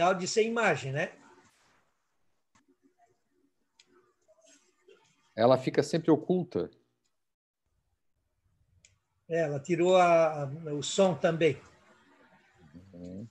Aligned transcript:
áudio 0.00 0.24
e 0.24 0.28
sem 0.28 0.48
imagem, 0.48 0.92
né? 0.92 1.12
Ela 5.34 5.56
fica 5.56 5.82
sempre 5.82 6.10
oculta. 6.10 6.70
É, 9.28 9.40
ela 9.40 9.58
tirou 9.58 9.96
a, 9.96 10.42
a, 10.42 10.46
o 10.74 10.82
som 10.82 11.14
também. 11.14 11.60
Uhum. 12.92 13.26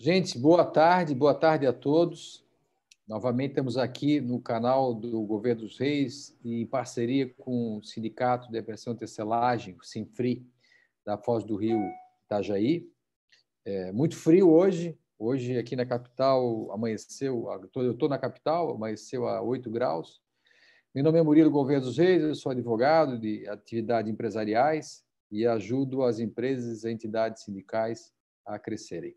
Gente, 0.00 0.38
boa 0.38 0.64
tarde, 0.64 1.12
boa 1.12 1.34
tarde 1.34 1.66
a 1.66 1.72
todos. 1.72 2.46
Novamente 3.04 3.50
estamos 3.50 3.76
aqui 3.76 4.20
no 4.20 4.40
canal 4.40 4.94
do 4.94 5.20
Governo 5.22 5.62
dos 5.62 5.76
Reis 5.76 6.38
em 6.44 6.64
parceria 6.64 7.28
com 7.34 7.78
o 7.78 7.82
Sindicato 7.82 8.46
de 8.46 8.52
Depressão 8.52 8.92
e 8.92 8.96
Tecelagem, 8.96 9.74
o 9.74 9.84
Sinfri, 9.84 10.46
da 11.04 11.18
Foz 11.18 11.42
do 11.42 11.56
Rio, 11.56 11.82
Itajaí. 12.24 12.88
É 13.64 13.90
muito 13.90 14.14
frio 14.14 14.48
hoje. 14.48 14.96
Hoje 15.18 15.58
aqui 15.58 15.74
na 15.74 15.84
capital 15.84 16.70
amanheceu, 16.70 17.48
eu 17.74 17.90
estou 17.90 18.08
na 18.08 18.18
capital, 18.18 18.70
amanheceu 18.70 19.26
a 19.26 19.42
8 19.42 19.68
graus. 19.68 20.22
Meu 20.94 21.02
nome 21.02 21.18
é 21.18 21.22
Murilo 21.24 21.50
Governo 21.50 21.86
dos 21.86 21.98
Reis, 21.98 22.22
eu 22.22 22.36
sou 22.36 22.52
advogado 22.52 23.18
de 23.18 23.48
atividades 23.48 24.12
empresariais 24.12 25.04
e 25.28 25.44
ajudo 25.44 26.04
as 26.04 26.20
empresas 26.20 26.84
e 26.84 26.90
entidades 26.92 27.42
sindicais 27.42 28.12
a 28.46 28.60
crescerem. 28.60 29.16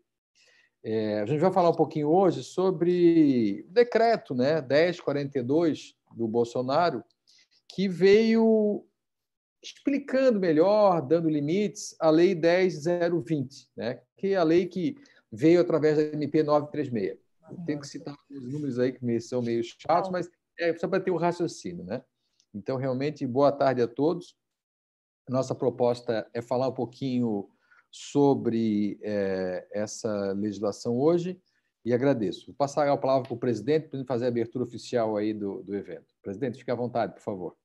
É, 0.84 1.20
a 1.20 1.26
gente 1.26 1.40
vai 1.40 1.52
falar 1.52 1.70
um 1.70 1.76
pouquinho 1.76 2.08
hoje 2.08 2.42
sobre 2.42 3.64
o 3.68 3.72
decreto 3.72 4.34
né, 4.34 4.60
1042 4.60 5.94
do 6.16 6.26
Bolsonaro, 6.26 7.04
que 7.68 7.88
veio 7.88 8.84
explicando 9.62 10.40
melhor, 10.40 11.00
dando 11.00 11.30
limites, 11.30 11.94
a 12.00 12.10
Lei 12.10 12.34
10020, 12.34 13.70
né, 13.76 14.00
que 14.16 14.28
é 14.28 14.36
a 14.36 14.42
lei 14.42 14.66
que 14.66 14.96
veio 15.30 15.60
através 15.60 15.96
da 15.96 16.02
MP 16.02 16.42
936. 16.42 17.18
Eu 17.50 17.64
tenho 17.64 17.80
que 17.80 17.86
citar 17.86 18.16
os 18.30 18.52
números 18.52 18.78
aí 18.78 18.92
que 18.92 19.20
são 19.20 19.40
meio 19.40 19.62
chatos, 19.62 20.10
mas 20.10 20.28
é 20.58 20.76
só 20.76 20.88
para 20.88 21.00
ter 21.02 21.10
o 21.10 21.14
um 21.14 21.18
raciocínio. 21.18 21.84
Né? 21.84 22.02
Então, 22.52 22.76
realmente, 22.76 23.26
boa 23.26 23.52
tarde 23.52 23.82
a 23.82 23.88
todos. 23.88 24.36
Nossa 25.28 25.54
proposta 25.54 26.28
é 26.34 26.42
falar 26.42 26.68
um 26.68 26.74
pouquinho 26.74 27.48
sobre 27.92 28.98
é, 29.02 29.68
essa 29.70 30.32
legislação 30.32 30.98
hoje 30.98 31.38
e 31.84 31.92
agradeço. 31.92 32.46
Vou 32.46 32.54
passar 32.54 32.88
a 32.88 32.96
palavra 32.96 33.28
para 33.28 33.34
o 33.34 33.38
presidente 33.38 33.88
para 33.88 34.04
fazer 34.04 34.24
a 34.24 34.28
abertura 34.28 34.64
oficial 34.64 35.16
aí 35.16 35.34
do, 35.34 35.62
do 35.62 35.74
evento. 35.74 36.14
Presidente, 36.22 36.58
fique 36.58 36.70
à 36.70 36.74
vontade, 36.74 37.12
por 37.12 37.22
favor. 37.22 37.56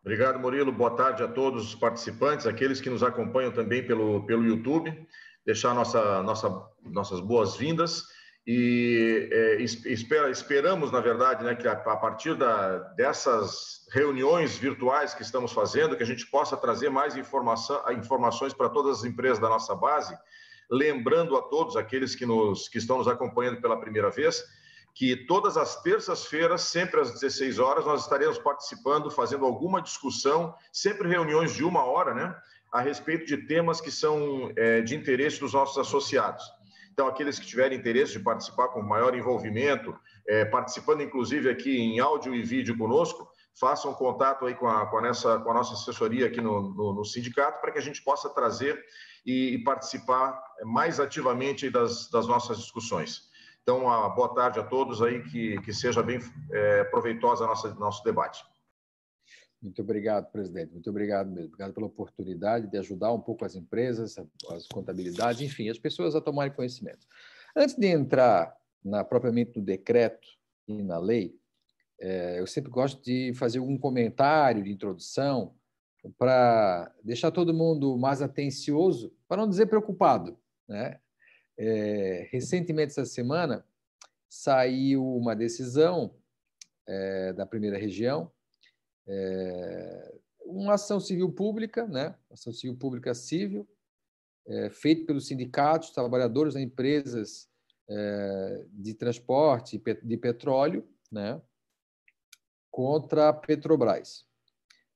Obrigado, 0.00 0.40
Murilo. 0.40 0.72
Boa 0.72 0.96
tarde 0.96 1.22
a 1.22 1.28
todos 1.28 1.66
os 1.66 1.74
participantes, 1.74 2.46
aqueles 2.46 2.80
que 2.80 2.88
nos 2.88 3.02
acompanham 3.02 3.52
também 3.52 3.86
pelo, 3.86 4.24
pelo 4.24 4.44
YouTube. 4.44 5.06
Deixar 5.44 5.74
nossa, 5.74 6.22
nossa, 6.22 6.70
nossas 6.82 7.20
boas-vindas 7.20 8.04
e 8.46 9.28
é, 9.30 9.62
espera, 9.62 10.30
esperamos, 10.30 10.90
na 10.90 11.00
verdade, 11.00 11.44
né, 11.44 11.54
que 11.54 11.68
a, 11.68 11.72
a 11.72 11.96
partir 11.96 12.34
da, 12.34 12.78
dessas 12.94 13.86
reuniões 13.92 14.56
virtuais 14.56 15.14
que 15.14 15.22
estamos 15.22 15.52
fazendo, 15.52 15.96
que 15.96 16.02
a 16.02 16.06
gente 16.06 16.26
possa 16.26 16.56
trazer 16.56 16.88
mais 16.88 17.16
informação, 17.16 17.82
informações 17.92 18.54
para 18.54 18.68
todas 18.68 18.98
as 18.98 19.04
empresas 19.04 19.38
da 19.38 19.48
nossa 19.48 19.74
base, 19.74 20.16
lembrando 20.70 21.36
a 21.36 21.42
todos 21.42 21.76
aqueles 21.76 22.14
que, 22.14 22.24
nos, 22.24 22.68
que 22.68 22.78
estão 22.78 22.98
nos 22.98 23.08
acompanhando 23.08 23.60
pela 23.60 23.78
primeira 23.78 24.10
vez, 24.10 24.42
que 24.94 25.16
todas 25.16 25.56
as 25.56 25.80
terças-feiras, 25.82 26.62
sempre 26.62 27.00
às 27.00 27.12
16 27.12 27.58
horas, 27.58 27.84
nós 27.84 28.02
estaremos 28.02 28.38
participando, 28.38 29.10
fazendo 29.10 29.44
alguma 29.44 29.82
discussão, 29.82 30.54
sempre 30.72 31.08
reuniões 31.08 31.54
de 31.54 31.64
uma 31.64 31.84
hora, 31.84 32.14
né, 32.14 32.34
a 32.72 32.80
respeito 32.80 33.26
de 33.26 33.36
temas 33.46 33.80
que 33.80 33.90
são 33.90 34.50
é, 34.56 34.80
de 34.80 34.94
interesse 34.94 35.40
dos 35.40 35.52
nossos 35.52 35.76
associados. 35.78 36.44
Então, 37.00 37.08
aqueles 37.08 37.38
que 37.38 37.46
tiverem 37.46 37.78
interesse 37.78 38.12
de 38.12 38.20
participar 38.20 38.68
com 38.68 38.82
maior 38.82 39.14
envolvimento, 39.14 39.98
é, 40.28 40.44
participando 40.44 41.00
inclusive 41.00 41.48
aqui 41.48 41.74
em 41.74 41.98
áudio 41.98 42.34
e 42.34 42.42
vídeo 42.42 42.76
conosco, 42.76 43.26
façam 43.58 43.94
contato 43.94 44.44
aí 44.44 44.54
com 44.54 44.68
a, 44.68 44.84
com 44.84 44.98
a, 44.98 45.00
nossa, 45.00 45.38
com 45.38 45.50
a 45.50 45.54
nossa 45.54 45.72
assessoria 45.72 46.26
aqui 46.26 46.42
no, 46.42 46.60
no, 46.60 46.92
no 46.92 47.02
sindicato 47.02 47.58
para 47.62 47.72
que 47.72 47.78
a 47.78 47.80
gente 47.80 48.04
possa 48.04 48.28
trazer 48.28 48.78
e, 49.24 49.54
e 49.54 49.64
participar 49.64 50.38
mais 50.62 51.00
ativamente 51.00 51.70
das, 51.70 52.10
das, 52.10 52.26
nossas 52.26 52.58
discussões. 52.58 53.30
Então, 53.62 53.84
uma 53.84 54.10
boa 54.10 54.34
tarde 54.34 54.60
a 54.60 54.62
todos 54.62 55.00
aí, 55.00 55.22
que, 55.22 55.58
que 55.62 55.72
seja 55.72 56.02
bem 56.02 56.18
é, 56.52 56.84
proveitosa 56.84 57.46
nossa 57.46 57.72
nosso 57.76 58.04
debate. 58.04 58.44
Muito 59.62 59.82
obrigado, 59.82 60.30
presidente. 60.30 60.72
Muito 60.72 60.88
obrigado 60.88 61.30
mesmo. 61.30 61.48
Obrigado 61.48 61.74
pela 61.74 61.86
oportunidade 61.86 62.66
de 62.66 62.78
ajudar 62.78 63.12
um 63.12 63.20
pouco 63.20 63.44
as 63.44 63.54
empresas, 63.54 64.16
as 64.50 64.66
contabilidades, 64.66 65.42
enfim, 65.42 65.68
as 65.68 65.78
pessoas 65.78 66.14
a 66.14 66.20
tomarem 66.20 66.52
conhecimento. 66.52 67.06
Antes 67.54 67.76
de 67.76 67.86
entrar 67.86 68.56
na, 68.82 69.04
propriamente 69.04 69.58
no 69.58 69.64
decreto 69.64 70.26
e 70.66 70.82
na 70.82 70.98
lei, 70.98 71.38
é, 72.00 72.40
eu 72.40 72.46
sempre 72.46 72.70
gosto 72.70 73.02
de 73.04 73.34
fazer 73.34 73.58
algum 73.58 73.76
comentário 73.76 74.64
de 74.64 74.72
introdução 74.72 75.54
para 76.16 76.90
deixar 77.04 77.30
todo 77.30 77.52
mundo 77.52 77.98
mais 77.98 78.22
atencioso, 78.22 79.14
para 79.28 79.42
não 79.42 79.48
dizer 79.48 79.66
preocupado. 79.66 80.38
Né? 80.66 80.98
É, 81.58 82.28
recentemente, 82.30 82.92
essa 82.92 83.04
semana, 83.04 83.66
saiu 84.26 85.04
uma 85.04 85.36
decisão 85.36 86.14
é, 86.86 87.34
da 87.34 87.44
primeira 87.44 87.76
região 87.76 88.32
é, 89.12 90.14
uma 90.44 90.74
ação 90.74 91.00
civil 91.00 91.30
pública, 91.32 91.86
né? 91.86 92.14
ação 92.30 92.52
civil 92.52 92.76
pública 92.76 93.12
civil, 93.12 93.68
é, 94.46 94.70
feita 94.70 95.06
pelos 95.06 95.26
sindicatos, 95.26 95.90
trabalhadores 95.90 96.54
das 96.54 96.62
empresas 96.62 97.48
é, 97.88 98.64
de 98.72 98.94
transporte 98.94 99.82
de 100.02 100.16
petróleo, 100.16 100.88
né? 101.10 101.42
contra 102.70 103.30
a 103.30 103.32
Petrobras. 103.32 104.24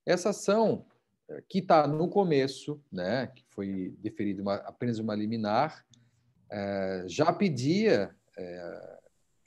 Essa 0.05 0.29
ação, 0.29 0.85
é, 1.27 1.43
que 1.49 1.59
está 1.59 1.85
no 1.85 2.07
começo, 2.07 2.81
né? 2.89 3.27
que 3.27 3.43
foi 3.49 3.93
deferida 3.99 4.49
apenas 4.53 4.97
uma 4.97 5.13
liminar, 5.13 5.85
é, 6.49 7.03
já 7.07 7.33
pedia 7.33 8.15
é, 8.37 8.99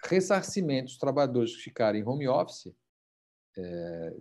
ressarcimento 0.05 0.87
dos 0.87 0.99
trabalhadores 0.99 1.57
que 1.57 1.63
ficarem 1.63 2.03
em 2.03 2.05
home 2.05 2.29
office 2.29 2.75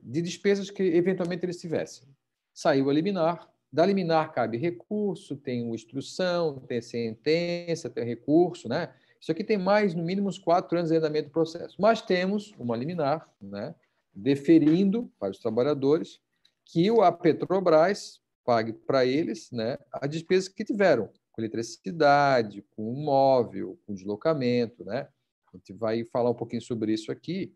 de 0.02 0.22
despesas 0.22 0.70
que 0.70 0.84
eventualmente 0.84 1.46
eles 1.46 1.60
tivessem. 1.60 2.08
Saiu 2.54 2.90
a 2.90 2.94
liminar, 2.94 3.50
da 3.72 3.86
liminar 3.86 4.32
cabe 4.34 4.58
recurso, 4.58 5.36
tem 5.36 5.74
instrução, 5.74 6.60
tem 6.62 6.82
sentença, 6.82 7.90
tem 7.90 8.04
recurso, 8.04 8.68
né? 8.68 8.94
Isso 9.20 9.32
aqui 9.32 9.44
tem 9.44 9.58
mais, 9.58 9.94
no 9.94 10.04
mínimo, 10.04 10.30
uns 10.30 10.38
quatro 10.38 10.78
anos 10.78 10.92
de 10.92 10.98
andamento 10.98 11.30
do 11.30 11.34
processo. 11.34 11.76
Mas 11.80 12.02
temos 12.02 12.54
uma 12.58 12.76
liminar, 12.76 13.28
né? 13.42 13.76
deferindo 14.18 15.12
para 15.20 15.32
os 15.32 15.40
trabalhadores 15.40 16.20
que 16.66 16.90
a 17.02 17.12
Petrobras 17.12 18.20
pague 18.44 18.74
para 18.74 19.06
eles 19.06 19.52
né, 19.52 19.78
a 19.92 20.08
despesa 20.08 20.52
que 20.54 20.66
tiveram 20.66 21.10
com 21.32 21.42
eletricidade, 21.42 22.66
com 22.76 22.92
móvel, 22.94 23.80
com 23.86 23.94
deslocamento. 23.94 24.84
Né? 24.84 25.08
A 25.54 25.58
gente 25.58 25.74
vai 25.74 26.04
falar 26.06 26.32
um 26.32 26.36
pouquinho 26.36 26.62
sobre 26.62 26.94
isso 26.94 27.12
aqui. 27.12 27.56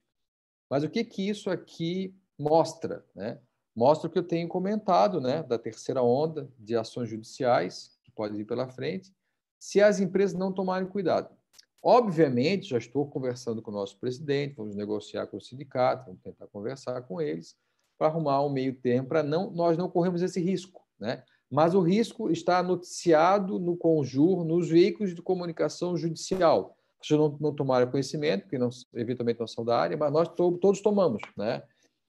Mas 0.71 0.85
o 0.85 0.89
que, 0.89 1.03
que 1.03 1.27
isso 1.27 1.49
aqui 1.49 2.15
mostra? 2.39 3.05
Né? 3.13 3.37
Mostra 3.75 4.07
o 4.07 4.09
que 4.09 4.17
eu 4.17 4.23
tenho 4.23 4.47
comentado 4.47 5.19
né, 5.19 5.43
da 5.43 5.59
terceira 5.59 6.01
onda 6.01 6.49
de 6.57 6.77
ações 6.77 7.09
judiciais 7.09 7.99
que 8.05 8.09
pode 8.09 8.37
vir 8.37 8.45
pela 8.45 8.69
frente, 8.69 9.13
se 9.59 9.81
as 9.81 9.99
empresas 9.99 10.39
não 10.39 10.53
tomarem 10.53 10.87
cuidado. 10.87 11.29
Obviamente, 11.83 12.69
já 12.69 12.77
estou 12.77 13.05
conversando 13.05 13.61
com 13.61 13.69
o 13.69 13.73
nosso 13.73 13.99
presidente, 13.99 14.55
vamos 14.55 14.73
negociar 14.73 15.27
com 15.27 15.35
o 15.35 15.41
sindicato, 15.41 16.05
vamos 16.05 16.21
tentar 16.21 16.47
conversar 16.47 17.01
com 17.01 17.19
eles 17.19 17.53
para 17.97 18.07
arrumar 18.07 18.41
um 18.45 18.49
meio 18.49 18.73
termo 18.73 19.09
para 19.09 19.21
não, 19.21 19.51
nós 19.51 19.77
não 19.77 19.89
corremos 19.89 20.21
esse 20.21 20.39
risco. 20.39 20.87
Né? 20.97 21.21
Mas 21.49 21.75
o 21.75 21.81
risco 21.81 22.31
está 22.31 22.63
noticiado 22.63 23.59
no 23.59 23.75
Conjur, 23.75 24.45
nos 24.45 24.69
veículos 24.69 25.13
de 25.13 25.21
comunicação 25.21 25.97
judicial 25.97 26.77
vocês 27.07 27.19
não, 27.19 27.37
não 27.39 27.53
tomaram 27.53 27.89
conhecimento, 27.89 28.43
porque 28.43 28.57
não, 28.57 28.69
eventualmente 28.93 29.39
não 29.39 29.47
são 29.47 29.65
da 29.65 29.77
área, 29.77 29.97
mas 29.97 30.11
nós 30.11 30.29
to, 30.29 30.57
todos 30.57 30.81
tomamos, 30.81 31.21
né? 31.37 31.63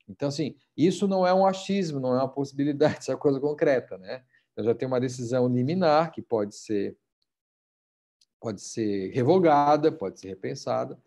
Então, 0.08 0.28
assim, 0.28 0.56
isso 0.76 1.06
não 1.06 1.26
é 1.26 1.32
um 1.32 1.46
achismo, 1.46 2.00
não 2.00 2.14
é 2.14 2.18
uma 2.18 2.28
possibilidade, 2.28 2.98
isso 3.02 3.10
é 3.10 3.14
uma 3.14 3.20
coisa 3.20 3.40
concreta, 3.40 3.96
né? 3.98 4.22
Já 4.58 4.74
tenho 4.74 4.90
uma 4.90 5.00
decisão 5.00 5.48
liminar 5.48 6.12
que 6.12 6.20
pode 6.20 6.54
ser 6.54 6.96
pode 8.38 8.60
ser 8.60 9.12
revogada, 9.12 9.92
pode 9.92 10.18
ser 10.18 10.28
repensada, 10.28 10.98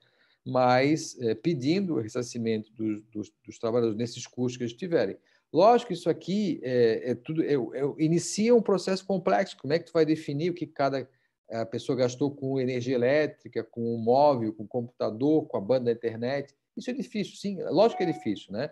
mas 0.45 1.19
é, 1.19 1.35
pedindo 1.35 1.95
o 1.95 1.99
ressarcimento 1.99 2.71
dos, 2.71 3.03
dos, 3.11 3.33
dos, 3.45 3.59
trabalhadores 3.59 3.97
nesses 3.97 4.25
custos 4.25 4.57
que 4.57 4.63
eles 4.63 4.73
tiverem. 4.73 5.17
Lógico, 5.51 5.91
isso 5.91 6.09
aqui 6.09 6.61
é, 6.63 7.11
é 7.11 7.15
tudo 7.15 7.43
é, 7.43 7.55
inicia 7.99 8.55
um 8.55 8.61
processo 8.61 9.05
complexo. 9.05 9.57
Como 9.57 9.73
é 9.73 9.79
que 9.79 9.85
tu 9.85 9.93
vai 9.93 10.05
definir 10.05 10.49
o 10.49 10.53
que 10.53 10.65
cada 10.65 11.09
a 11.49 11.65
pessoa 11.65 11.97
gastou 11.97 12.31
com 12.31 12.59
energia 12.59 12.95
elétrica, 12.95 13.63
com 13.63 13.93
o 13.93 13.97
móvel, 13.97 14.53
com 14.53 14.63
o 14.63 14.67
computador, 14.67 15.47
com 15.47 15.57
a 15.57 15.61
banda 15.61 15.85
da 15.85 15.91
internet? 15.91 16.53
Isso 16.75 16.89
é 16.89 16.93
difícil, 16.93 17.35
sim. 17.35 17.61
Lógico 17.63 17.97
que 17.97 18.03
é 18.03 18.11
difícil, 18.11 18.51
né? 18.51 18.71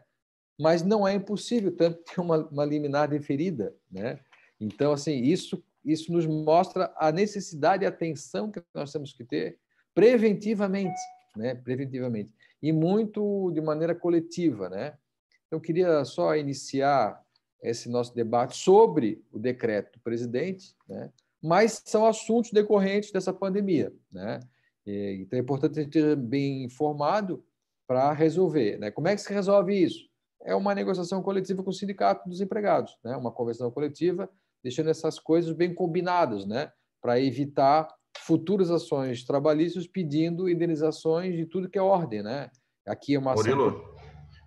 Mas 0.59 0.83
não 0.83 1.07
é 1.07 1.13
impossível 1.13 1.75
tanto 1.75 2.03
ter 2.05 2.19
uma, 2.19 2.37
uma 2.49 2.65
liminar 2.65 3.09
deferida, 3.09 3.75
né? 3.91 4.19
Então, 4.59 4.91
assim, 4.93 5.21
isso 5.21 5.63
isso 5.85 6.13
nos 6.13 6.25
mostra 6.25 6.93
a 6.95 7.11
necessidade 7.11 7.83
e 7.83 7.85
atenção 7.85 8.49
que 8.49 8.63
nós 8.73 8.89
temos 8.89 9.11
que 9.11 9.25
ter 9.25 9.59
preventivamente, 9.93 10.99
né? 11.35 11.55
Preventivamente 11.55 12.33
e 12.63 12.71
muito 12.71 13.51
de 13.51 13.59
maneira 13.59 13.93
coletiva, 13.93 14.69
né? 14.69 14.97
Então, 15.45 15.59
queria 15.59 16.05
só 16.05 16.33
iniciar 16.37 17.21
esse 17.61 17.89
nosso 17.89 18.15
debate 18.15 18.55
sobre 18.55 19.21
o 19.33 19.37
decreto 19.37 19.91
do 19.91 19.99
presidente, 19.99 20.73
né? 20.87 21.11
Mas 21.43 21.81
são 21.85 22.05
assuntos 22.05 22.51
decorrentes 22.51 23.11
dessa 23.11 23.33
pandemia. 23.33 23.91
Né? 24.11 24.39
Então, 24.85 25.37
é 25.37 25.41
importante 25.41 25.81
esteja 25.81 26.15
bem 26.15 26.63
informado 26.63 27.43
para 27.85 28.13
resolver. 28.13 28.77
Né? 28.79 28.89
Como 28.89 29.07
é 29.09 29.15
que 29.15 29.21
se 29.21 29.33
resolve 29.33 29.75
isso? 29.75 30.07
É 30.41 30.55
uma 30.55 30.73
negociação 30.73 31.21
coletiva 31.21 31.61
com 31.61 31.69
o 31.69 31.73
sindicato 31.73 32.27
dos 32.29 32.41
empregados, 32.41 32.97
né? 33.03 33.15
uma 33.15 33.31
convenção 33.31 33.69
coletiva, 33.69 34.29
deixando 34.63 34.89
essas 34.89 35.19
coisas 35.19 35.51
bem 35.53 35.73
combinadas, 35.73 36.45
né? 36.45 36.71
para 37.01 37.19
evitar 37.19 37.93
futuras 38.17 38.71
ações 38.71 39.25
trabalhistas 39.25 39.85
pedindo 39.85 40.49
indenizações 40.49 41.35
de 41.35 41.45
tudo 41.45 41.69
que 41.69 41.77
é 41.77 41.81
ordem. 41.81 42.23
Né? 42.23 42.49
Aqui 42.87 43.15
é 43.15 43.19
uma 43.19 43.33
Murilo, 43.33 43.67
ação 43.67 43.93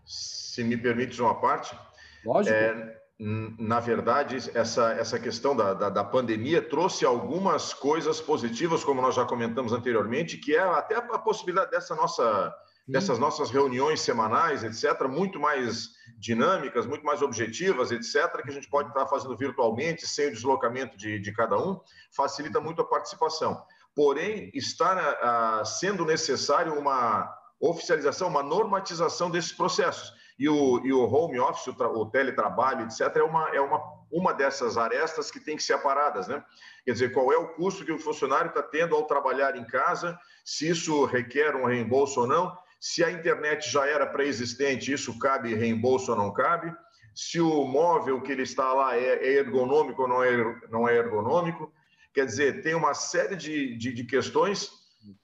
se 0.07 0.63
me 0.63 0.77
permites 0.77 1.19
uma 1.19 1.39
parte. 1.39 1.77
Lógico. 2.25 2.55
É, 2.55 2.96
na 3.19 3.81
verdade, 3.81 4.37
essa, 4.53 4.93
essa 4.93 5.19
questão 5.19 5.57
da, 5.57 5.73
da, 5.73 5.89
da, 5.89 6.05
pandemia 6.05 6.61
trouxe 6.61 7.07
algumas 7.07 7.73
coisas 7.73 8.21
positivas, 8.21 8.85
como 8.85 9.01
nós 9.01 9.15
já 9.15 9.25
comentamos 9.25 9.73
anteriormente, 9.73 10.37
que 10.37 10.55
é 10.55 10.61
até 10.61 10.97
a 10.97 11.19
possibilidade 11.19 11.71
dessa 11.71 11.95
nossa, 11.95 12.55
dessas 12.87 13.19
nossas 13.19 13.51
reuniões 13.51 14.03
semanais, 14.03 14.63
etc., 14.63 15.09
muito 15.09 15.41
mais 15.41 15.93
dinâmicas, 16.19 16.85
muito 16.85 17.07
mais 17.07 17.23
objetivas, 17.23 17.91
etc., 17.91 18.43
que 18.43 18.51
a 18.51 18.53
gente 18.53 18.69
pode 18.69 18.89
estar 18.89 19.07
fazendo 19.07 19.35
virtualmente, 19.35 20.07
sem 20.07 20.29
o 20.29 20.33
deslocamento 20.33 20.95
de, 20.99 21.19
de 21.19 21.33
cada 21.33 21.57
um, 21.59 21.81
facilita 22.15 22.61
muito 22.61 22.83
a 22.83 22.87
participação. 22.87 23.65
Porém, 23.95 24.51
está 24.53 25.63
uh, 25.63 25.65
sendo 25.65 26.05
necessário 26.05 26.79
uma 26.79 27.35
oficialização, 27.59 28.29
uma 28.29 28.43
normatização 28.43 29.31
desses 29.31 29.53
processos. 29.53 30.13
E 30.39 30.49
o, 30.49 30.85
e 30.85 30.93
o 30.93 31.01
home 31.01 31.39
office, 31.41 31.67
o, 31.67 31.73
o, 31.73 32.07
teletrabalho, 32.11 32.85
etc., 32.85 33.17
é, 33.17 33.23
uma, 33.23 33.49
é 33.55 33.61
uma, 33.61 33.83
uma 34.11 34.33
dessas 34.35 34.77
arestas 34.77 35.31
que 35.31 35.41
tem 35.41 35.57
que 35.57 35.63
ser 35.63 35.75
aparadas. 35.75 36.29
Né? 36.29 36.45
Quer 36.85 36.93
dizer, 36.93 37.13
qual 37.13 37.33
é 37.33 37.37
o 37.37 37.49
custo 37.55 37.85
que 37.85 37.93
o 37.93 37.99
funcionário 37.99 38.49
está 38.49 38.63
tendo 38.63 38.95
ao 38.95 39.05
trabalhar 39.05 39.57
em 39.57 39.65
casa, 39.65 40.19
se 40.45 40.69
isso 40.69 41.05
requer 41.07 41.57
um 41.57 41.65
reembolso 41.65 42.21
ou 42.21 42.27
não, 42.27 42.57
se 42.79 43.03
a 43.03 43.11
internet 43.11 43.71
já 43.71 43.87
era 43.87 44.07
pré-existente, 44.07 44.93
isso 44.93 45.19
cabe 45.19 45.55
reembolso 45.55 46.13
ou 46.13 46.19
não 46.19 46.33
cabe, 46.33 46.73
se 47.15 47.41
o 47.41 47.65
móvel 47.65 48.21
que 48.21 48.31
ele 48.31 48.43
está 48.43 48.75
lá 48.75 48.95
é, 48.95 49.15
é 49.15 49.39
ergonômico 49.39 50.03
ou 50.03 50.09
não 50.09 50.23
é, 50.23 50.61
não 50.71 50.87
é 50.87 50.97
ergonômico. 50.97 51.73
Quer 52.13 52.27
dizer, 52.27 52.63
tem 52.63 52.75
uma 52.75 52.93
série 52.93 53.37
de, 53.37 53.77
de, 53.77 53.93
de 53.93 54.05
questões 54.05 54.71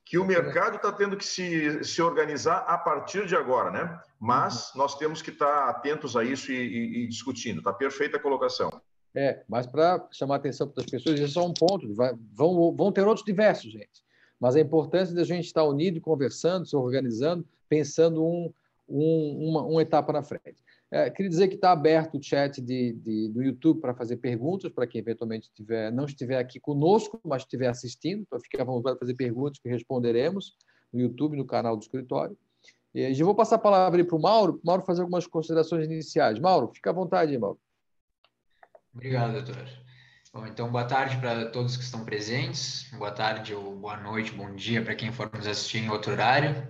que 0.05 0.19
o 0.19 0.25
mercado 0.25 0.77
está 0.77 0.93
tendo 0.93 1.17
que 1.17 1.25
se, 1.25 1.83
se 1.85 2.03
organizar 2.03 2.59
a 2.59 2.77
partir 2.77 3.27
de 3.27 3.35
agora, 3.35 3.71
né? 3.71 4.01
Mas 4.21 4.73
uhum. 4.73 4.83
nós 4.83 4.97
temos 4.97 5.23
que 5.23 5.31
estar 5.31 5.47
tá 5.47 5.71
atentos 5.71 6.17
a 6.17 6.25
isso 6.25 6.53
e, 6.53 6.57
e, 6.57 7.05
e 7.05 7.09
discutindo. 7.09 7.59
Está 7.59 7.73
perfeita 7.73 8.17
a 8.17 8.21
colocação. 8.21 8.71
É, 9.15 9.43
mas 9.49 9.67
para 9.67 10.07
chamar 10.11 10.35
a 10.35 10.39
atenção 10.39 10.73
das 10.75 10.87
pessoas, 10.87 11.17
isso 11.17 11.25
é 11.25 11.29
só 11.29 11.47
um 11.47 11.53
ponto. 11.53 11.95
Vai, 11.95 12.15
vão, 12.33 12.75
vão 12.75 12.93
ter 12.93 13.07
outros 13.07 13.25
diversos, 13.25 13.71
gente. 13.71 14.03
Mas 14.41 14.57
a 14.57 14.61
importância 14.61 15.15
da 15.15 15.25
gente 15.25 15.45
estar 15.45 15.65
unido, 15.65 16.01
conversando, 16.01 16.67
se 16.67 16.75
organizando, 16.75 17.47
pensando 17.69 18.25
um, 18.25 18.53
um, 18.89 19.49
uma, 19.51 19.63
uma 19.63 19.83
etapa 19.83 20.13
na 20.13 20.23
frente. 20.23 20.57
É, 20.95 21.09
queria 21.09 21.31
dizer 21.31 21.49
que 21.49 21.55
está 21.55 21.73
aberto 21.73 22.19
o 22.19 22.23
chat 22.23 22.61
de, 22.61 22.93
de, 22.93 23.29
do 23.31 23.43
YouTube 23.43 23.81
para 23.81 23.95
fazer 23.95 24.19
perguntas, 24.19 24.71
para 24.71 24.87
quem 24.87 25.01
eventualmente 25.01 25.51
tiver, 25.55 25.91
não 25.91 26.05
estiver 26.05 26.39
aqui 26.39 26.61
conosco, 26.61 27.19
mas 27.25 27.45
estiver 27.45 27.69
assistindo. 27.69 28.21
Então, 28.27 28.39
fique 28.39 28.61
à 28.61 28.65
vontade 28.65 28.99
para 28.99 29.07
fazer 29.07 29.15
perguntas 29.15 29.59
que 29.59 29.71
responderemos 29.71 30.55
no 30.93 31.01
YouTube, 31.01 31.35
no 31.35 31.47
canal 31.47 31.79
do 31.79 31.83
escritório. 31.83 32.37
E 32.95 33.15
já 33.15 33.25
vou 33.25 33.35
passar 33.35 33.57
a 33.57 33.59
palavra 33.59 34.05
para 34.05 34.15
o 34.15 34.21
Mauro, 34.21 34.61
Mauro 34.63 34.83
fazer 34.83 35.01
algumas 35.01 35.27
considerações 35.27 35.87
iniciais. 35.87 36.39
Mauro, 36.39 36.71
fica 36.75 36.91
à 36.91 36.93
vontade, 36.93 37.39
Mauro. 37.39 37.59
Obrigado, 38.95 39.33
doutor. 39.33 39.67
Bom, 40.31 40.47
então, 40.47 40.71
boa 40.71 40.85
tarde 40.85 41.17
para 41.17 41.47
todos 41.47 41.75
que 41.75 41.85
estão 41.85 42.05
presentes. 42.05 42.91
Boa 42.99 43.11
tarde 43.11 43.55
ou 43.55 43.75
boa 43.77 43.97
noite, 43.97 44.33
bom 44.33 44.55
dia 44.55 44.85
para 44.85 44.95
quem 44.95 45.11
for 45.11 45.31
nos 45.35 45.47
assistir 45.47 45.79
em 45.79 45.89
outro 45.89 46.13
horário. 46.13 46.69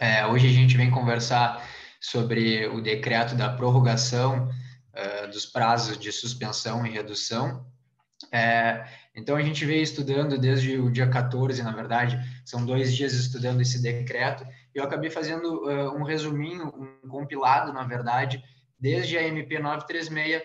É, 0.00 0.26
hoje 0.26 0.48
a 0.48 0.50
gente 0.50 0.76
vem 0.76 0.90
conversar 0.90 1.64
sobre 2.02 2.66
o 2.66 2.80
decreto 2.80 3.36
da 3.36 3.48
prorrogação 3.48 4.48
uh, 4.48 5.30
dos 5.30 5.46
prazos 5.46 5.96
de 5.96 6.10
suspensão 6.10 6.84
e 6.84 6.90
redução. 6.90 7.64
É, 8.32 8.84
então, 9.14 9.36
a 9.36 9.42
gente 9.42 9.64
veio 9.64 9.82
estudando 9.82 10.36
desde 10.36 10.78
o 10.78 10.90
dia 10.90 11.08
14, 11.08 11.62
na 11.62 11.70
verdade, 11.70 12.18
são 12.44 12.66
dois 12.66 12.94
dias 12.94 13.12
estudando 13.12 13.60
esse 13.60 13.80
decreto, 13.80 14.44
e 14.74 14.78
eu 14.78 14.84
acabei 14.84 15.10
fazendo 15.10 15.64
uh, 15.64 15.96
um 15.96 16.02
resuminho, 16.02 16.72
um 17.04 17.08
compilado, 17.08 17.72
na 17.72 17.84
verdade, 17.84 18.42
desde 18.78 19.16
a 19.16 19.22
MP 19.22 19.60
936 19.60 20.42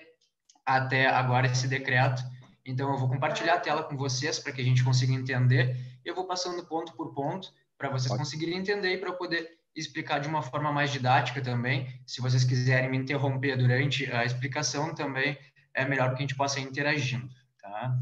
até 0.64 1.08
agora 1.08 1.48
esse 1.48 1.68
decreto. 1.68 2.22
Então, 2.64 2.92
eu 2.92 2.98
vou 3.00 3.10
compartilhar 3.10 3.56
a 3.56 3.60
tela 3.60 3.82
com 3.82 3.98
vocês 3.98 4.38
para 4.38 4.52
que 4.52 4.62
a 4.62 4.64
gente 4.64 4.84
consiga 4.84 5.14
entender. 5.14 5.76
Eu 6.06 6.14
vou 6.14 6.28
passando 6.28 6.64
ponto 6.66 6.94
por 6.94 7.16
ponto 7.16 7.52
para 7.78 7.90
vocês 7.90 8.16
conseguirem 8.16 8.58
entender 8.58 8.94
e 8.94 8.98
para 8.98 9.10
eu 9.10 9.16
poder 9.16 9.58
explicar 9.80 10.20
de 10.20 10.28
uma 10.28 10.42
forma 10.42 10.72
mais 10.72 10.92
didática 10.92 11.42
também. 11.42 12.02
Se 12.06 12.22
vocês 12.22 12.44
quiserem 12.44 12.90
me 12.90 12.98
interromper 12.98 13.56
durante 13.58 14.12
a 14.12 14.26
explicação 14.26 14.94
também, 14.94 15.38
é 15.74 15.86
melhor 15.86 16.10
que 16.10 16.16
a 16.16 16.22
gente 16.22 16.36
possa 16.36 16.60
ir 16.60 16.64
interagindo, 16.64 17.30
tá? 17.62 17.96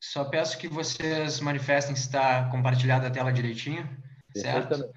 Só 0.00 0.24
peço 0.24 0.58
que 0.58 0.68
vocês 0.68 1.40
manifestem 1.40 1.96
se 1.96 2.02
está 2.02 2.48
compartilhada 2.50 3.06
a 3.06 3.10
tela 3.10 3.32
direitinho, 3.32 3.88
certo? 4.36 4.92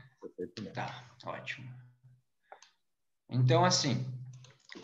Tá, 0.74 1.04
ótimo. 1.24 1.74
Então, 3.30 3.66
assim, 3.66 4.06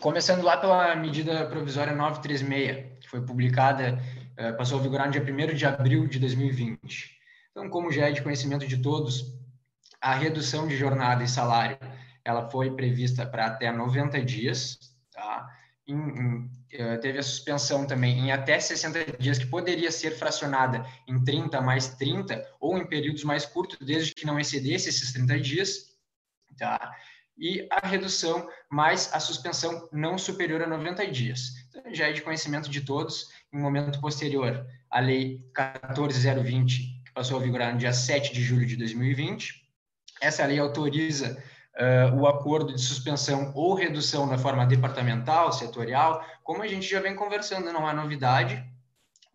começando 0.00 0.42
lá 0.42 0.56
pela 0.56 0.96
medida 0.96 1.46
provisória 1.46 1.94
936, 1.94 2.98
que 3.00 3.08
foi 3.08 3.20
publicada, 3.20 4.02
eh, 4.36 4.52
passou 4.52 4.80
a 4.80 4.82
vigorar 4.82 5.06
no 5.06 5.12
dia 5.12 5.22
1 5.22 5.54
de 5.54 5.66
abril 5.66 6.06
de 6.08 6.18
2020. 6.18 7.21
Então, 7.52 7.68
como 7.68 7.92
já 7.92 8.08
é 8.08 8.12
de 8.12 8.22
conhecimento 8.22 8.66
de 8.66 8.78
todos, 8.78 9.38
a 10.00 10.14
redução 10.14 10.66
de 10.66 10.76
jornada 10.76 11.22
e 11.22 11.28
salário 11.28 11.78
ela 12.24 12.48
foi 12.50 12.74
prevista 12.74 13.26
para 13.26 13.46
até 13.46 13.70
90 13.70 14.22
dias, 14.24 14.78
tá? 15.12 15.48
Em, 15.86 15.94
em, 15.94 16.50
eh, 16.72 16.96
teve 16.98 17.18
a 17.18 17.22
suspensão 17.22 17.86
também 17.86 18.18
em 18.18 18.32
até 18.32 18.58
60 18.58 19.18
dias, 19.18 19.38
que 19.38 19.46
poderia 19.46 19.90
ser 19.90 20.12
fracionada 20.12 20.86
em 21.06 21.22
30 21.22 21.60
mais 21.60 21.88
30, 21.96 22.42
ou 22.60 22.78
em 22.78 22.86
períodos 22.86 23.24
mais 23.24 23.44
curtos, 23.44 23.78
desde 23.84 24.14
que 24.14 24.24
não 24.24 24.38
excedesse 24.38 24.88
esses 24.88 25.12
30 25.12 25.40
dias, 25.40 25.96
tá? 26.56 26.92
E 27.36 27.66
a 27.70 27.86
redução 27.86 28.48
mais 28.70 29.12
a 29.12 29.18
suspensão 29.18 29.88
não 29.92 30.16
superior 30.16 30.62
a 30.62 30.66
90 30.66 31.06
dias. 31.08 31.50
Então, 31.68 31.92
já 31.92 32.08
é 32.08 32.12
de 32.12 32.22
conhecimento 32.22 32.70
de 32.70 32.82
todos, 32.82 33.28
em 33.52 33.58
momento 33.58 34.00
posterior, 34.00 34.64
a 34.88 35.00
Lei 35.00 35.44
14020 35.52 37.01
passou 37.14 37.38
a 37.38 37.42
vigorar 37.42 37.72
no 37.72 37.78
dia 37.78 37.92
7 37.92 38.32
de 38.32 38.42
julho 38.42 38.66
de 38.66 38.76
2020. 38.76 39.62
Essa 40.20 40.46
lei 40.46 40.58
autoriza 40.58 41.42
uh, 41.76 42.16
o 42.16 42.26
acordo 42.26 42.74
de 42.74 42.80
suspensão 42.80 43.52
ou 43.54 43.74
redução 43.74 44.26
na 44.26 44.38
forma 44.38 44.66
departamental, 44.66 45.52
setorial. 45.52 46.24
Como 46.42 46.62
a 46.62 46.68
gente 46.68 46.88
já 46.88 47.00
vem 47.00 47.14
conversando, 47.14 47.72
não 47.72 47.86
há 47.86 47.92
novidade, 47.92 48.64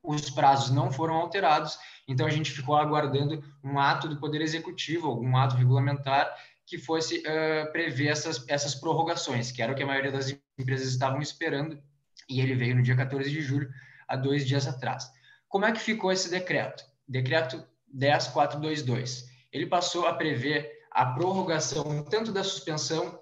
os 0.03 0.29
prazos 0.29 0.71
não 0.71 0.91
foram 0.91 1.15
alterados, 1.15 1.77
então 2.07 2.25
a 2.25 2.31
gente 2.31 2.51
ficou 2.51 2.75
aguardando 2.75 3.43
um 3.63 3.77
ato 3.77 4.07
do 4.07 4.17
Poder 4.17 4.41
Executivo, 4.41 5.07
algum 5.07 5.35
ato 5.35 5.55
regulamentar 5.55 6.33
que 6.65 6.77
fosse 6.77 7.19
uh, 7.19 7.71
prever 7.71 8.07
essas, 8.07 8.43
essas 8.47 8.75
prorrogações, 8.75 9.51
que 9.51 9.61
era 9.61 9.71
o 9.71 9.75
que 9.75 9.83
a 9.83 9.87
maioria 9.87 10.11
das 10.11 10.35
empresas 10.57 10.89
estavam 10.89 11.21
esperando, 11.21 11.81
e 12.29 12.41
ele 12.41 12.55
veio 12.55 12.75
no 12.75 12.83
dia 12.83 12.95
14 12.95 13.29
de 13.29 13.41
julho, 13.41 13.69
há 14.07 14.15
dois 14.15 14.45
dias 14.45 14.67
atrás. 14.67 15.09
Como 15.47 15.65
é 15.65 15.71
que 15.71 15.79
ficou 15.79 16.11
esse 16.11 16.29
decreto? 16.29 16.83
Decreto 17.07 17.63
10422. 17.93 19.29
Ele 19.51 19.65
passou 19.65 20.05
a 20.05 20.13
prever 20.13 20.77
a 20.91 21.05
prorrogação 21.05 22.03
tanto 22.03 22.31
da 22.31 22.43
suspensão 22.43 23.19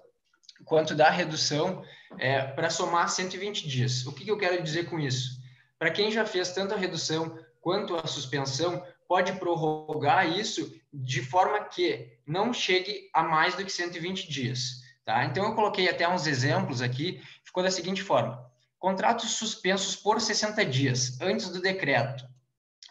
quanto 0.64 0.94
da 0.94 1.10
redução 1.10 1.84
é, 2.18 2.42
para 2.42 2.70
somar 2.70 3.08
120 3.08 3.68
dias. 3.68 4.06
O 4.06 4.12
que, 4.12 4.24
que 4.24 4.30
eu 4.30 4.38
quero 4.38 4.62
dizer 4.62 4.88
com 4.88 4.98
isso? 4.98 5.40
Para 5.78 5.90
quem 5.90 6.10
já 6.10 6.24
fez 6.24 6.52
tanto 6.52 6.74
a 6.74 6.78
redução 6.78 7.38
quanto 7.60 7.96
a 7.96 8.06
suspensão, 8.06 8.82
pode 9.08 9.32
prorrogar 9.34 10.28
isso 10.28 10.74
de 10.92 11.22
forma 11.22 11.64
que 11.64 12.18
não 12.26 12.52
chegue 12.52 13.08
a 13.12 13.22
mais 13.22 13.54
do 13.54 13.64
que 13.64 13.72
120 13.72 14.28
dias. 14.28 14.82
Tá? 15.04 15.24
Então, 15.24 15.44
eu 15.44 15.54
coloquei 15.54 15.88
até 15.88 16.08
uns 16.08 16.26
exemplos 16.26 16.82
aqui, 16.82 17.22
ficou 17.44 17.62
da 17.62 17.70
seguinte 17.70 18.02
forma. 18.02 18.44
Contratos 18.78 19.30
suspensos 19.32 19.94
por 19.96 20.20
60 20.20 20.64
dias, 20.64 21.20
antes 21.20 21.48
do 21.48 21.60
decreto. 21.60 22.24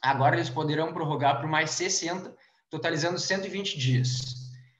Agora 0.05 0.35
eles 0.35 0.51
poderão 0.51 0.93
prorrogar 0.93 1.39
por 1.41 1.50
mais 1.50 1.71
60, 1.71 2.31
totalizando 2.69 3.17
120 3.17 3.75
dias. 3.75 4.35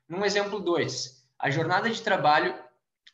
Num 0.08 0.24
exemplo 0.24 0.60
2, 0.60 1.26
a 1.40 1.50
jornada 1.50 1.90
de 1.90 2.00
trabalho 2.00 2.54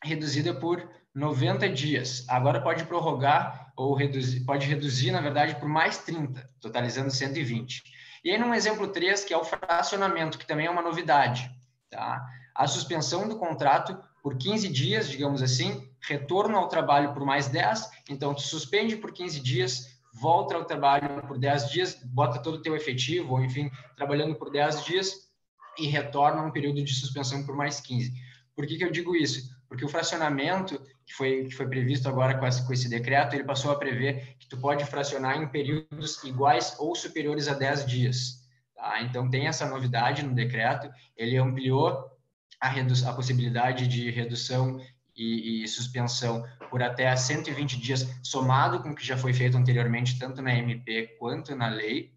reduzida 0.04 0.52
por 0.52 0.86
90 1.14 1.70
dias. 1.70 2.26
Agora 2.28 2.60
pode 2.60 2.84
prorrogar 2.84 3.72
ou 3.74 3.94
reduzir, 3.94 4.40
pode 4.44 4.66
reduzir, 4.66 5.10
na 5.10 5.22
verdade, 5.22 5.54
por 5.54 5.66
mais 5.66 5.96
30, 6.04 6.46
totalizando 6.60 7.10
120. 7.10 7.82
E 8.22 8.30
aí, 8.30 8.36
num 8.36 8.52
exemplo 8.52 8.88
3, 8.88 9.24
que 9.24 9.32
é 9.32 9.38
o 9.38 9.44
fracionamento, 9.44 10.36
que 10.36 10.46
também 10.46 10.66
é 10.66 10.70
uma 10.70 10.82
novidade, 10.82 11.50
tá? 11.88 12.22
A 12.54 12.66
suspensão 12.66 13.26
do 13.26 13.38
contrato 13.38 13.98
por 14.22 14.36
15 14.36 14.68
dias, 14.68 15.08
digamos 15.08 15.40
assim, 15.40 15.90
retorno 15.98 16.58
ao 16.58 16.68
trabalho 16.68 17.14
por 17.14 17.24
mais 17.24 17.48
10, 17.48 17.88
então 18.10 18.34
tu 18.34 18.42
suspende 18.42 18.96
por 18.96 19.14
15 19.14 19.40
dias, 19.40 19.92
volta 20.12 20.54
ao 20.54 20.64
trabalho 20.64 21.22
por 21.26 21.38
10 21.38 21.70
dias, 21.70 22.00
bota 22.04 22.38
todo 22.38 22.56
o 22.56 22.62
teu 22.62 22.76
efetivo, 22.76 23.34
ou 23.34 23.44
enfim, 23.44 23.70
trabalhando 23.96 24.34
por 24.34 24.50
10 24.50 24.84
dias 24.84 25.30
e 25.78 25.86
retorna 25.86 26.42
um 26.42 26.50
período 26.50 26.82
de 26.84 26.94
suspensão 26.94 27.44
por 27.44 27.56
mais 27.56 27.80
15. 27.80 28.12
Por 28.54 28.66
que, 28.66 28.76
que 28.76 28.84
eu 28.84 28.90
digo 28.90 29.16
isso? 29.16 29.50
Porque 29.68 29.84
o 29.84 29.88
fracionamento, 29.88 30.78
que 31.06 31.14
foi, 31.14 31.44
que 31.44 31.54
foi 31.54 31.66
previsto 31.66 32.08
agora 32.08 32.38
com 32.38 32.46
esse, 32.46 32.66
com 32.66 32.72
esse 32.72 32.88
decreto, 32.88 33.34
ele 33.34 33.44
passou 33.44 33.70
a 33.70 33.78
prever 33.78 34.36
que 34.38 34.46
tu 34.46 34.58
pode 34.58 34.84
fracionar 34.84 35.40
em 35.40 35.48
períodos 35.48 36.22
iguais 36.24 36.76
ou 36.78 36.94
superiores 36.94 37.48
a 37.48 37.54
10 37.54 37.86
dias. 37.86 38.42
Tá? 38.76 39.00
Então, 39.02 39.30
tem 39.30 39.46
essa 39.46 39.66
novidade 39.66 40.22
no 40.22 40.34
decreto, 40.34 40.90
ele 41.16 41.38
ampliou 41.38 42.12
a, 42.60 42.70
a 42.70 43.12
possibilidade 43.14 43.88
de 43.88 44.10
redução 44.10 44.78
e, 45.16 45.62
e, 45.62 45.68
suspensão 45.68 46.44
por 46.72 46.82
até 46.82 47.14
120 47.14 47.78
dias, 47.78 48.08
somado 48.22 48.82
com 48.82 48.92
o 48.92 48.94
que 48.94 49.04
já 49.04 49.14
foi 49.14 49.34
feito 49.34 49.58
anteriormente, 49.58 50.18
tanto 50.18 50.40
na 50.40 50.54
MP 50.54 51.18
quanto 51.18 51.54
na 51.54 51.68
lei, 51.68 52.14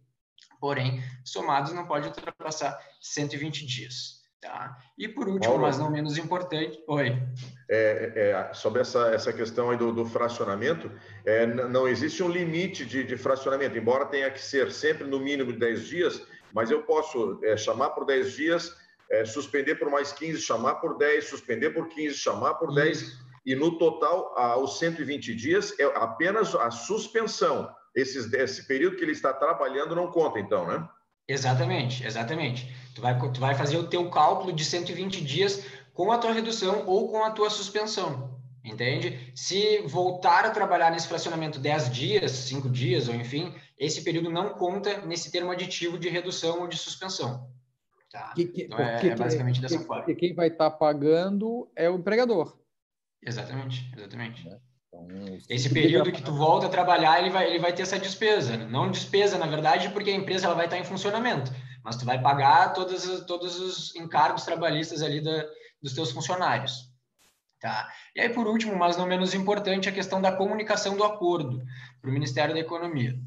porém, 0.62 1.04
somados 1.26 1.74
não 1.74 1.86
pode 1.86 2.08
ultrapassar 2.08 2.80
120 3.02 3.66
dias. 3.66 4.24
Tá? 4.40 4.78
E 4.98 5.10
por 5.10 5.28
último, 5.28 5.56
Paulo, 5.56 5.64
mas 5.64 5.78
não 5.78 5.92
menos 5.92 6.18
importante, 6.18 6.82
oi. 6.88 7.22
É, 7.70 8.14
é, 8.50 8.54
sobre 8.54 8.80
essa, 8.80 9.10
essa 9.10 9.34
questão 9.34 9.72
aí 9.72 9.78
do, 9.78 9.92
do 9.92 10.06
fracionamento, 10.06 10.90
é, 11.26 11.46
não 11.46 11.86
existe 11.86 12.24
um 12.24 12.30
limite 12.30 12.86
de, 12.86 13.04
de, 13.04 13.18
fracionamento, 13.18 13.78
embora 13.78 14.06
tenha 14.06 14.32
que 14.32 14.40
ser 14.40 14.72
sempre 14.72 15.06
no 15.06 15.20
mínimo 15.20 15.52
de 15.52 15.60
10 15.60 15.86
dias, 15.86 16.22
mas 16.54 16.72
eu 16.72 16.84
posso 16.84 17.42
é, 17.44 17.58
chamar 17.58 17.90
por 17.90 18.06
10 18.06 18.32
dias 18.34 18.74
é, 19.10 19.26
suspender 19.26 19.76
por 19.76 19.90
mais 19.90 20.12
15, 20.14 20.42
chamar 20.42 20.76
por 20.76 20.98
10, 20.98 21.28
suspender 21.28 21.72
por 21.72 21.88
15, 21.90 22.16
chamar 22.16 22.56
por 22.56 22.74
10, 22.74 23.02
Isso. 23.02 23.25
E 23.46 23.56
no 23.56 23.78
total, 23.78 24.34
aos 24.38 24.80
120 24.80 25.36
dias, 25.36 25.78
é 25.80 25.84
apenas 25.84 26.56
a 26.56 26.72
suspensão. 26.72 27.70
Esses, 27.96 28.32
esse 28.34 28.68
período 28.68 28.98
que 28.98 29.04
ele 29.04 29.12
está 29.12 29.32
trabalhando 29.32 29.96
não 29.96 30.12
conta, 30.12 30.40
então, 30.40 30.68
né? 30.68 30.88
Exatamente, 31.28 32.06
exatamente. 32.06 32.74
Tu 32.94 33.02
vai, 33.02 33.18
tu 33.32 33.40
vai 33.40 33.56
fazer 33.56 33.78
o 33.78 33.88
teu 33.88 34.10
cálculo 34.10 34.52
de 34.52 34.66
120 34.66 35.24
dias 35.24 35.66
com 35.94 36.12
a 36.12 36.18
tua 36.18 36.32
redução 36.32 36.84
ou 36.88 37.10
com 37.10 37.24
a 37.24 37.32
tua 37.32 37.50
suspensão, 37.50 38.40
entende? 38.64 39.32
Se 39.34 39.80
voltar 39.88 40.46
a 40.46 40.50
trabalhar 40.50 40.92
nesse 40.92 41.08
fracionamento 41.08 41.60
10 41.60 41.92
dias, 41.92 42.32
5 42.32 42.70
dias, 42.70 43.08
ou 43.08 43.16
enfim, 43.16 43.56
esse 43.78 44.04
período 44.04 44.30
não 44.30 44.50
conta 44.50 45.06
nesse 45.06 45.32
termo 45.32 45.52
aditivo 45.52 45.98
de 45.98 46.10
redução 46.10 46.62
ou 46.62 46.68
de 46.68 46.78
suspensão. 46.78 47.50
Tá? 48.12 48.34
Que, 48.36 48.46
que, 48.46 48.64
então 48.64 48.80
é, 48.80 49.08
é, 49.08 49.16
basicamente 49.16 49.62
dessa 49.62 49.80
forma. 49.80 50.04
Porque 50.04 50.16
quem 50.16 50.36
vai 50.36 50.48
estar 50.48 50.70
tá 50.70 50.78
pagando 50.78 51.70
é 51.76 51.90
o 51.90 51.96
empregador. 51.96 52.58
Exatamente, 53.26 53.92
exatamente. 53.96 54.48
É. 54.48 54.58
Então, 54.88 55.08
esse 55.50 55.70
período 55.74 56.12
que 56.12 56.22
tu 56.22 56.32
volta 56.34 56.68
a 56.68 56.70
trabalhar, 56.70 57.20
ele 57.20 57.30
vai, 57.30 57.50
ele 57.50 57.60
vai 57.60 57.74
ter 57.74 57.82
essa 57.82 58.00
despesa. 58.00 58.56
Né? 58.56 58.66
Não 58.66 58.90
despesa, 58.90 59.38
na 59.38 59.46
verdade, 59.46 59.90
porque 59.90 60.10
a 60.10 60.16
empresa 60.16 60.46
ela 60.46 60.56
vai 60.56 60.66
estar 60.66 60.78
em 60.78 60.86
funcionamento, 60.86 61.52
mas 61.84 61.98
tu 61.98 62.06
vai 62.06 62.22
pagar 62.22 62.74
todos, 62.74 63.26
todos 63.26 63.60
os 63.60 63.96
encargos 63.96 64.46
trabalhistas 64.46 65.02
ali 65.02 65.22
da, 65.22 65.46
dos 65.82 65.94
teus 65.94 66.12
funcionários. 66.12 66.90
Tá? 67.60 67.90
E 68.16 68.22
aí, 68.22 68.30
por 68.30 68.48
último, 68.48 68.76
mas 68.76 68.96
não 68.96 69.06
menos 69.06 69.34
importante, 69.34 69.90
a 69.90 69.92
questão 69.92 70.22
da 70.22 70.32
comunicação 70.32 70.96
do 70.96 71.04
acordo 71.04 71.62
para 72.00 72.10
o 72.10 72.14
Ministério 72.14 72.54
da 72.54 72.60
Economia. 72.60 73.18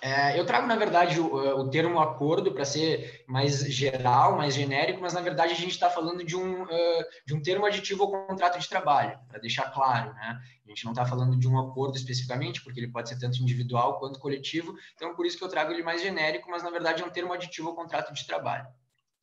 É, 0.00 0.38
eu 0.38 0.44
trago, 0.44 0.66
na 0.66 0.76
verdade, 0.76 1.20
o, 1.20 1.34
o 1.60 1.70
termo 1.70 1.98
acordo 2.00 2.52
para 2.52 2.64
ser 2.64 3.24
mais 3.26 3.60
geral, 3.60 4.36
mais 4.36 4.54
genérico, 4.54 5.00
mas 5.00 5.14
na 5.14 5.20
verdade 5.20 5.52
a 5.52 5.56
gente 5.56 5.70
está 5.70 5.88
falando 5.88 6.24
de 6.24 6.36
um, 6.36 6.62
uh, 6.62 7.04
de 7.26 7.34
um 7.34 7.42
termo 7.42 7.66
aditivo 7.66 8.04
ao 8.04 8.26
contrato 8.26 8.58
de 8.58 8.68
trabalho, 8.68 9.18
para 9.28 9.40
deixar 9.40 9.70
claro. 9.72 10.12
Né? 10.14 10.40
A 10.64 10.68
gente 10.68 10.84
não 10.84 10.92
está 10.92 11.06
falando 11.06 11.36
de 11.36 11.48
um 11.48 11.58
acordo 11.58 11.96
especificamente, 11.96 12.62
porque 12.62 12.78
ele 12.78 12.88
pode 12.90 13.08
ser 13.08 13.18
tanto 13.18 13.42
individual 13.42 13.98
quanto 13.98 14.20
coletivo, 14.20 14.74
então 14.94 15.14
por 15.14 15.26
isso 15.26 15.38
que 15.38 15.44
eu 15.44 15.48
trago 15.48 15.72
ele 15.72 15.82
mais 15.82 16.02
genérico, 16.02 16.50
mas 16.50 16.62
na 16.62 16.70
verdade 16.70 17.02
é 17.02 17.06
um 17.06 17.10
termo 17.10 17.32
aditivo 17.32 17.68
ao 17.68 17.74
contrato 17.74 18.12
de 18.12 18.26
trabalho. 18.26 18.66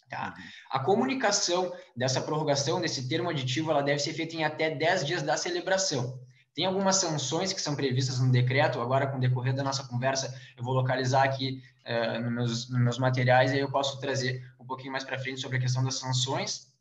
Tá? 0.09 0.33
Uhum. 0.37 0.43
A 0.69 0.79
comunicação 0.79 1.73
dessa 1.95 2.21
prorrogação, 2.21 2.81
desse 2.81 3.07
termo 3.07 3.29
aditivo, 3.29 3.71
ela 3.71 3.81
deve 3.81 3.99
ser 3.99 4.13
feita 4.13 4.35
em 4.35 4.43
até 4.43 4.69
10 4.69 5.05
dias 5.05 5.21
da 5.21 5.37
celebração. 5.37 6.19
Tem 6.55 6.65
algumas 6.65 6.98
sanções 6.98 7.51
que 7.51 7.62
são 7.62 7.75
previstas 7.75 8.19
no 8.19 8.31
decreto, 8.31 8.79
agora 8.79 9.07
com 9.07 9.17
o 9.17 9.19
decorrer 9.19 9.55
da 9.55 9.63
nossa 9.63 9.83
conversa, 9.86 10.39
eu 10.55 10.63
vou 10.63 10.74
localizar 10.74 11.24
aqui 11.24 11.63
uh, 11.86 12.22
nos, 12.22 12.31
meus, 12.31 12.69
nos 12.69 12.79
meus 12.79 13.00
materiais 13.00 13.51
e 13.51 13.55
aí 13.55 13.62
eu 13.62 13.72
posso 13.72 14.00
trazer 14.00 14.45
um 14.60 14.65
pouquinho 14.65 14.91
mais 14.91 15.03
para 15.03 15.17
frente 15.17 15.41
sobre 15.41 15.57
a 15.57 15.60
questão 15.60 15.83
das 15.83 15.95
sanções. 15.95 16.72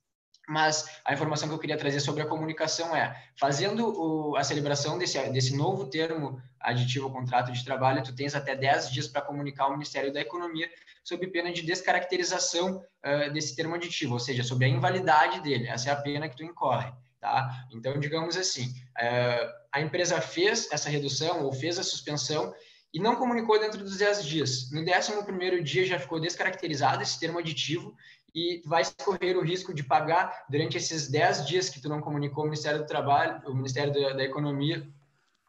Mas 0.48 1.00
a 1.04 1.14
informação 1.14 1.48
que 1.48 1.54
eu 1.54 1.58
queria 1.58 1.78
trazer 1.78 2.00
sobre 2.00 2.22
a 2.22 2.26
comunicação 2.26 2.94
é, 2.94 3.16
fazendo 3.36 3.86
o, 3.88 4.36
a 4.36 4.42
celebração 4.42 4.98
desse, 4.98 5.18
desse 5.30 5.56
novo 5.56 5.86
termo 5.86 6.42
aditivo 6.60 7.06
ao 7.06 7.12
contrato 7.12 7.52
de 7.52 7.64
trabalho, 7.64 8.02
tu 8.02 8.14
tens 8.14 8.34
até 8.34 8.54
10 8.54 8.90
dias 8.90 9.08
para 9.08 9.22
comunicar 9.22 9.64
ao 9.64 9.72
Ministério 9.72 10.12
da 10.12 10.20
Economia 10.20 10.68
sob 11.04 11.26
pena 11.28 11.52
de 11.52 11.62
descaracterização 11.62 12.76
uh, 12.78 13.32
desse 13.32 13.56
termo 13.56 13.74
aditivo, 13.74 14.14
ou 14.14 14.20
seja, 14.20 14.42
sobre 14.42 14.66
a 14.66 14.68
invalidade 14.68 15.40
dele. 15.40 15.68
Essa 15.68 15.90
é 15.90 15.92
a 15.92 15.96
pena 15.96 16.28
que 16.28 16.36
tu 16.36 16.44
incorre. 16.44 16.92
Tá? 17.22 17.68
Então, 17.70 18.00
digamos 18.00 18.36
assim, 18.36 18.74
é, 18.98 19.48
a 19.70 19.80
empresa 19.80 20.20
fez 20.20 20.68
essa 20.72 20.90
redução 20.90 21.44
ou 21.44 21.52
fez 21.52 21.78
a 21.78 21.84
suspensão 21.84 22.52
e 22.92 22.98
não 22.98 23.14
comunicou 23.14 23.60
dentro 23.60 23.78
dos 23.84 23.98
10 23.98 24.24
dias. 24.26 24.72
No 24.72 24.80
11 24.80 25.62
dia 25.62 25.86
já 25.86 26.00
ficou 26.00 26.18
descaracterizado 26.18 27.00
esse 27.00 27.20
termo 27.20 27.38
aditivo 27.38 27.94
e 28.34 28.60
vai 28.66 28.82
correr 29.04 29.36
o 29.36 29.40
risco 29.40 29.72
de 29.72 29.84
pagar 29.84 30.46
durante 30.50 30.76
esses 30.76 31.08
10 31.08 31.46
dias 31.46 31.68
que 31.68 31.80
tu 31.80 31.88
não 31.88 32.00
comunicou 32.00 32.42
o 32.42 32.46
Ministério 32.48 32.80
do 32.80 32.86
Trabalho, 32.86 33.40
o 33.46 33.54
Ministério 33.54 33.92
da, 33.92 34.14
da 34.14 34.24
Economia, 34.24 34.84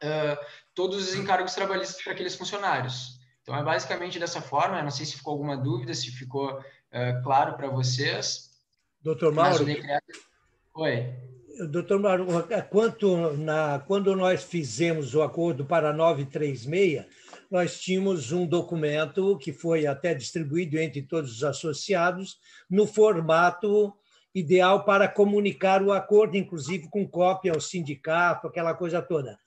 uh, 0.00 0.46
todos 0.76 1.08
os 1.08 1.16
encargos 1.16 1.56
trabalhistas 1.56 2.00
para 2.00 2.12
aqueles 2.12 2.36
funcionários. 2.36 3.18
Então, 3.42 3.56
é 3.56 3.64
basicamente 3.64 4.20
dessa 4.20 4.40
forma. 4.40 4.78
Eu 4.78 4.84
não 4.84 4.92
sei 4.92 5.06
se 5.06 5.16
ficou 5.16 5.32
alguma 5.32 5.56
dúvida, 5.56 5.92
se 5.92 6.12
ficou 6.12 6.52
uh, 6.52 7.22
claro 7.24 7.54
para 7.56 7.66
vocês. 7.66 8.50
Doutor 9.02 9.32
Mauro. 9.34 9.64
Decreto... 9.64 10.20
Oi. 10.76 11.33
Doutor 11.68 12.00
Mauro, 12.00 12.26
quanto 12.68 13.36
na, 13.36 13.78
quando 13.86 14.14
nós 14.16 14.42
fizemos 14.42 15.14
o 15.14 15.22
acordo 15.22 15.64
para 15.64 15.92
936, 15.92 17.04
nós 17.50 17.80
tínhamos 17.80 18.32
um 18.32 18.44
documento 18.44 19.38
que 19.38 19.52
foi 19.52 19.86
até 19.86 20.14
distribuído 20.14 20.78
entre 20.78 21.02
todos 21.02 21.36
os 21.36 21.44
associados, 21.44 22.38
no 22.68 22.86
formato 22.86 23.94
ideal 24.34 24.84
para 24.84 25.06
comunicar 25.06 25.80
o 25.80 25.92
acordo, 25.92 26.36
inclusive 26.36 26.88
com 26.90 27.06
cópia 27.06 27.52
ao 27.52 27.60
sindicato, 27.60 28.48
aquela 28.48 28.74
coisa 28.74 29.00
toda. 29.00 29.38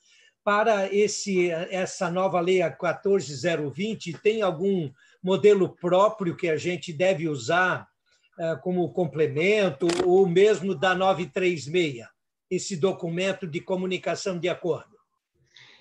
Para 0.42 0.90
esse, 0.90 1.50
essa 1.50 2.10
nova 2.10 2.40
lei 2.40 2.62
14020, 2.62 4.14
tem 4.22 4.40
algum 4.40 4.90
modelo 5.22 5.76
próprio 5.76 6.34
que 6.34 6.48
a 6.48 6.56
gente 6.56 6.90
deve 6.90 7.28
usar 7.28 7.86
é, 7.86 7.97
como 8.62 8.92
complemento, 8.92 9.86
ou 10.04 10.26
mesmo 10.28 10.74
da 10.74 10.94
936, 10.94 12.06
esse 12.50 12.76
documento 12.76 13.46
de 13.46 13.60
comunicação 13.60 14.38
de 14.38 14.48
acordo? 14.48 14.98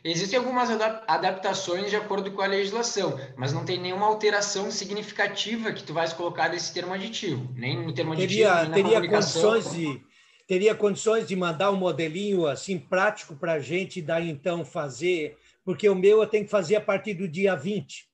Existem 0.04 0.40
algumas 0.40 0.70
adaptações 0.70 1.90
de 1.90 1.96
acordo 1.96 2.32
com 2.32 2.42
a 2.42 2.48
legislação, 2.48 3.20
mas 3.36 3.52
não 3.52 3.66
tem 3.66 3.80
nenhuma 3.80 4.06
alteração 4.06 4.72
significativa 4.72 5.74
que 5.74 5.84
tu 5.84 5.94
vais 5.94 6.14
colocar 6.14 6.50
nesse 6.50 6.74
termo 6.74 6.94
aditivo, 6.94 7.52
nem 7.56 7.84
no 7.84 7.94
termo 7.94 8.14
aditivo, 8.14 8.50
teria, 8.50 8.66
nem 8.66 8.84
teria 8.84 9.10
condições 9.10 9.72
de 9.72 10.02
teria 10.48 10.74
condições 10.74 11.28
de 11.28 11.36
mandar 11.36 11.72
um 11.72 11.76
modelinho 11.76 12.48
assim 12.48 12.80
prático 12.80 13.36
para 13.36 13.54
a 13.54 13.60
gente 13.60 14.02
daí 14.02 14.30
então 14.30 14.64
fazer, 14.64 15.38
porque 15.66 15.90
o 15.90 15.96
meu 15.96 16.22
eu 16.22 16.28
tenho 16.28 16.46
que 16.46 16.52
fazer 16.52 16.78
a 16.78 16.82
partir 16.82 17.14
do 17.14 17.28
dia 17.28 17.54
20. 17.54 18.08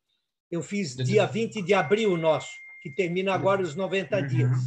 Eu 0.50 0.64
fiz 0.64 0.96
dia 0.96 1.28
20 1.28 1.62
de 1.62 1.76
abril 1.76 2.14
o 2.14 2.18
nosso 2.18 2.63
que 2.84 2.92
termina 2.92 3.34
agora 3.34 3.62
os 3.62 3.76
90 3.76 4.18
uhum. 4.18 4.28
dias. 4.28 4.58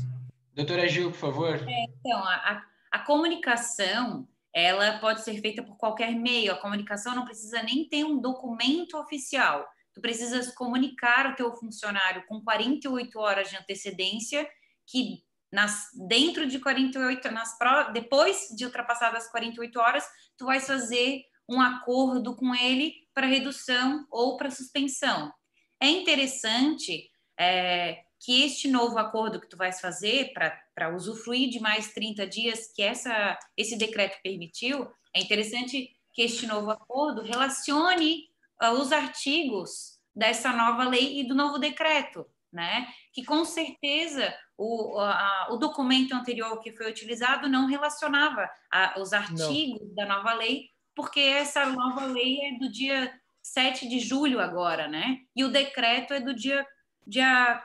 Doutora 0.55 0.89
Gil, 0.89 1.11
por 1.11 1.19
favor. 1.19 1.55
É, 1.69 1.85
então, 1.85 2.19
a, 2.19 2.65
a 2.91 2.99
comunicação 3.01 4.27
ela 4.55 4.99
pode 5.01 5.23
ser 5.23 5.39
feita 5.43 5.63
por 5.63 5.77
qualquer 5.77 6.13
meio. 6.15 6.51
A 6.51 6.57
comunicação 6.57 7.15
não 7.15 7.27
precisa 7.27 7.63
nem 7.63 7.87
ter 7.87 8.05
um 8.05 8.19
documento 8.19 8.97
oficial. 8.97 9.69
Tu 9.93 10.01
precisas 10.01 10.51
comunicar 10.55 11.31
o 11.31 11.37
teu 11.37 11.53
funcionário 11.53 12.25
com 12.27 12.41
48 12.41 13.19
horas 13.19 13.51
de 13.51 13.57
antecedência 13.57 14.49
que 14.87 15.23
nas, 15.53 15.91
dentro 16.09 16.47
de 16.47 16.59
48, 16.59 17.31
nas, 17.31 17.55
depois 17.93 18.49
de 18.57 18.65
ultrapassadas 18.65 19.25
as 19.25 19.31
48 19.31 19.79
horas, 19.79 20.05
tu 20.39 20.47
vai 20.47 20.59
fazer 20.59 21.23
um 21.47 21.61
acordo 21.61 22.35
com 22.35 22.55
ele 22.55 22.95
para 23.13 23.27
redução 23.27 24.07
ou 24.11 24.39
para 24.39 24.51
suspensão. 24.51 25.31
É 25.79 25.89
interessante 25.89 27.11
é, 27.39 28.06
que 28.19 28.45
este 28.45 28.69
novo 28.69 28.99
acordo 28.99 29.41
que 29.41 29.49
tu 29.49 29.57
vais 29.57 29.81
fazer 29.81 30.33
para 30.75 30.95
usufruir 30.95 31.51
de 31.51 31.61
mais 31.61 31.93
30 31.93 32.27
dias 32.27 32.73
que 32.75 32.83
essa, 32.83 33.39
esse 33.57 33.77
decreto 33.77 34.19
permitiu, 34.23 34.91
é 35.15 35.21
interessante 35.21 35.91
que 36.13 36.23
este 36.23 36.47
novo 36.47 36.71
acordo 36.71 37.23
relacione 37.23 38.25
uh, 38.63 38.71
os 38.71 38.91
artigos 38.91 39.99
dessa 40.15 40.53
nova 40.53 40.89
lei 40.89 41.21
e 41.21 41.29
do 41.29 41.35
novo 41.35 41.59
decreto, 41.59 42.27
né? 42.51 42.89
Que 43.13 43.23
com 43.23 43.45
certeza 43.45 44.35
o, 44.57 44.99
a, 44.99 45.49
o 45.51 45.57
documento 45.57 46.15
anterior 46.15 46.59
que 46.61 46.73
foi 46.73 46.91
utilizado 46.91 47.49
não 47.49 47.67
relacionava 47.67 48.49
a, 48.73 48.99
os 48.99 49.13
artigos 49.13 49.89
não. 49.89 49.95
da 49.95 50.07
nova 50.07 50.33
lei, 50.33 50.71
porque 50.95 51.21
essa 51.21 51.67
nova 51.67 52.07
lei 52.07 52.41
é 52.41 52.59
do 52.59 52.71
dia 52.73 53.13
7 53.43 53.87
de 53.87 54.01
julho 54.01 54.41
agora, 54.41 54.89
né? 54.89 55.19
E 55.37 55.45
o 55.45 55.51
decreto 55.51 56.15
é 56.15 56.21
do 56.21 56.35
dia, 56.35 56.67
dia 57.07 57.63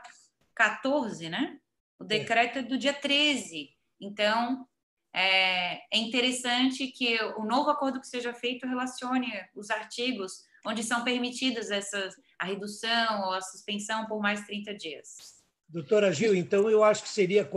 14, 0.62 1.27
né? 1.27 1.58
O 2.00 2.03
decreto 2.03 2.60
é 2.60 2.62
do 2.62 2.77
dia 2.77 2.94
13. 2.94 3.70
Então, 4.00 4.68
é, 5.12 5.77
é 5.91 5.98
interessante 5.98 6.88
que 6.88 7.20
o 7.38 7.44
novo 7.44 7.72
acordo 7.72 8.00
que 8.00 8.08
seja 8.08 8.32
feito 8.32 8.68
relacione 8.68 9.27
os 9.56 9.72
artigos 9.72 10.44
onde 10.63 10.84
são 10.84 11.03
permitidas 11.03 11.72
essas, 11.72 12.13
a 12.38 12.46
redução 12.46 13.24
ou 13.24 13.34
a 13.34 13.41
suspensão 13.41 14.06
por 14.06 14.22
mais 14.22 14.46
30 14.46 14.75
dias. 14.75 15.41
Doutora 15.68 16.12
Gil, 16.12 16.36
então 16.36 16.70
eu 16.70 16.84
acho 16.84 17.01
que 17.01 17.10
seria, 17.10 17.50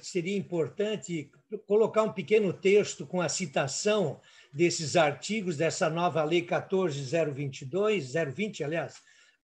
seria 0.00 0.36
importante 0.36 1.32
colocar 1.66 2.04
um 2.04 2.12
pequeno 2.12 2.52
texto 2.52 3.04
com 3.04 3.20
a 3.20 3.28
citação 3.28 4.20
desses 4.52 4.94
artigos 4.94 5.56
dessa 5.56 5.90
nova 5.90 6.22
lei 6.22 6.42
14022, 6.42 8.12
020, 8.12 8.62
aliás, 8.62 9.02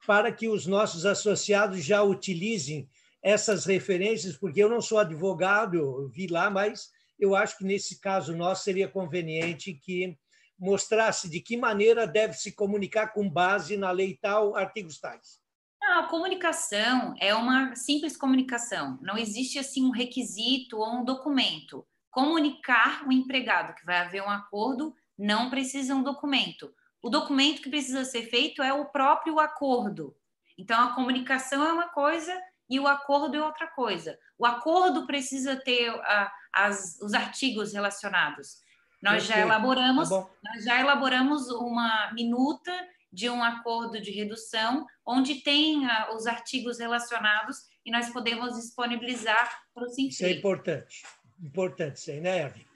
para 0.05 0.33
que 0.33 0.49
os 0.49 0.67
nossos 0.67 1.07
associados 1.07 1.85
já 1.85 2.03
utilizem 2.03 2.89
essas 3.27 3.67
referências, 3.67 4.37
porque 4.37 4.63
eu 4.63 4.69
não 4.69 4.81
sou 4.81 5.01
advogado, 5.01 5.75
eu 5.75 6.09
vi 6.09 6.29
lá, 6.29 6.49
mas 6.49 6.93
eu 7.19 7.35
acho 7.35 7.59
que 7.59 7.65
nesse 7.65 8.01
caso 8.01 8.37
nosso 8.37 8.63
seria 8.63 8.87
conveniente 8.87 9.75
que 9.75 10.17
mostrasse 10.57 11.29
de 11.29 11.41
que 11.41 11.57
maneira 11.57 12.07
deve 12.07 12.35
se 12.35 12.53
comunicar 12.53 13.09
com 13.09 13.29
base 13.29 13.77
na 13.77 13.91
lei 13.91 14.17
tal, 14.17 14.55
artigos 14.55 15.01
tais. 15.01 15.41
Não, 15.83 16.05
a 16.05 16.07
comunicação 16.07 17.17
é 17.21 17.35
uma 17.35 17.75
simples 17.75 18.17
comunicação. 18.17 18.97
Não 19.03 19.19
existe 19.19 19.59
assim 19.59 19.85
um 19.85 19.91
requisito 19.91 20.79
ou 20.79 21.01
um 21.01 21.05
documento. 21.05 21.85
Comunicar 22.13 23.05
o 23.09 23.13
empregado 23.13 23.75
que 23.75 23.85
vai 23.85 23.99
haver 23.99 24.23
um 24.23 24.31
acordo 24.31 24.95
não 25.19 25.51
precisa 25.51 25.97
um 25.97 26.03
documento. 26.05 26.73
O 27.03 27.11
documento 27.11 27.61
que 27.61 27.71
precisa 27.71 28.05
ser 28.05 28.23
feito 28.31 28.63
é 28.63 28.73
o 28.73 28.87
próprio 28.87 29.41
acordo. 29.41 30.17
Então 30.57 30.81
a 30.81 30.95
comunicação 30.95 31.67
é 31.67 31.73
uma 31.73 31.89
coisa 31.89 32.33
e 32.69 32.81
o 32.81 32.87
acordo 32.87 33.37
é 33.37 33.43
outra 33.43 33.67
coisa. 33.69 34.19
O 34.39 34.45
acordo 34.45 35.07
precisa 35.07 35.57
ter 35.57 35.89
a, 35.89 36.33
as, 36.53 36.99
os 37.01 37.15
artigos 37.15 37.73
relacionados. 37.73 38.65
Nós 39.03 39.25
já 39.25 39.39
elaboramos, 39.39 40.09
tá 40.09 40.27
nós 40.45 40.65
já 40.65 40.81
elaboramos 40.81 41.49
uma 41.49 42.13
minuta 42.13 42.73
de 43.13 43.31
um 43.31 43.43
acordo 43.43 44.01
de 44.01 44.11
redução, 44.11 44.85
onde 45.07 45.37
tem 45.37 45.87
uh, 45.87 46.15
os 46.15 46.27
artigos 46.27 46.79
relacionados 46.79 47.59
e 47.85 47.91
nós 47.91 48.11
podemos 48.11 48.57
disponibilizar 48.57 49.63
para 49.73 49.85
o 49.85 49.89
sentido. 49.89 50.11
Isso 50.11 50.25
é 50.25 50.33
importante. 50.33 51.03
Importante 51.41 51.97
isso 51.97 52.11
aí, 52.11 52.21
né, 52.21 52.43
Erwin? 52.43 52.67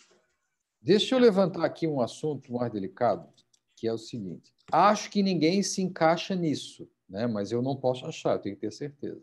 Deixa 0.80 1.14
eu 1.14 1.18
levantar 1.18 1.64
aqui 1.64 1.86
um 1.86 2.00
assunto 2.00 2.52
mais 2.52 2.72
delicado, 2.72 3.28
que 3.76 3.86
é 3.86 3.92
o 3.92 3.98
seguinte. 3.98 4.54
Acho 4.72 5.10
que 5.10 5.22
ninguém 5.22 5.62
se 5.62 5.82
encaixa 5.82 6.34
nisso, 6.34 6.88
né? 7.08 7.26
mas 7.26 7.52
eu 7.52 7.60
não 7.60 7.76
posso 7.76 8.06
achar, 8.06 8.32
eu 8.32 8.38
tenho 8.38 8.54
que 8.54 8.62
ter 8.62 8.72
certeza. 8.72 9.22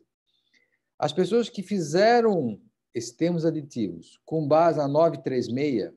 As 0.99 1.13
pessoas 1.13 1.49
que 1.49 1.61
fizeram 1.61 2.59
esses 2.93 3.11
termos 3.11 3.45
aditivos 3.45 4.19
com 4.25 4.47
base 4.47 4.77
na 4.77 4.87
936, 4.87 5.93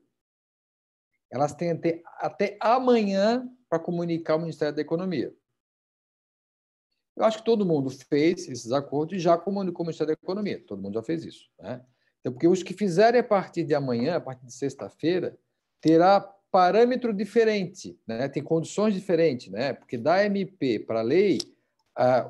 elas 1.31 1.55
têm 1.55 1.71
até, 1.71 2.03
até 2.19 2.59
amanhã 2.61 3.49
para 3.69 3.79
comunicar 3.79 4.35
ao 4.35 4.41
Ministério 4.41 4.75
da 4.75 4.83
Economia. 4.83 5.35
Eu 7.17 7.25
acho 7.25 7.39
que 7.39 7.45
todo 7.45 7.67
mundo 7.67 7.91
fez 7.91 8.49
esses 8.49 8.73
acordos 8.73 9.17
e 9.17 9.21
já 9.21 9.39
comunicou 9.39 9.83
ao 9.83 9.87
Ministério 9.87 10.15
da 10.15 10.21
Economia. 10.21 10.63
Todo 10.67 10.83
mundo 10.83 10.95
já 10.95 11.03
fez 11.03 11.25
isso. 11.25 11.49
Né? 11.59 11.85
Então, 12.21 12.33
porque 12.33 12.49
os 12.49 12.63
que 12.63 12.75
fizerem 12.75 13.21
a 13.21 13.25
partir 13.25 13.65
de 13.65 13.75
amanhã, 13.75 14.17
a 14.17 14.21
partir 14.21 14.45
de 14.47 14.53
sexta-feira, 14.53 15.39
terá 15.81 16.21
parâmetro 16.51 17.13
diferente, 17.13 17.99
né? 18.07 18.29
tem 18.29 18.43
condições 18.43 18.93
diferentes, 18.93 19.51
né? 19.53 19.73
porque 19.73 19.97
da 19.97 20.25
MP 20.25 20.81
para 20.81 21.01
a 21.01 21.03
lei, 21.03 21.39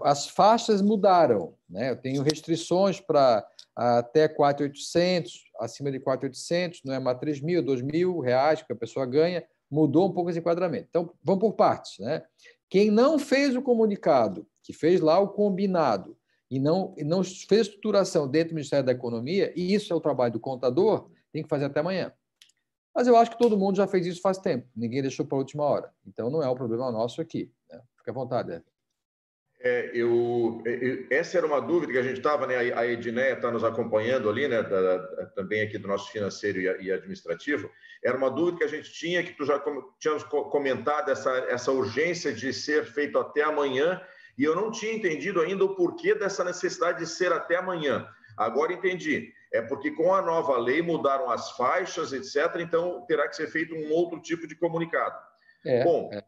as 0.02 0.28
faixas 0.28 0.82
mudaram. 0.82 1.54
Né? 1.68 1.90
Eu 1.90 1.96
tenho 1.96 2.22
restrições 2.22 3.00
para 3.00 3.46
até 3.76 4.28
4.800, 4.28 5.30
acima 5.60 5.92
de 5.92 6.00
4.800, 6.00 6.80
não 6.84 6.94
é 6.94 6.98
mais 6.98 7.18
3 7.18 7.40
mil, 7.40 7.62
2 7.62 7.82
mil 7.82 8.18
reais 8.18 8.62
que 8.62 8.72
a 8.72 8.76
pessoa 8.76 9.06
ganha, 9.06 9.44
mudou 9.70 10.08
um 10.08 10.12
pouco 10.12 10.28
esse 10.28 10.40
enquadramento. 10.40 10.86
Então, 10.90 11.12
vamos 11.22 11.40
por 11.40 11.52
partes. 11.52 11.98
Né? 12.00 12.22
Quem 12.68 12.90
não 12.90 13.18
fez 13.18 13.54
o 13.54 13.62
comunicado, 13.62 14.46
que 14.62 14.72
fez 14.72 15.00
lá 15.00 15.18
o 15.20 15.28
combinado, 15.28 16.16
e 16.50 16.58
não, 16.58 16.92
e 16.98 17.04
não 17.04 17.22
fez 17.22 17.68
estruturação 17.68 18.28
dentro 18.28 18.50
do 18.50 18.56
Ministério 18.56 18.84
da 18.84 18.92
Economia, 18.92 19.52
e 19.54 19.72
isso 19.72 19.92
é 19.92 19.96
o 19.96 20.00
trabalho 20.00 20.32
do 20.32 20.40
contador, 20.40 21.08
tem 21.32 21.44
que 21.44 21.48
fazer 21.48 21.66
até 21.66 21.78
amanhã. 21.78 22.12
Mas 22.92 23.06
eu 23.06 23.16
acho 23.16 23.30
que 23.30 23.38
todo 23.38 23.56
mundo 23.56 23.76
já 23.76 23.86
fez 23.86 24.04
isso 24.04 24.20
faz 24.20 24.36
tempo, 24.36 24.68
ninguém 24.74 25.00
deixou 25.00 25.24
para 25.24 25.36
a 25.36 25.38
última 25.38 25.62
hora. 25.62 25.92
Então, 26.04 26.28
não 26.28 26.42
é 26.42 26.48
o 26.48 26.56
problema 26.56 26.90
nosso 26.90 27.20
aqui. 27.20 27.52
Né? 27.70 27.80
Fica 27.96 28.10
à 28.10 28.14
vontade, 28.14 28.52
Ed. 28.52 28.64
É, 29.62 29.90
eu, 29.92 30.62
eu, 30.64 31.06
essa 31.10 31.36
era 31.36 31.46
uma 31.46 31.60
dúvida 31.60 31.92
que 31.92 31.98
a 31.98 32.02
gente 32.02 32.16
estava, 32.16 32.46
né? 32.46 32.56
A 32.72 32.86
Edneia 32.86 33.34
está 33.34 33.50
nos 33.50 33.62
acompanhando 33.62 34.30
ali, 34.30 34.48
né? 34.48 34.62
Da, 34.62 34.80
da, 34.80 35.26
também 35.34 35.60
aqui 35.60 35.76
do 35.76 35.86
nosso 35.86 36.10
financeiro 36.10 36.58
e, 36.58 36.86
e, 36.86 36.90
administrativo. 36.90 37.70
Era 38.02 38.16
uma 38.16 38.30
dúvida 38.30 38.56
que 38.56 38.64
a 38.64 38.68
gente 38.68 38.90
tinha, 38.90 39.22
que 39.22 39.34
tu 39.34 39.44
já 39.44 39.58
com, 39.58 39.82
tínhamos 39.98 40.24
comentado, 40.24 41.10
essa, 41.10 41.30
essa 41.50 41.70
urgência 41.70 42.32
de 42.32 42.54
ser 42.54 42.86
feito 42.86 43.18
até 43.18 43.42
amanhã, 43.42 44.00
e 44.38 44.44
eu 44.44 44.56
não 44.56 44.70
tinha 44.70 44.94
entendido 44.94 45.42
ainda 45.42 45.62
o 45.62 45.74
porquê 45.74 46.14
dessa 46.14 46.42
necessidade 46.42 47.00
de 47.00 47.06
ser 47.06 47.30
até 47.30 47.56
amanhã. 47.56 48.08
Agora 48.38 48.72
entendi. 48.72 49.30
É 49.52 49.60
porque 49.60 49.90
com 49.90 50.14
a 50.14 50.22
nova 50.22 50.56
lei 50.56 50.80
mudaram 50.80 51.30
as 51.30 51.50
faixas, 51.50 52.14
etc., 52.14 52.60
então 52.60 53.04
terá 53.06 53.28
que 53.28 53.36
ser 53.36 53.48
feito 53.48 53.74
um 53.74 53.92
outro 53.92 54.22
tipo 54.22 54.46
de 54.46 54.54
comunicado. 54.54 55.18
É, 55.66 55.84
Bom. 55.84 56.08
É 56.14 56.22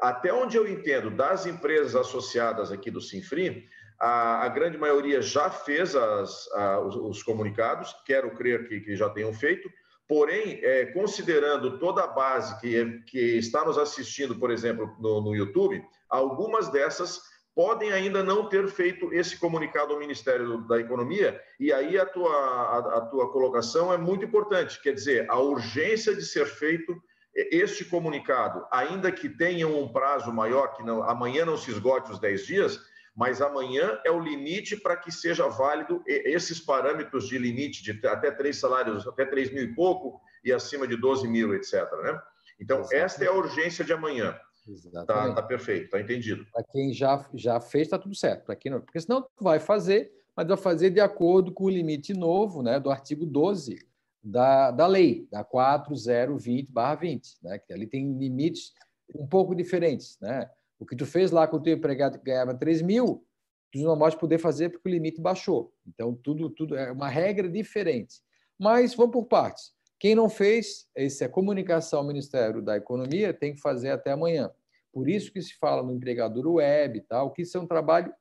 até 0.00 0.32
onde 0.32 0.56
eu 0.56 0.68
entendo, 0.68 1.10
das 1.10 1.46
empresas 1.46 1.96
associadas 1.96 2.70
aqui 2.70 2.90
do 2.90 3.00
Sinfri, 3.00 3.66
a, 4.00 4.44
a 4.44 4.48
grande 4.48 4.78
maioria 4.78 5.20
já 5.20 5.50
fez 5.50 5.94
as, 5.94 6.50
a, 6.52 6.80
os, 6.80 6.96
os, 6.96 7.22
comunicados, 7.22 7.94
quero 8.06 8.34
crer 8.34 8.66
que, 8.66 8.80
que 8.80 8.96
já 8.96 9.10
tenham 9.10 9.32
feito, 9.32 9.70
porém, 10.08 10.58
é, 10.62 10.86
considerando 10.86 11.78
toda 11.78 12.02
a 12.02 12.06
base 12.06 12.58
que, 12.60 13.02
que 13.06 13.38
está 13.38 13.64
nos 13.64 13.76
assistindo, 13.76 14.38
por 14.38 14.50
exemplo, 14.50 14.96
no, 14.98 15.20
no 15.20 15.36
YouTube, 15.36 15.82
algumas 16.08 16.68
dessas 16.70 17.20
podem 17.54 17.92
ainda 17.92 18.22
não 18.22 18.48
ter 18.48 18.68
feito 18.68 19.12
esse 19.12 19.38
comunicado 19.38 19.92
ao 19.92 19.98
Ministério 19.98 20.66
da 20.66 20.80
Economia, 20.80 21.38
e 21.58 21.72
aí 21.72 21.98
a 21.98 22.06
tua, 22.06 22.32
a, 22.32 22.78
a 22.98 23.00
tua 23.02 23.30
colocação 23.30 23.92
é 23.92 23.98
muito 23.98 24.24
importante, 24.24 24.80
quer 24.80 24.94
dizer, 24.94 25.30
a 25.30 25.38
urgência 25.38 26.14
de 26.14 26.22
ser 26.22 26.46
feito 26.46 26.96
este 27.34 27.84
comunicado, 27.84 28.66
ainda 28.70 29.10
que 29.12 29.28
tenha 29.28 29.66
um 29.68 29.88
prazo 29.88 30.32
maior, 30.32 30.74
que 30.74 30.82
não, 30.82 31.02
amanhã 31.02 31.44
não 31.44 31.56
se 31.56 31.70
esgote 31.70 32.10
os 32.10 32.18
10 32.18 32.46
dias, 32.46 32.80
mas 33.14 33.40
amanhã 33.40 33.98
é 34.04 34.10
o 34.10 34.20
limite 34.20 34.76
para 34.76 34.96
que 34.96 35.12
seja 35.12 35.48
válido 35.48 36.02
esses 36.06 36.60
parâmetros 36.60 37.28
de 37.28 37.38
limite 37.38 37.82
de 37.82 38.06
até 38.06 38.30
três 38.30 38.58
salários, 38.58 39.06
até 39.06 39.24
3 39.24 39.52
mil 39.52 39.64
e 39.64 39.74
pouco 39.74 40.20
e 40.44 40.52
acima 40.52 40.86
de 40.86 40.96
12 40.96 41.28
mil, 41.28 41.54
etc. 41.54 41.74
Né? 42.02 42.20
Então, 42.60 42.80
Exatamente. 42.80 43.04
esta 43.04 43.24
é 43.24 43.28
a 43.28 43.32
urgência 43.32 43.84
de 43.84 43.92
amanhã. 43.92 44.38
Está 44.68 45.34
tá 45.34 45.42
perfeito, 45.42 45.84
está 45.86 46.00
entendido. 46.00 46.46
Para 46.52 46.62
quem 46.64 46.92
já, 46.92 47.26
já 47.34 47.60
fez, 47.60 47.86
está 47.86 47.98
tudo 47.98 48.14
certo. 48.14 48.44
Para 48.44 48.56
quem 48.56 48.70
não, 48.70 48.80
porque 48.80 49.00
senão 49.00 49.26
vai 49.40 49.58
fazer, 49.58 50.12
mas 50.36 50.46
vai 50.46 50.56
fazer 50.56 50.90
de 50.90 51.00
acordo 51.00 51.52
com 51.52 51.64
o 51.64 51.70
limite 51.70 52.14
novo 52.14 52.62
né, 52.62 52.78
do 52.78 52.90
artigo 52.90 53.26
12 53.26 53.89
da, 54.22 54.70
da 54.70 54.86
lei, 54.86 55.26
da 55.30 55.44
4020-20, 55.44 57.38
né? 57.42 57.58
que 57.58 57.72
ali 57.72 57.86
tem 57.86 58.16
limites 58.18 58.72
um 59.14 59.26
pouco 59.26 59.54
diferentes. 59.54 60.18
Né? 60.20 60.48
O 60.78 60.86
que 60.86 60.96
tu 60.96 61.06
fez 61.06 61.30
lá 61.30 61.46
com 61.46 61.56
o 61.56 61.62
teu 61.62 61.74
empregado 61.74 62.18
que 62.18 62.24
ganhava 62.24 62.54
3 62.54 62.82
mil, 62.82 63.24
tu 63.72 63.78
não 63.80 63.98
pode 63.98 64.18
poder 64.18 64.38
fazer 64.38 64.70
porque 64.70 64.88
o 64.88 64.92
limite 64.92 65.20
baixou. 65.20 65.72
Então, 65.86 66.14
tudo, 66.14 66.50
tudo 66.50 66.76
é 66.76 66.92
uma 66.92 67.08
regra 67.08 67.48
diferente. 67.48 68.16
Mas 68.58 68.94
vamos 68.94 69.12
por 69.12 69.26
partes. 69.26 69.72
Quem 69.98 70.14
não 70.14 70.28
fez, 70.28 70.88
essa 70.94 71.26
é 71.26 71.28
comunicação 71.28 72.00
ao 72.00 72.06
Ministério 72.06 72.62
da 72.62 72.76
Economia 72.76 73.34
tem 73.34 73.54
que 73.54 73.60
fazer 73.60 73.90
até 73.90 74.12
amanhã. 74.12 74.50
Por 74.92 75.08
isso 75.08 75.32
que 75.32 75.40
se 75.40 75.54
fala 75.58 75.82
no 75.82 75.92
empregador 75.92 76.46
web 76.46 76.98
e 76.98 77.02
tal, 77.02 77.32
que 77.32 77.42
isso 77.42 77.56
é 77.56 77.60
um 77.60 77.66
trabalho 77.66 78.12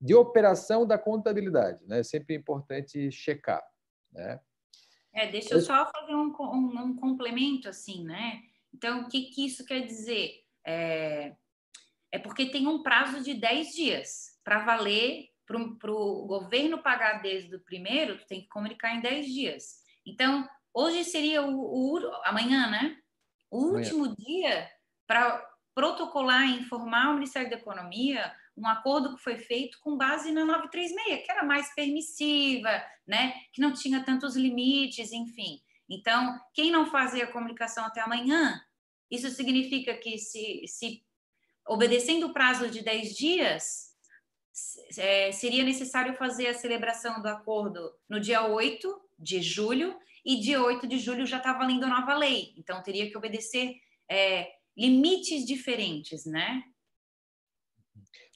de 0.00 0.14
operação 0.14 0.86
da 0.86 0.98
contabilidade. 0.98 1.84
Né? 1.86 2.00
É 2.00 2.02
sempre 2.02 2.34
importante 2.34 3.10
checar. 3.10 3.62
Né? 4.12 4.40
É, 5.12 5.26
deixa 5.26 5.54
eu 5.54 5.60
só 5.60 5.90
fazer 5.90 6.14
um, 6.14 6.32
um, 6.40 6.82
um, 6.82 6.96
complemento 6.96 7.68
assim, 7.68 8.04
né? 8.04 8.42
Então, 8.72 9.02
o 9.02 9.08
que, 9.08 9.22
que 9.30 9.46
isso 9.46 9.64
quer 9.64 9.80
dizer? 9.80 10.44
É, 10.64 11.34
é 12.12 12.18
porque 12.18 12.46
tem 12.46 12.66
um 12.66 12.82
prazo 12.82 13.22
de 13.22 13.34
10 13.34 13.74
dias 13.74 14.38
para 14.44 14.64
valer 14.64 15.28
para 15.46 15.90
o 15.90 16.26
governo 16.26 16.82
pagar 16.82 17.22
desde 17.22 17.56
o 17.56 17.60
primeiro, 17.60 18.18
tu 18.18 18.26
tem 18.26 18.42
que 18.42 18.48
comunicar 18.48 18.94
em 18.94 19.00
10 19.00 19.26
dias. 19.26 19.78
Então, 20.04 20.46
hoje 20.74 21.04
seria 21.04 21.42
o, 21.42 21.94
o 21.94 22.14
amanhã, 22.24 22.68
né? 22.68 22.98
O 23.50 23.68
amanhã. 23.68 23.78
último 23.78 24.14
dia 24.14 24.70
para 25.06 25.42
protocolar 25.74 26.44
e 26.44 26.60
informar 26.60 27.10
o 27.10 27.14
Ministério 27.14 27.48
da 27.48 27.56
Economia 27.56 28.30
um 28.58 28.66
acordo 28.66 29.14
que 29.14 29.22
foi 29.22 29.38
feito 29.38 29.78
com 29.80 29.96
base 29.96 30.32
na 30.32 30.44
936, 30.44 31.24
que 31.24 31.30
era 31.30 31.44
mais 31.44 31.72
permissiva, 31.74 32.82
né? 33.06 33.34
que 33.52 33.60
não 33.60 33.72
tinha 33.72 34.02
tantos 34.02 34.36
limites, 34.36 35.12
enfim. 35.12 35.60
Então, 35.88 36.38
quem 36.52 36.70
não 36.70 36.90
fazia 36.90 37.24
a 37.24 37.32
comunicação 37.32 37.84
até 37.84 38.00
amanhã, 38.00 38.60
isso 39.10 39.30
significa 39.30 39.94
que 39.94 40.18
se, 40.18 40.62
se 40.66 41.02
obedecendo 41.66 42.26
o 42.26 42.32
prazo 42.32 42.68
de 42.68 42.82
10 42.82 43.16
dias, 43.16 43.88
é, 44.98 45.32
seria 45.32 45.64
necessário 45.64 46.14
fazer 46.16 46.48
a 46.48 46.54
celebração 46.54 47.22
do 47.22 47.28
acordo 47.28 47.90
no 48.08 48.20
dia 48.20 48.46
8 48.46 49.00
de 49.18 49.40
julho, 49.40 49.96
e 50.24 50.40
dia 50.40 50.62
8 50.62 50.86
de 50.86 50.98
julho 50.98 51.24
já 51.24 51.38
está 51.38 51.54
valendo 51.54 51.84
a 51.84 51.88
nova 51.88 52.14
lei. 52.14 52.52
Então, 52.58 52.82
teria 52.82 53.08
que 53.08 53.16
obedecer 53.16 53.76
é, 54.10 54.50
limites 54.76 55.46
diferentes, 55.46 56.26
né? 56.26 56.62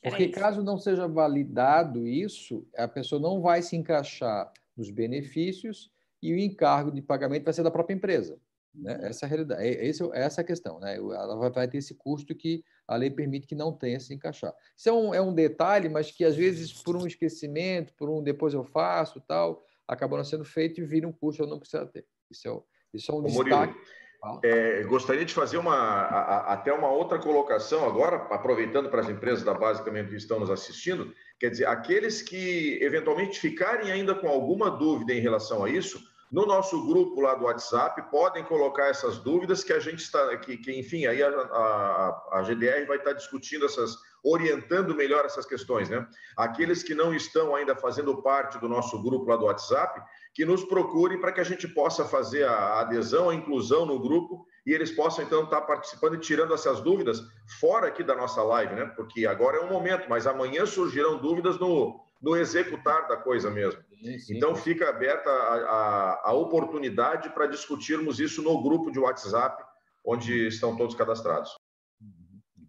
Porque 0.03 0.29
caso 0.29 0.63
não 0.63 0.79
seja 0.79 1.07
validado 1.07 2.07
isso, 2.07 2.67
a 2.77 2.89
pessoa 2.89 3.21
não 3.21 3.41
vai 3.41 3.63
se 3.63 3.77
encaixar 3.77 4.53
nos 4.77 4.91
benefícios 4.91 5.91
e 6.21 6.33
o 6.33 6.39
encargo 6.39 6.91
de 6.91 7.01
pagamento 7.01 7.45
vai 7.45 7.53
ser 7.53 7.63
da 7.63 7.71
própria 7.71 7.95
empresa. 7.95 8.39
Né? 8.75 8.97
Uhum. 8.97 9.07
Essa 9.07 9.25
é 9.25 9.27
a 9.27 9.29
realidade, 9.29 9.63
é, 9.63 9.87
é 9.87 9.89
essa 9.89 10.41
é 10.41 10.43
a 10.43 10.47
questão. 10.47 10.81
Né? 10.81 10.97
Ela 10.97 11.51
vai 11.51 11.69
ter 11.69 11.79
esse 11.79 11.95
custo 11.95 12.35
que 12.35 12.65
a 12.89 12.97
lei 12.97 13.11
permite 13.11 13.47
que 13.47 13.55
não 13.55 13.73
tenha 13.73 14.01
se 14.01 14.13
encaixar. 14.13 14.53
Isso 14.77 14.89
é 14.89 14.93
um, 14.93 15.15
é 15.15 15.21
um 15.21 15.33
detalhe, 15.33 15.89
mas 15.89 16.11
que 16.11 16.25
às 16.25 16.35
vezes, 16.35 16.73
por 16.73 16.97
um 16.97 17.07
esquecimento, 17.07 17.93
por 17.95 18.11
um 18.11 18.23
depois 18.23 18.55
eu 18.55 18.65
faço, 18.65 19.21
tal, 19.21 19.65
acaba 19.87 20.17
não 20.17 20.25
sendo 20.25 20.45
feito 20.45 20.81
e 20.81 20.85
vira 20.85 21.07
um 21.07 21.13
custo, 21.13 21.43
eu 21.43 21.47
não 21.47 21.61
preciso 21.61 21.87
ter. 21.87 22.07
Isso 22.31 22.49
é, 22.49 22.63
isso 22.97 23.13
é 23.13 23.15
um 23.15 23.19
Ô, 23.19 23.23
destaque. 23.23 23.75
Murilo 23.75 24.02
é, 24.43 24.85
gostaria 24.85 25.25
de 25.25 25.35
fazer 25.35 25.57
uma, 25.57 25.75
a, 25.75 26.53
até 26.53 26.73
uma 26.73 26.89
outra 26.89 27.19
colocação 27.19 27.85
agora, 27.85 28.17
aproveitando 28.31 28.89
para 28.89 29.01
as 29.01 29.09
empresas 29.09 29.43
da 29.43 29.53
base 29.53 29.85
também 29.85 30.07
que 30.07 30.15
estão 30.15 30.39
nos 30.39 30.51
assistindo. 30.51 31.13
Quer 31.41 31.51
dizer, 31.51 31.67
aqueles 31.67 32.23
que 32.23 32.79
eventualmente 32.81 33.41
ficarem 33.41 33.91
ainda 33.91 34.15
com 34.15 34.29
alguma 34.29 34.71
dúvida 34.71 35.13
em 35.13 35.21
relação 35.21 35.65
a 35.65 35.71
isso, 35.71 36.01
no 36.31 36.47
nosso 36.47 36.87
grupo 36.87 37.21
lá 37.21 37.35
do 37.35 37.45
WhatsApp, 37.45 38.11
podem 38.11 38.45
colocar 38.45 38.87
essas 38.87 39.19
dúvidas 39.19 39.65
que 39.65 39.73
a 39.73 39.81
gente 39.81 39.99
está, 39.99 40.35
que, 40.39 40.57
que 40.57 40.73
enfim, 40.73 41.05
aí 41.05 41.23
a, 41.23 41.29
a, 41.29 42.39
a 42.39 42.43
GDR 42.43 42.87
vai 42.87 42.99
estar 42.99 43.13
discutindo 43.13 43.67
essas, 43.67 43.99
orientando 44.25 44.95
melhor 44.95 45.25
essas 45.25 45.45
questões, 45.45 45.89
né? 45.89 46.07
Aqueles 46.37 46.83
que 46.83 46.95
não 46.95 47.15
estão 47.15 47.55
ainda 47.55 47.75
fazendo 47.75 48.23
parte 48.23 48.59
do 48.59 48.69
nosso 48.69 49.03
grupo 49.03 49.29
lá 49.29 49.37
do 49.37 49.47
WhatsApp, 49.47 50.01
que 50.35 50.45
nos 50.45 50.65
procurem 50.65 51.21
para 51.21 51.33
que 51.33 51.41
a 51.41 51.45
gente 51.45 51.67
possa 51.67 52.05
fazer 52.05 52.45
a 52.45 52.81
adesão, 52.81 53.31
a 53.31 53.35
inclusão 53.35 53.85
no 53.85 53.99
grupo 53.99 54.47
e 54.65 54.73
eles 54.73 54.93
possam 54.93 55.25
então 55.25 55.45
estar 55.45 55.63
participando 55.63 56.15
e 56.15 56.21
tirando 56.21 56.55
essas 56.55 56.81
dúvidas 56.81 57.21
fora 57.61 57.89
aqui 57.89 58.05
da 58.05 58.15
nossa 58.15 58.43
live, 58.43 58.75
né? 58.75 58.87
Porque 58.97 59.27
agora 59.27 59.59
é 59.59 59.61
um 59.61 59.69
momento, 59.69 60.09
mas 60.09 60.27
amanhã 60.27 60.65
surgirão 60.65 61.19
dúvidas 61.19 61.59
no, 61.59 62.01
no 62.21 62.37
executar 62.37 63.09
da 63.09 63.17
coisa 63.17 63.51
mesmo. 63.51 63.83
Sim, 64.01 64.19
sim. 64.19 64.37
Então 64.37 64.55
fica 64.55 64.89
aberta 64.89 65.29
a, 65.29 65.55
a, 65.55 66.21
a 66.31 66.33
oportunidade 66.33 67.31
para 67.31 67.47
discutirmos 67.47 68.21
isso 68.21 68.41
no 68.41 68.63
grupo 68.63 68.91
de 68.91 69.01
WhatsApp, 69.01 69.63
onde 70.05 70.47
estão 70.47 70.77
todos 70.77 70.95
cadastrados. 70.95 71.55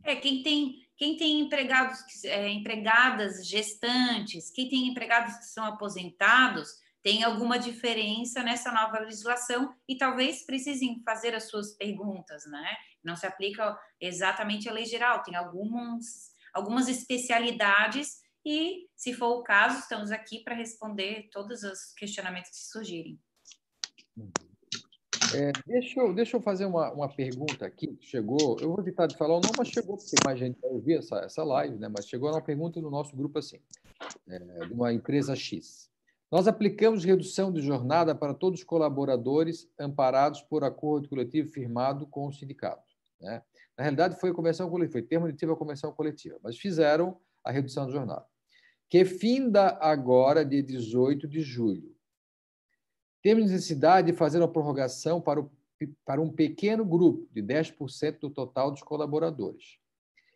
É, 0.03 0.15
quem 0.15 0.43
tem 0.43 0.82
quem 1.03 1.17
tem 1.17 1.41
empregados, 1.41 2.23
é, 2.23 2.47
empregadas 2.47 3.45
gestantes, 3.45 4.49
quem 4.49 4.69
tem 4.69 4.87
empregados 4.87 5.35
que 5.35 5.47
são 5.47 5.65
aposentados, 5.65 6.69
tem 7.01 7.25
alguma 7.25 7.59
diferença 7.59 8.41
nessa 8.41 8.71
nova 8.71 8.99
legislação 8.99 9.75
e 9.85 9.97
talvez 9.97 10.45
precisem 10.45 11.01
fazer 11.03 11.35
as 11.35 11.49
suas 11.49 11.73
perguntas, 11.75 12.45
né? 12.45 12.77
Não 13.03 13.17
se 13.17 13.25
aplica 13.25 13.77
exatamente 13.99 14.69
a 14.69 14.71
lei 14.71 14.85
geral, 14.85 15.21
tem 15.23 15.35
algumas, 15.35 16.31
algumas 16.53 16.87
especialidades 16.87 18.21
e, 18.45 18.87
se 18.95 19.11
for 19.11 19.39
o 19.39 19.43
caso, 19.43 19.79
estamos 19.79 20.09
aqui 20.09 20.41
para 20.41 20.55
responder 20.55 21.27
todos 21.33 21.63
os 21.63 21.93
questionamentos 21.97 22.51
que 22.51 22.71
surgirem. 22.71 23.19
É, 25.35 25.51
deixa, 25.65 25.99
eu, 25.99 26.13
deixa 26.13 26.37
eu 26.37 26.41
fazer 26.41 26.65
uma, 26.65 26.91
uma 26.91 27.09
pergunta 27.09 27.65
aqui. 27.65 27.97
Chegou, 28.01 28.57
eu 28.59 28.69
vou 28.69 28.79
evitar 28.79 29.07
de 29.07 29.17
falar 29.17 29.37
o 29.37 29.41
nome, 29.41 29.53
mas 29.57 29.67
chegou, 29.67 29.97
porque 29.97 30.15
mais 30.23 30.37
gente 30.37 30.59
vai 30.61 30.69
ouvir 30.69 30.99
essa, 30.99 31.17
essa 31.19 31.43
live, 31.43 31.77
né? 31.77 31.89
Mas 31.89 32.07
chegou 32.07 32.29
uma 32.29 32.41
pergunta 32.41 32.79
no 32.79 32.91
nosso 32.91 33.15
grupo 33.15 33.39
assim, 33.39 33.57
é, 34.27 34.65
de 34.67 34.73
uma 34.73 34.93
empresa 34.93 35.35
X. 35.35 35.89
Nós 36.31 36.47
aplicamos 36.47 37.03
redução 37.03 37.51
de 37.51 37.61
jornada 37.61 38.13
para 38.13 38.33
todos 38.33 38.59
os 38.59 38.65
colaboradores 38.65 39.67
amparados 39.79 40.41
por 40.41 40.63
acordo 40.63 41.09
coletivo 41.09 41.49
firmado 41.49 42.05
com 42.07 42.27
o 42.27 42.33
sindicato. 42.33 42.91
Né? 43.19 43.41
Na 43.77 43.83
realidade, 43.83 44.19
foi 44.19 44.33
convenção 44.33 44.69
coletiva, 44.69 44.93
foi 44.93 45.03
termo 45.03 45.31
de 45.31 45.45
a 45.45 45.55
convenção 45.55 45.91
coletiva, 45.91 46.39
mas 46.43 46.57
fizeram 46.57 47.17
a 47.43 47.51
redução 47.51 47.87
de 47.87 47.93
jornada, 47.93 48.25
que 48.89 49.03
finda 49.03 49.77
agora 49.81 50.45
de 50.45 50.61
18 50.61 51.27
de 51.27 51.41
julho. 51.41 51.92
Temos 53.23 53.49
necessidade 53.49 54.11
de 54.11 54.17
fazer 54.17 54.37
uma 54.39 54.49
prorrogação 54.49 55.21
para, 55.21 55.39
o, 55.39 55.49
para 56.05 56.21
um 56.21 56.29
pequeno 56.29 56.83
grupo, 56.83 57.25
de 57.33 57.41
10% 57.41 58.19
do 58.19 58.29
total 58.29 58.69
dos 58.69 58.83
colaboradores. 58.83 59.79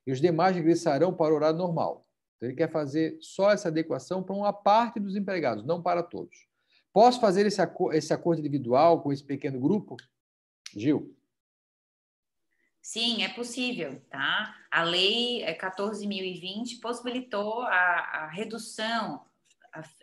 E 0.05 0.11
os 0.11 0.21
demais 0.21 0.55
regressarão 0.55 1.13
para 1.13 1.33
o 1.33 1.35
horário 1.35 1.57
normal. 1.57 2.07
Então, 2.37 2.47
ele 2.47 2.57
quer 2.57 2.71
fazer 2.71 3.17
só 3.19 3.51
essa 3.51 3.67
adequação 3.67 4.23
para 4.23 4.33
uma 4.33 4.53
parte 4.53 5.01
dos 5.01 5.17
empregados, 5.17 5.65
não 5.65 5.83
para 5.83 6.01
todos. 6.01 6.47
Posso 6.93 7.19
fazer 7.19 7.45
esse, 7.45 7.61
esse 7.91 8.13
acordo 8.13 8.39
individual 8.39 9.01
com 9.01 9.11
esse 9.11 9.23
pequeno 9.23 9.59
grupo? 9.59 9.97
Gil? 10.73 11.13
Sim, 12.81 13.21
é 13.21 13.27
possível, 13.27 14.01
tá? 14.09 14.55
A 14.71 14.83
lei 14.83 15.43
14.020 15.59 16.79
possibilitou 16.81 17.63
a, 17.63 17.73
a 17.73 18.27
redução, 18.27 19.25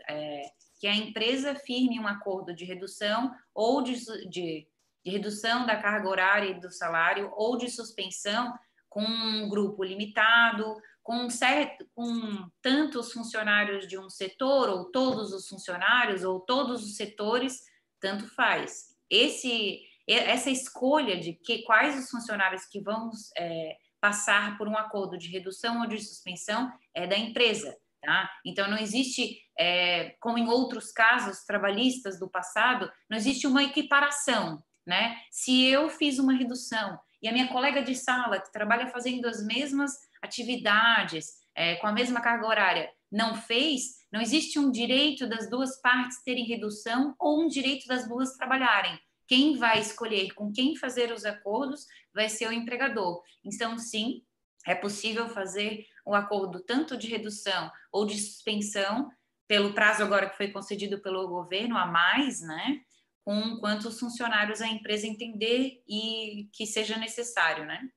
é, 0.09 0.43
que 0.81 0.87
a 0.87 0.95
empresa 0.95 1.55
firme 1.55 1.99
um 1.99 2.07
acordo 2.07 2.55
de 2.55 2.65
redução 2.65 3.33
ou 3.55 3.83
de, 3.83 3.95
de, 4.29 4.69
de 5.05 5.11
redução 5.11 5.67
da 5.67 5.81
carga 5.81 6.09
horária 6.09 6.51
e 6.51 6.61
do 6.61 6.71
salário 6.71 7.31
ou 7.35 7.57
de 7.57 7.71
suspensão 7.71 8.53
com 8.89 9.03
um 9.03 9.49
grupo 9.49 9.83
limitado 9.83 10.77
com, 11.05 11.29
certo, 11.29 11.87
com 11.95 12.49
tantos 12.63 13.13
funcionários 13.13 13.87
de 13.87 13.99
um 13.99 14.09
setor, 14.09 14.71
ou 14.71 14.91
todos 14.91 15.35
os 15.35 15.47
funcionários, 15.47 16.25
ou 16.25 16.41
todos 16.41 16.83
os 16.83 16.97
setores, 16.97 17.61
tanto 18.01 18.27
faz. 18.35 18.87
Esse, 19.11 19.83
essa 20.09 20.51
escolha 20.51 21.21
de 21.21 21.35
que 21.35 21.63
quais 21.63 22.03
os 22.03 22.11
funcionários 22.11 22.65
que 22.65 22.81
vão 22.81 23.11
é, 23.37 23.77
passar 24.01 24.57
por 24.57 24.67
um 24.67 24.79
acordo 24.79 25.19
de 25.19 25.29
redução 25.29 25.83
ou 25.83 25.87
de 25.87 25.99
suspensão 25.99 26.73
é 26.95 27.07
da 27.07 27.19
empresa. 27.19 27.77
Tá? 28.05 28.31
Então, 28.45 28.69
não 28.69 28.77
existe, 28.77 29.39
é, 29.59 30.15
como 30.21 30.37
em 30.37 30.47
outros 30.47 30.93
casos 30.93 31.45
trabalhistas 31.45 32.19
do 32.19 32.29
passado, 32.29 32.91
não 33.09 33.17
existe 33.17 33.47
uma 33.47 33.63
equiparação. 33.63 34.63
Né? 34.87 35.17
Se 35.31 35.65
eu 35.65 35.89
fiz 35.89 36.19
uma 36.19 36.35
redução 36.35 36.99
e 37.23 37.29
a 37.29 37.33
minha 37.33 37.49
colega 37.49 37.83
de 37.83 37.95
sala, 37.95 38.41
que 38.41 38.53
trabalha 38.53 38.89
fazendo 38.89 39.27
as 39.27 39.43
mesmas 39.43 39.93
atividades, 40.23 41.27
é, 41.55 41.77
com 41.77 41.87
a 41.87 41.93
mesma 41.93 42.21
carga 42.21 42.47
horária, 42.47 42.91
não 43.11 43.35
fez, 43.35 44.05
não 44.13 44.21
existe 44.21 44.59
um 44.59 44.71
direito 44.71 45.27
das 45.27 45.49
duas 45.49 45.81
partes 45.81 46.23
terem 46.23 46.45
redução 46.45 47.15
ou 47.19 47.43
um 47.43 47.47
direito 47.47 47.87
das 47.87 48.07
duas 48.07 48.37
trabalharem. 48.37 48.99
Quem 49.27 49.57
vai 49.57 49.81
escolher 49.81 50.35
com 50.35 50.53
quem 50.53 50.77
fazer 50.77 51.11
os 51.11 51.25
acordos 51.25 51.87
vai 52.13 52.29
ser 52.29 52.49
o 52.49 52.53
empregador. 52.53 53.23
Então, 53.43 53.79
sim, 53.79 54.23
é 54.67 54.75
possível 54.75 55.29
fazer 55.29 55.87
um 56.07 56.15
acordo 56.15 56.61
tanto 56.61 56.97
de 56.97 57.09
redução 57.09 57.71
ou 57.93 58.07
de 58.07 58.19
suspensão, 58.19 59.11
pelo 59.47 59.75
prazo 59.75 60.03
agora 60.03 60.29
que 60.29 60.37
foi 60.37 60.51
concedido 60.51 61.01
pelo 61.01 61.29
governo 61.29 61.77
a 61.77 61.87
mais, 61.87 62.41
né? 62.41 62.81
Com 63.25 63.59
quantos 63.59 63.99
funcionários 63.99 64.61
a 64.61 64.67
empresa 64.67 65.07
entender 65.07 65.83
e 65.89 66.49
que 66.53 66.67
seja 66.67 66.97
necessário, 66.97 67.65
né? 67.65 67.89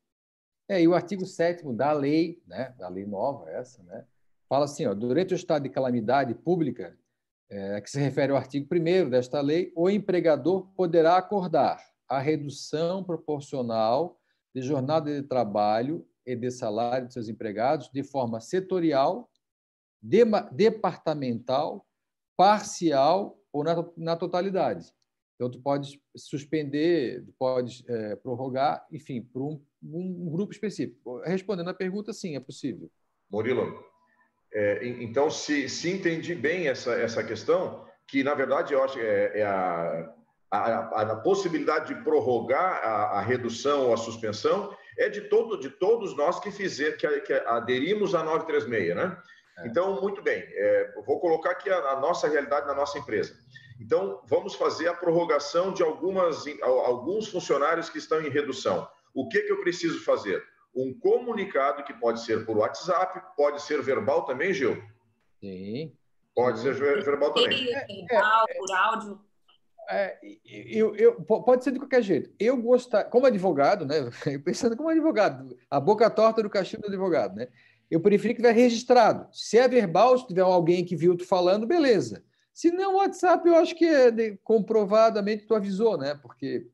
É, 0.69 0.81
e 0.81 0.87
o 0.87 0.93
artigo 0.93 1.25
7 1.25 1.63
da 1.73 1.93
lei, 1.93 2.41
né, 2.45 2.73
da 2.77 2.89
lei 2.89 3.05
nova, 3.05 3.49
essa, 3.49 3.81
né, 3.83 4.05
fala 4.49 4.65
assim: 4.65 4.85
ó, 4.85 4.93
durante 4.93 5.33
o 5.33 5.35
estado 5.35 5.63
de 5.63 5.69
calamidade 5.69 6.33
pública, 6.33 6.97
é, 7.49 7.79
que 7.79 7.89
se 7.89 7.99
refere 7.99 8.31
ao 8.31 8.37
artigo 8.37 8.67
1 8.69 9.09
desta 9.09 9.39
lei, 9.39 9.71
o 9.75 9.89
empregador 9.89 10.67
poderá 10.75 11.17
acordar 11.17 11.81
a 12.07 12.19
redução 12.19 13.03
proporcional 13.03 14.19
de 14.53 14.61
jornada 14.61 15.13
de 15.13 15.27
trabalho 15.27 16.06
e 16.27 16.35
de 16.35 16.51
salário 16.51 17.07
de 17.07 17.13
seus 17.13 17.29
empregados 17.29 17.89
de 17.89 18.03
forma 18.03 18.41
setorial, 18.41 19.31
de, 20.01 20.25
departamental, 20.51 21.87
parcial 22.35 23.39
ou 23.51 23.63
na, 23.63 23.75
na 23.95 24.15
totalidade. 24.17 24.93
Então, 25.35 25.49
tu 25.49 25.61
pode 25.61 26.01
suspender, 26.15 27.23
pode 27.39 27.85
é, 27.87 28.15
prorrogar, 28.17 28.85
enfim, 28.91 29.21
por 29.21 29.41
um, 29.41 29.63
um, 29.81 30.29
grupo 30.29 30.51
específico. 30.51 31.21
Respondendo 31.21 31.69
a 31.69 31.73
pergunta, 31.73 32.11
sim, 32.11 32.35
é 32.35 32.39
possível. 32.39 32.91
Murilo, 33.31 33.85
é, 34.51 34.85
então, 34.85 35.29
se, 35.29 35.69
se 35.69 35.89
entendi 35.91 36.35
bem 36.35 36.67
essa, 36.67 36.93
essa 36.93 37.23
questão, 37.23 37.85
que, 38.07 38.23
na 38.23 38.33
verdade, 38.33 38.73
eu 38.73 38.83
acho 38.83 38.99
é, 38.99 39.39
é 39.39 39.43
a, 39.45 40.13
a, 40.51 41.01
a, 41.01 41.15
possibilidade 41.17 41.93
de 41.93 42.03
prorrogar 42.03 42.81
a, 42.83 43.19
a, 43.19 43.21
redução 43.21 43.87
ou 43.87 43.93
a 43.93 43.97
suspensão 43.97 44.75
é 44.97 45.09
de, 45.09 45.21
todo, 45.21 45.57
de 45.59 45.69
todos 45.69 46.15
nós 46.15 46.39
que, 46.39 46.51
fizer, 46.51 46.97
que, 46.97 47.07
que 47.21 47.33
aderimos 47.33 48.15
à 48.15 48.23
936, 48.23 48.95
né? 48.95 49.21
É. 49.59 49.67
Então, 49.67 50.01
muito 50.01 50.21
bem, 50.21 50.43
é, 50.45 50.93
vou 51.05 51.19
colocar 51.19 51.51
aqui 51.51 51.69
a, 51.69 51.77
a, 51.91 51.99
nossa 51.99 52.27
realidade 52.27 52.67
na 52.67 52.73
nossa 52.73 52.97
empresa. 52.97 53.35
Então, 53.79 54.21
vamos 54.25 54.55
fazer 54.55 54.87
a 54.87 54.93
prorrogação 54.93 55.71
de 55.71 55.83
algumas, 55.83 56.45
alguns 56.61 57.27
funcionários 57.27 57.89
que 57.89 57.97
estão 57.97 58.21
em 58.21 58.29
redução. 58.29 58.87
O 59.13 59.27
que, 59.29 59.41
que 59.41 59.51
eu 59.51 59.61
preciso 59.61 60.03
fazer? 60.03 60.43
Um 60.75 60.97
comunicado 60.99 61.83
que 61.83 61.93
pode 61.93 62.21
ser 62.21 62.45
por 62.45 62.57
WhatsApp, 62.57 63.19
pode 63.35 63.61
ser 63.61 63.81
verbal 63.81 64.25
também, 64.25 64.53
Gil? 64.53 64.81
Sim. 65.39 65.95
Pode 66.35 66.59
ser 66.59 66.73
verbal 66.73 67.33
também. 67.33 67.65
Verbal, 68.07 68.45
por 68.57 68.75
áudio. 68.75 69.26
É, 69.89 70.17
eu, 70.45 70.95
eu, 70.95 71.13
pode 71.21 71.63
ser 71.63 71.71
de 71.71 71.79
qualquer 71.79 72.01
jeito. 72.01 72.29
Eu 72.37 72.57
gostar, 72.57 73.05
como 73.05 73.25
advogado, 73.25 73.85
né? 73.85 74.09
Pensando 74.43 74.75
como 74.75 74.89
advogado, 74.89 75.57
a 75.69 75.79
boca 75.79 76.09
torta 76.09 76.43
do 76.43 76.49
cachimbo 76.49 76.83
do 76.83 76.87
advogado, 76.87 77.35
né? 77.35 77.47
Eu 77.89 78.01
prefiro 78.01 78.33
que 78.33 78.41
tiver 78.41 78.53
registrado. 78.53 79.27
Se 79.31 79.57
é 79.57 79.67
verbal, 79.67 80.17
se 80.17 80.27
tiver 80.27 80.41
alguém 80.41 80.83
que 80.83 80.95
viu 80.95 81.15
tu 81.15 81.25
falando, 81.25 81.65
beleza. 81.65 82.21
Se 82.53 82.69
não, 82.71 82.95
WhatsApp, 82.95 83.47
eu 83.47 83.55
acho 83.55 83.75
que 83.75 83.85
é 83.85 84.37
comprovadamente 84.43 85.45
tu 85.45 85.55
avisou, 85.55 85.97
né? 85.97 86.15
Porque. 86.21 86.67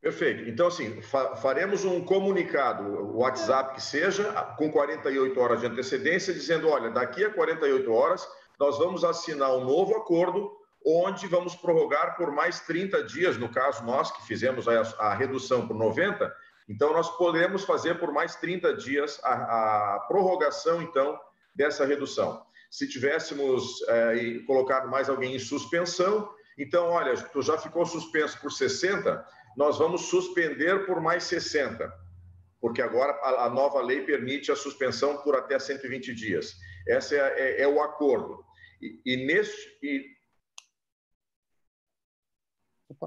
Perfeito. 0.00 0.48
Então, 0.48 0.68
assim, 0.68 1.02
fa 1.02 1.36
faremos 1.36 1.84
um 1.84 2.04
comunicado, 2.04 3.16
WhatsApp 3.16 3.74
que 3.74 3.82
seja, 3.82 4.24
com 4.56 4.70
48 4.70 5.40
horas 5.40 5.60
de 5.60 5.66
antecedência, 5.66 6.32
dizendo: 6.32 6.68
olha, 6.68 6.90
daqui 6.90 7.24
a 7.24 7.32
48 7.32 7.90
horas 7.90 8.26
nós 8.58 8.78
vamos 8.78 9.02
assinar 9.02 9.56
um 9.56 9.64
novo 9.64 9.96
acordo 9.96 10.59
onde 10.84 11.26
vamos 11.26 11.54
prorrogar 11.54 12.16
por 12.16 12.32
mais 12.32 12.60
30 12.60 13.04
dias, 13.04 13.36
no 13.36 13.48
caso 13.48 13.84
nós 13.84 14.10
que 14.10 14.26
fizemos 14.26 14.66
a, 14.66 14.80
a 14.98 15.14
redução 15.14 15.66
por 15.66 15.76
90, 15.76 16.34
então 16.68 16.92
nós 16.92 17.10
podemos 17.16 17.64
fazer 17.64 17.98
por 17.98 18.12
mais 18.12 18.36
30 18.36 18.74
dias 18.74 19.20
a, 19.22 19.96
a 19.96 20.00
prorrogação, 20.00 20.80
então, 20.80 21.18
dessa 21.54 21.84
redução. 21.84 22.42
Se 22.70 22.88
tivéssemos 22.88 23.82
é, 23.88 24.38
colocado 24.46 24.88
mais 24.88 25.08
alguém 25.08 25.34
em 25.34 25.38
suspensão, 25.38 26.30
então, 26.56 26.90
olha, 26.90 27.16
tu 27.16 27.42
já 27.42 27.58
ficou 27.58 27.84
suspenso 27.84 28.38
por 28.40 28.52
60, 28.52 29.26
nós 29.56 29.78
vamos 29.78 30.02
suspender 30.02 30.86
por 30.86 31.00
mais 31.00 31.24
60, 31.24 31.92
porque 32.60 32.82
agora 32.82 33.12
a, 33.22 33.46
a 33.46 33.50
nova 33.50 33.80
lei 33.80 34.02
permite 34.02 34.52
a 34.52 34.56
suspensão 34.56 35.16
por 35.18 35.34
até 35.34 35.58
120 35.58 36.14
dias. 36.14 36.56
Esse 36.86 37.16
é, 37.16 37.34
é, 37.36 37.62
é 37.62 37.68
o 37.68 37.82
acordo. 37.82 38.44
E, 38.80 39.00
e, 39.04 39.26
nesse, 39.26 39.56
e 39.82 40.04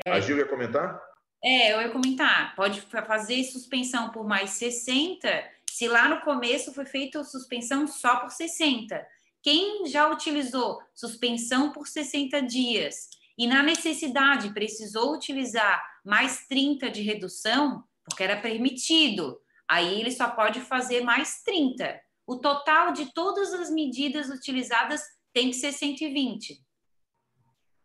a 0.05 0.19
Gil 0.19 0.37
ia 0.37 0.45
comentar? 0.45 1.01
É, 1.43 1.73
eu 1.73 1.81
ia 1.81 1.89
comentar. 1.89 2.55
Pode 2.55 2.81
fazer 2.81 3.43
suspensão 3.43 4.09
por 4.11 4.25
mais 4.25 4.51
60, 4.51 5.27
se 5.69 5.87
lá 5.87 6.07
no 6.07 6.21
começo 6.21 6.73
foi 6.73 6.85
feita 6.85 7.23
suspensão 7.23 7.87
só 7.87 8.17
por 8.17 8.31
60. 8.31 9.05
Quem 9.41 9.85
já 9.87 10.09
utilizou 10.09 10.81
suspensão 10.95 11.71
por 11.71 11.87
60 11.87 12.41
dias 12.43 13.09
e 13.37 13.45
na 13.45 13.61
necessidade 13.61 14.53
precisou 14.53 15.13
utilizar 15.13 15.83
mais 16.05 16.47
30 16.47 16.89
de 16.89 17.01
redução, 17.01 17.83
porque 18.05 18.23
era 18.23 18.39
permitido, 18.39 19.37
aí 19.67 19.99
ele 19.99 20.11
só 20.11 20.29
pode 20.29 20.61
fazer 20.61 21.01
mais 21.01 21.41
30. 21.43 21.99
O 22.25 22.37
total 22.37 22.93
de 22.93 23.11
todas 23.13 23.53
as 23.53 23.69
medidas 23.69 24.29
utilizadas 24.29 25.01
tem 25.33 25.49
que 25.49 25.57
ser 25.57 25.73
120. 25.73 26.61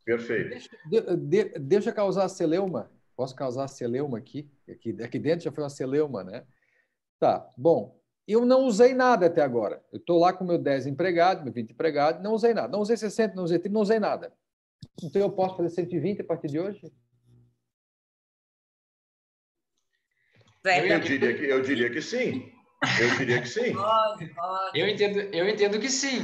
Perfeito. 0.09 0.49
Deixa, 0.49 1.17
de, 1.19 1.45
deixa 1.59 1.93
causar 1.93 2.27
celeuma. 2.31 2.91
Posso 3.15 3.37
causar 3.37 3.69
celeuma 3.69 4.17
aqui? 4.17 4.51
aqui? 4.67 4.97
Aqui 5.03 5.19
dentro 5.19 5.45
já 5.45 5.53
foi 5.53 5.63
uma 5.63 5.69
celeuma, 5.69 6.25
né? 6.25 6.47
Tá, 7.21 7.47
bom. 7.55 8.01
Eu 8.27 8.47
não 8.47 8.65
usei 8.65 8.95
nada 8.95 9.27
até 9.27 9.43
agora. 9.43 9.85
Eu 9.93 9.99
estou 9.99 10.19
lá 10.19 10.33
com 10.33 10.45
meu 10.45 10.57
10 10.57 10.87
empregado, 10.87 11.45
meu 11.45 11.53
20 11.53 11.73
empregado, 11.73 12.23
não 12.23 12.33
usei 12.33 12.55
nada. 12.55 12.69
Não 12.69 12.81
usei 12.81 12.97
60, 12.97 13.35
não 13.35 13.45
usei 13.45 13.59
30, 13.59 13.75
não 13.75 13.83
usei 13.83 13.99
nada. 13.99 14.33
Então 15.03 15.21
eu 15.21 15.31
posso 15.31 15.59
fazer 15.59 15.69
120 15.71 16.23
a 16.23 16.25
partir 16.25 16.49
de 16.49 16.59
hoje? 16.59 16.91
Eu 20.65 21.01
diria 21.01 21.37
que, 21.37 21.45
eu 21.45 21.61
diria 21.61 21.91
que 21.91 22.01
sim. 22.01 22.51
Eu 22.99 23.19
diria 23.19 23.43
que 23.43 23.49
sim. 23.49 23.75
Pode, 23.75 24.27
pode. 24.29 24.79
Eu 24.79 24.89
entendo, 24.89 25.19
eu 25.35 25.47
entendo 25.47 25.79
que 25.79 25.91
sim. 25.91 26.21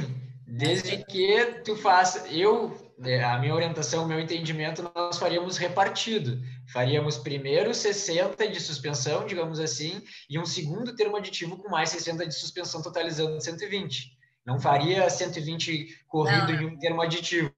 Desde 0.47 1.03
que 1.05 1.61
tu 1.63 1.75
faça. 1.75 2.27
Eu 2.31 2.84
a 3.23 3.37
minha 3.39 3.53
orientação, 3.53 4.05
o 4.05 4.07
meu 4.07 4.19
entendimento, 4.19 4.89
nós 4.95 5.17
faríamos 5.17 5.57
repartido. 5.57 6.39
Faríamos 6.71 7.17
primeiro 7.17 7.73
60 7.73 8.47
de 8.47 8.59
suspensão, 8.59 9.25
digamos 9.25 9.59
assim, 9.59 10.01
e 10.29 10.39
um 10.39 10.45
segundo 10.45 10.95
termo 10.95 11.17
aditivo 11.17 11.57
com 11.57 11.69
mais 11.69 11.89
60 11.89 12.25
de 12.25 12.33
suspensão, 12.33 12.81
totalizando 12.81 13.39
120. 13.41 14.15
Não 14.45 14.59
faria 14.59 15.09
120 15.09 16.03
corrido 16.07 16.53
Não. 16.53 16.61
em 16.61 16.65
um 16.67 16.77
termo 16.77 17.01
aditivo. 17.01 17.51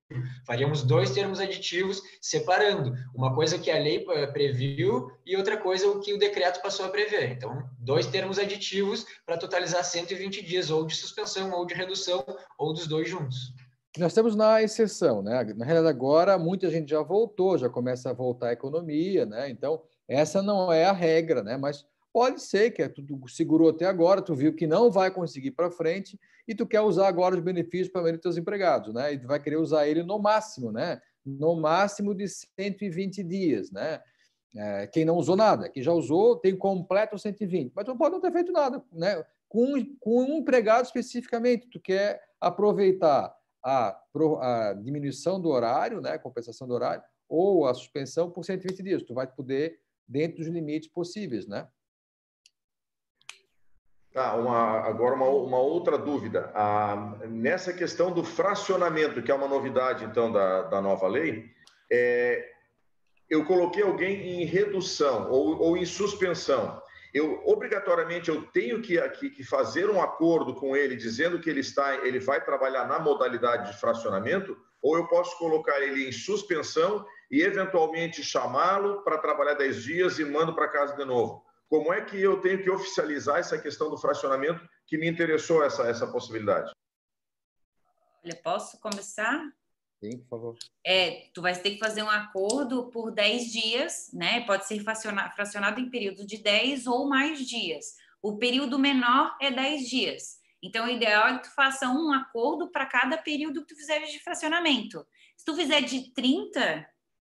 Faríamos 0.45 0.83
dois 0.83 1.11
termos 1.11 1.39
aditivos 1.39 2.01
separando. 2.21 2.93
Uma 3.13 3.35
coisa 3.35 3.59
que 3.59 3.69
a 3.69 3.77
lei 3.77 4.05
eh, 4.09 4.27
previu 4.27 5.11
e 5.25 5.35
outra 5.35 5.57
coisa 5.57 5.89
o 5.89 5.99
que 5.99 6.13
o 6.13 6.17
decreto 6.17 6.61
passou 6.61 6.85
a 6.85 6.89
prever. 6.89 7.31
Então, 7.31 7.69
dois 7.77 8.07
termos 8.07 8.39
aditivos 8.39 9.05
para 9.25 9.37
totalizar 9.37 9.83
120 9.83 10.41
dias, 10.41 10.71
ou 10.71 10.85
de 10.85 10.95
suspensão, 10.95 11.51
ou 11.51 11.65
de 11.65 11.73
redução, 11.73 12.25
ou 12.57 12.71
dos 12.71 12.87
dois 12.87 13.09
juntos 13.09 13.56
nós 13.99 14.11
estamos 14.11 14.35
na 14.35 14.61
exceção, 14.61 15.21
né? 15.21 15.43
Na 15.55 15.65
realidade, 15.65 15.95
agora 15.95 16.37
muita 16.37 16.69
gente 16.69 16.89
já 16.89 17.01
voltou, 17.01 17.57
já 17.57 17.69
começa 17.69 18.09
a 18.09 18.13
voltar 18.13 18.49
a 18.49 18.53
economia, 18.53 19.25
né? 19.25 19.49
Então, 19.49 19.81
essa 20.07 20.41
não 20.41 20.71
é 20.71 20.85
a 20.85 20.91
regra, 20.91 21.43
né? 21.43 21.57
Mas 21.57 21.85
pode 22.11 22.41
ser 22.41 22.71
que 22.71 22.87
tu 22.89 23.03
segurou 23.27 23.69
até 23.69 23.85
agora, 23.85 24.21
tu 24.21 24.33
viu 24.33 24.55
que 24.55 24.65
não 24.65 24.89
vai 24.89 25.11
conseguir 25.11 25.51
para 25.51 25.69
frente 25.69 26.19
e 26.47 26.55
tu 26.55 26.65
quer 26.65 26.81
usar 26.81 27.07
agora 27.07 27.35
os 27.35 27.41
benefícios 27.41 27.89
para 27.89 28.03
os 28.03 28.19
teus 28.19 28.37
empregados, 28.37 28.93
né? 28.93 29.13
E 29.13 29.19
tu 29.19 29.27
vai 29.27 29.39
querer 29.39 29.57
usar 29.57 29.87
ele 29.87 30.01
no 30.01 30.17
máximo, 30.17 30.71
né? 30.71 30.99
No 31.25 31.55
máximo 31.55 32.15
de 32.15 32.27
120 32.27 33.23
dias, 33.23 33.71
né? 33.71 34.01
É, 34.55 34.87
quem 34.87 35.05
não 35.05 35.17
usou 35.17 35.35
nada, 35.35 35.69
quem 35.69 35.83
já 35.83 35.91
usou 35.91 36.37
tem 36.37 36.55
completo 36.55 37.19
120, 37.19 37.71
mas 37.75 37.85
tu 37.85 37.95
pode 37.95 38.13
não 38.13 38.21
ter 38.21 38.31
feito 38.31 38.51
nada, 38.51 38.83
né? 38.91 39.23
Com, 39.47 39.73
com 39.99 40.23
um 40.23 40.37
empregado 40.37 40.85
especificamente, 40.85 41.69
tu 41.69 41.79
quer 41.79 42.21
aproveitar 42.41 43.36
a, 43.67 43.99
a 44.69 44.73
diminuição 44.73 45.41
do 45.41 45.49
horário, 45.49 45.99
né, 45.99 46.17
compensação 46.17 46.65
do 46.65 46.73
horário, 46.73 47.03
ou 47.27 47.67
a 47.67 47.73
suspensão 47.73 48.31
por 48.31 48.45
120 48.45 48.81
dias. 48.81 49.03
Tu 49.03 49.13
vai 49.13 49.27
poder, 49.27 49.81
dentro 50.07 50.37
dos 50.37 50.47
limites 50.47 50.89
possíveis, 50.89 51.45
né? 51.45 51.67
Tá, 54.13 54.35
uma, 54.35 54.79
agora 54.79 55.15
uma, 55.15 55.27
uma 55.27 55.59
outra 55.59 55.97
dúvida. 55.97 56.49
Ah, 56.55 57.19
nessa 57.27 57.73
questão 57.73 58.11
do 58.11 58.23
fracionamento, 58.23 59.21
que 59.21 59.29
é 59.29 59.35
uma 59.35 59.49
novidade, 59.49 60.05
então, 60.05 60.31
da, 60.31 60.63
da 60.63 60.81
nova 60.81 61.07
lei, 61.07 61.51
é, 61.91 62.49
eu 63.29 63.45
coloquei 63.45 63.83
alguém 63.83 64.41
em 64.41 64.45
redução 64.45 65.29
ou, 65.29 65.61
ou 65.61 65.77
em 65.77 65.85
suspensão 65.85 66.81
eu 67.17 67.41
obrigatoriamente 67.45 68.29
eu 68.29 68.43
tenho 68.47 68.81
que, 68.81 69.01
que, 69.09 69.29
que, 69.29 69.43
fazer 69.43 69.89
um 69.89 70.01
acordo 70.01 70.53
com 70.55 70.75
ele 70.75 70.95
dizendo 70.95 71.39
que 71.39 71.49
ele 71.49 71.61
está, 71.61 71.95
ele 72.05 72.19
vai 72.19 72.43
trabalhar 72.43 72.87
na 72.87 72.99
modalidade 72.99 73.71
de 73.71 73.79
fracionamento, 73.79 74.57
ou 74.81 74.97
eu 74.97 75.07
posso 75.07 75.37
colocar 75.37 75.81
ele 75.81 76.07
em 76.07 76.11
suspensão 76.11 77.05
e 77.31 77.41
eventualmente 77.41 78.23
chamá-lo 78.23 79.03
para 79.03 79.17
trabalhar 79.17 79.55
10 79.55 79.83
dias 79.83 80.19
e 80.19 80.25
mando 80.25 80.53
para 80.53 80.69
casa 80.69 80.95
de 80.95 81.03
novo. 81.03 81.45
Como 81.67 81.91
é 81.93 82.01
que 82.01 82.21
eu 82.21 82.39
tenho 82.39 82.63
que 82.63 82.69
oficializar 82.69 83.39
essa 83.39 83.57
questão 83.57 83.89
do 83.89 83.97
fracionamento 83.97 84.65
que 84.85 84.97
me 84.97 85.09
interessou 85.09 85.63
essa, 85.63 85.83
essa 85.83 86.07
possibilidade? 86.07 86.71
Olha, 88.23 88.35
posso 88.35 88.79
começar? 88.79 89.43
Sim, 89.99 90.19
por 90.19 90.29
favor. 90.29 90.57
É, 90.85 91.29
tu 91.33 91.41
vai 91.41 91.55
ter 91.55 91.71
que 91.71 91.79
fazer 91.79 92.03
um 92.03 92.09
acordo 92.09 92.89
por 92.91 93.11
10 93.11 93.51
dias, 93.51 94.09
né? 94.13 94.41
Pode 94.41 94.67
ser 94.67 94.83
fracionado 94.83 95.79
em 95.79 95.89
período 95.89 96.25
de 96.25 96.37
10 96.37 96.85
ou 96.85 97.09
mais 97.09 97.39
dias. 97.47 97.95
O 98.21 98.37
período 98.37 98.77
menor 98.77 99.35
é 99.41 99.49
10 99.49 99.89
dias. 99.89 100.37
Então, 100.61 100.85
o 100.85 100.89
ideal 100.89 101.27
é 101.27 101.37
que 101.37 101.43
tu 101.43 101.55
faça 101.55 101.87
um 101.89 102.11
acordo 102.11 102.71
para 102.71 102.85
cada 102.85 103.17
período 103.17 103.61
que 103.61 103.73
tu 103.73 103.75
fizeres 103.75 104.11
de 104.11 104.19
fracionamento. 104.19 105.05
Se 105.35 105.45
tu 105.45 105.55
fizer 105.55 105.81
de 105.81 106.11
30, 106.13 106.87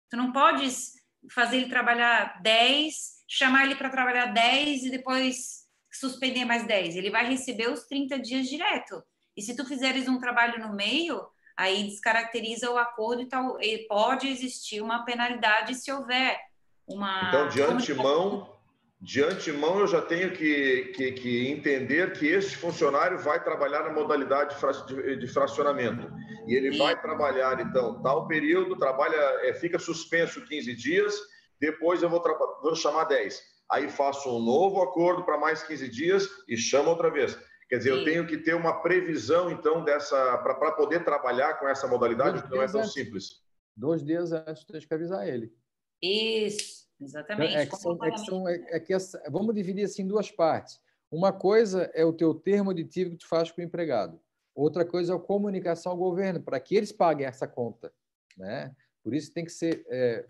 tu 0.09 0.17
não 0.17 0.31
podes 0.31 0.93
fazer 1.31 1.57
ele 1.57 1.69
trabalhar 1.69 2.41
10, 2.41 3.23
chamar 3.27 3.65
ele 3.65 3.75
para 3.75 3.89
trabalhar 3.89 4.27
10 4.27 4.85
e 4.85 4.91
depois 4.91 5.67
suspender 5.91 6.45
mais 6.45 6.65
10. 6.65 6.95
Ele 6.95 7.09
vai 7.09 7.27
receber 7.27 7.69
os 7.69 7.85
30 7.85 8.19
dias 8.19 8.47
direto. 8.47 9.03
E 9.35 9.41
se 9.41 9.55
tu 9.55 9.65
fizeres 9.65 10.07
um 10.07 10.19
trabalho 10.19 10.59
no 10.59 10.75
meio, 10.75 11.27
aí 11.57 11.83
descaracteriza 11.85 12.69
o 12.69 12.77
acordo 12.77 13.23
e, 13.23 13.25
tal, 13.25 13.59
e 13.59 13.79
pode 13.87 14.27
existir 14.27 14.79
uma 14.79 15.03
penalidade 15.03 15.73
se 15.73 15.91
houver 15.91 16.37
uma. 16.87 17.27
Então, 17.27 17.47
de 17.49 17.61
antemão, 17.61 18.55
de 19.01 19.23
antemão 19.23 19.79
eu 19.79 19.87
já 19.87 20.01
tenho 20.01 20.31
que, 20.31 20.93
que, 20.95 21.11
que, 21.13 21.47
entender 21.49 22.13
que 22.13 22.27
este 22.27 22.55
funcionário 22.55 23.17
vai 23.17 23.43
trabalhar 23.43 23.83
na 23.83 23.93
modalidade 23.93 24.55
de 25.19 25.27
fracionamento. 25.27 26.09
E 26.47 26.55
ele 26.55 26.71
Sim. 26.71 26.77
vai 26.77 27.01
trabalhar, 27.01 27.59
então, 27.59 28.01
tal 28.01 28.27
período, 28.27 28.77
trabalha, 28.77 29.15
é, 29.43 29.53
fica 29.53 29.79
suspenso 29.79 30.45
15 30.45 30.75
dias, 30.75 31.15
depois 31.59 32.03
eu 32.03 32.09
vou, 32.09 32.23
vou 32.61 32.75
chamar 32.75 33.05
10. 33.05 33.41
Aí 33.69 33.89
faço 33.89 34.29
um 34.29 34.39
novo 34.39 34.81
acordo 34.81 35.23
para 35.23 35.37
mais 35.37 35.61
15 35.63 35.89
dias 35.89 36.29
e 36.47 36.55
chamo 36.55 36.89
outra 36.89 37.11
vez. 37.11 37.37
Quer 37.69 37.79
dizer, 37.79 37.91
Sim. 37.91 37.99
eu 37.99 38.05
tenho 38.05 38.27
que 38.27 38.37
ter 38.37 38.53
uma 38.53 38.81
previsão, 38.81 39.51
então, 39.51 39.83
dessa 39.83 40.37
para 40.37 40.71
poder 40.71 41.03
trabalhar 41.03 41.55
com 41.55 41.67
essa 41.67 41.87
modalidade, 41.87 42.41
que 42.43 42.49
não 42.49 42.61
é 42.61 42.67
tão 42.67 42.79
antes. 42.79 42.93
simples. 42.93 43.41
Dois 43.75 44.03
dias 44.03 44.31
antes, 44.31 44.63
tem 44.63 44.79
que 44.79 44.93
avisar 44.93 45.27
ele. 45.27 45.53
Isso, 46.01 46.87
exatamente. 46.99 47.55
É 47.55 47.65
que 47.65 47.75
são, 47.75 47.97
é 48.03 48.11
que 48.11 48.19
são, 48.19 48.47
é, 48.47 48.65
é 48.69 48.79
que 48.79 48.93
essa, 48.93 49.21
vamos 49.29 49.53
dividir 49.53 49.83
assim 49.83 50.03
em 50.03 50.07
duas 50.07 50.31
partes. 50.31 50.79
Uma 51.11 51.33
coisa 51.33 51.91
é 51.93 52.05
o 52.05 52.13
teu 52.13 52.33
termo 52.33 52.71
aditivo 52.71 53.11
que 53.11 53.17
tu 53.17 53.27
faz 53.27 53.51
com 53.51 53.61
o 53.61 53.63
empregado. 53.63 54.19
Outra 54.55 54.85
coisa 54.85 55.13
é 55.13 55.15
a 55.15 55.19
comunicação 55.19 55.91
ao 55.91 55.97
governo, 55.97 56.41
para 56.41 56.59
que 56.59 56.75
eles 56.75 56.91
paguem 56.91 57.27
essa 57.27 57.47
conta. 57.47 57.91
Né? 58.37 58.73
Por 59.03 59.13
isso 59.13 59.31
tem 59.33 59.45
que 59.45 59.51
ser, 59.51 59.85
é, 59.89 60.25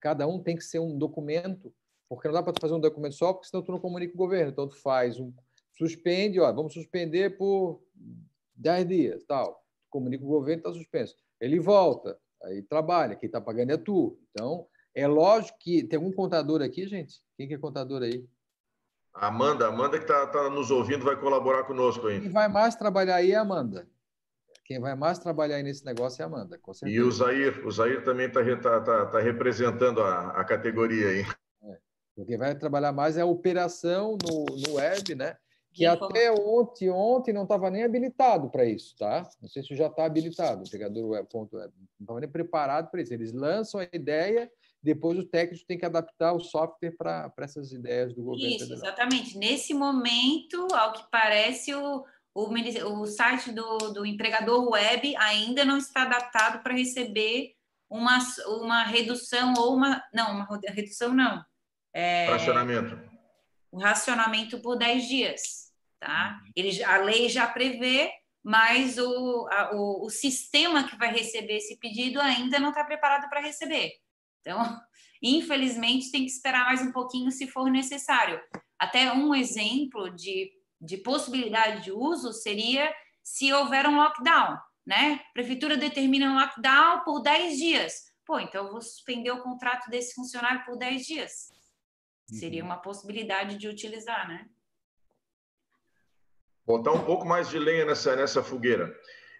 cada 0.00 0.26
um 0.26 0.38
tem 0.38 0.56
que 0.56 0.64
ser 0.64 0.78
um 0.78 0.96
documento, 0.96 1.74
porque 2.08 2.28
não 2.28 2.34
dá 2.34 2.42
para 2.42 2.52
tu 2.52 2.60
fazer 2.60 2.74
um 2.74 2.80
documento 2.80 3.14
só, 3.14 3.32
porque 3.32 3.48
senão 3.48 3.62
tu 3.62 3.72
não 3.72 3.80
comunica 3.80 4.14
o 4.14 4.18
governo. 4.18 4.52
Então 4.52 4.68
tu 4.68 4.76
faz 4.76 5.18
um, 5.18 5.32
suspende, 5.76 6.40
ó, 6.40 6.52
vamos 6.52 6.72
suspender 6.72 7.36
por 7.36 7.82
10 8.54 8.88
dias, 8.88 9.24
tal. 9.24 9.62
Comunica 9.90 10.24
o 10.24 10.28
governo, 10.28 10.60
está 10.60 10.72
suspenso. 10.72 11.16
Ele 11.40 11.58
volta, 11.58 12.18
aí 12.42 12.62
trabalha, 12.62 13.16
quem 13.16 13.26
está 13.26 13.40
pagando 13.40 13.72
é 13.72 13.76
tu. 13.76 14.18
Então, 14.30 14.66
é 14.94 15.06
lógico 15.06 15.58
que 15.58 15.82
tem 15.84 15.96
algum 15.96 16.12
contador 16.12 16.62
aqui, 16.62 16.86
gente? 16.86 17.20
Quem 17.36 17.48
que 17.48 17.54
é 17.54 17.58
contador 17.58 18.02
aí? 18.02 18.26
Amanda, 19.12 19.68
Amanda 19.68 19.96
que 19.98 20.04
está 20.04 20.26
tá 20.26 20.50
nos 20.50 20.70
ouvindo 20.70 21.04
vai 21.04 21.16
colaborar 21.16 21.64
conosco 21.64 22.06
aí. 22.06 22.20
Quem 22.20 22.30
vai 22.30 22.48
mais 22.48 22.74
trabalhar 22.74 23.16
aí 23.16 23.32
é 23.32 23.36
a 23.36 23.42
Amanda. 23.42 23.88
Quem 24.64 24.80
vai 24.80 24.94
mais 24.94 25.18
trabalhar 25.18 25.56
aí 25.56 25.62
nesse 25.62 25.84
negócio 25.84 26.22
é 26.22 26.24
a 26.24 26.26
Amanda, 26.26 26.58
com 26.58 26.72
certeza. 26.72 26.98
E 26.98 27.02
o 27.02 27.12
Zair, 27.12 27.66
o 27.66 27.70
Zair 27.70 28.02
também 28.02 28.26
está 28.26 28.42
tá, 28.56 28.80
tá, 28.80 29.06
tá 29.06 29.20
representando 29.20 30.00
a, 30.00 30.30
a 30.30 30.44
categoria 30.44 31.08
aí. 31.08 31.26
É. 31.62 32.24
Quem 32.24 32.38
vai 32.38 32.54
trabalhar 32.56 32.90
mais 32.90 33.16
é 33.16 33.20
a 33.20 33.26
operação 33.26 34.16
no, 34.22 34.44
no 34.56 34.74
web, 34.74 35.14
né? 35.14 35.36
Que 35.74 35.84
até 35.84 36.30
ontem, 36.30 36.88
ontem 36.88 37.32
não 37.32 37.42
estava 37.42 37.68
nem 37.68 37.82
habilitado 37.82 38.48
para 38.48 38.64
isso, 38.64 38.94
tá? 38.96 39.28
Não 39.42 39.48
sei 39.48 39.60
se 39.60 39.74
já 39.74 39.88
está 39.88 40.04
habilitado, 40.04 40.62
o 40.62 40.70
pegador 40.70 41.10
web, 41.10 41.28
ponto 41.28 41.56
web. 41.56 41.72
não 41.76 42.04
estava 42.04 42.20
nem 42.20 42.30
preparado 42.30 42.90
para 42.92 43.02
isso. 43.02 43.12
Eles 43.12 43.32
lançam 43.32 43.80
a 43.80 43.88
ideia, 43.92 44.48
depois 44.80 45.18
o 45.18 45.24
técnico 45.24 45.66
tem 45.66 45.76
que 45.76 45.84
adaptar 45.84 46.32
o 46.32 46.38
software 46.38 46.92
para 46.96 47.32
essas 47.38 47.72
ideias 47.72 48.14
do 48.14 48.22
governo. 48.22 48.54
Isso, 48.54 48.68
federal. 48.68 48.84
exatamente. 48.84 49.36
Nesse 49.36 49.74
momento, 49.74 50.68
ao 50.72 50.92
que 50.92 51.02
parece, 51.10 51.74
o, 51.74 52.04
o, 52.32 53.00
o 53.00 53.06
site 53.06 53.50
do, 53.50 53.78
do 53.92 54.06
empregador 54.06 54.70
web 54.70 55.16
ainda 55.16 55.64
não 55.64 55.78
está 55.78 56.02
adaptado 56.02 56.62
para 56.62 56.72
receber 56.72 57.52
uma, 57.90 58.18
uma 58.46 58.84
redução 58.84 59.54
ou 59.58 59.74
uma. 59.74 60.00
Não, 60.14 60.36
uma 60.36 60.48
redução 60.68 61.12
não. 61.12 61.44
É, 61.92 62.26
racionamento. 62.26 63.12
O 63.72 63.78
racionamento 63.78 64.60
por 64.60 64.76
10 64.76 65.08
dias 65.08 65.63
tá? 66.04 66.38
Ele, 66.54 66.84
a 66.84 66.98
lei 66.98 67.30
já 67.30 67.46
prevê, 67.46 68.12
mas 68.42 68.98
o, 68.98 69.48
a, 69.50 69.70
o, 69.74 70.04
o 70.04 70.10
sistema 70.10 70.86
que 70.86 70.96
vai 70.98 71.10
receber 71.10 71.56
esse 71.56 71.78
pedido 71.78 72.20
ainda 72.20 72.58
não 72.58 72.68
está 72.68 72.84
preparado 72.84 73.26
para 73.30 73.40
receber. 73.40 73.90
Então, 74.40 74.58
infelizmente, 75.22 76.10
tem 76.10 76.26
que 76.26 76.30
esperar 76.30 76.66
mais 76.66 76.82
um 76.82 76.92
pouquinho 76.92 77.30
se 77.30 77.46
for 77.46 77.70
necessário. 77.70 78.38
Até 78.78 79.10
um 79.12 79.34
exemplo 79.34 80.10
de, 80.10 80.52
de 80.78 80.98
possibilidade 80.98 81.84
de 81.84 81.90
uso 81.90 82.34
seria 82.34 82.94
se 83.22 83.50
houver 83.50 83.86
um 83.86 83.96
lockdown, 83.96 84.58
né? 84.86 85.22
A 85.30 85.32
prefeitura 85.32 85.74
determina 85.74 86.30
um 86.30 86.34
lockdown 86.34 87.02
por 87.02 87.22
10 87.22 87.56
dias. 87.56 88.12
Pô, 88.26 88.38
então 88.38 88.66
eu 88.66 88.72
vou 88.72 88.82
suspender 88.82 89.30
o 89.30 89.42
contrato 89.42 89.88
desse 89.88 90.14
funcionário 90.14 90.66
por 90.66 90.76
10 90.76 91.06
dias. 91.06 91.50
Seria 92.26 92.62
uhum. 92.62 92.68
uma 92.68 92.76
possibilidade 92.76 93.56
de 93.56 93.68
utilizar, 93.68 94.28
né? 94.28 94.46
Botar 96.66 96.92
um 96.92 97.04
pouco 97.04 97.26
mais 97.26 97.48
de 97.48 97.58
lenha 97.58 97.84
nessa, 97.84 98.16
nessa 98.16 98.42
fogueira. 98.42 98.94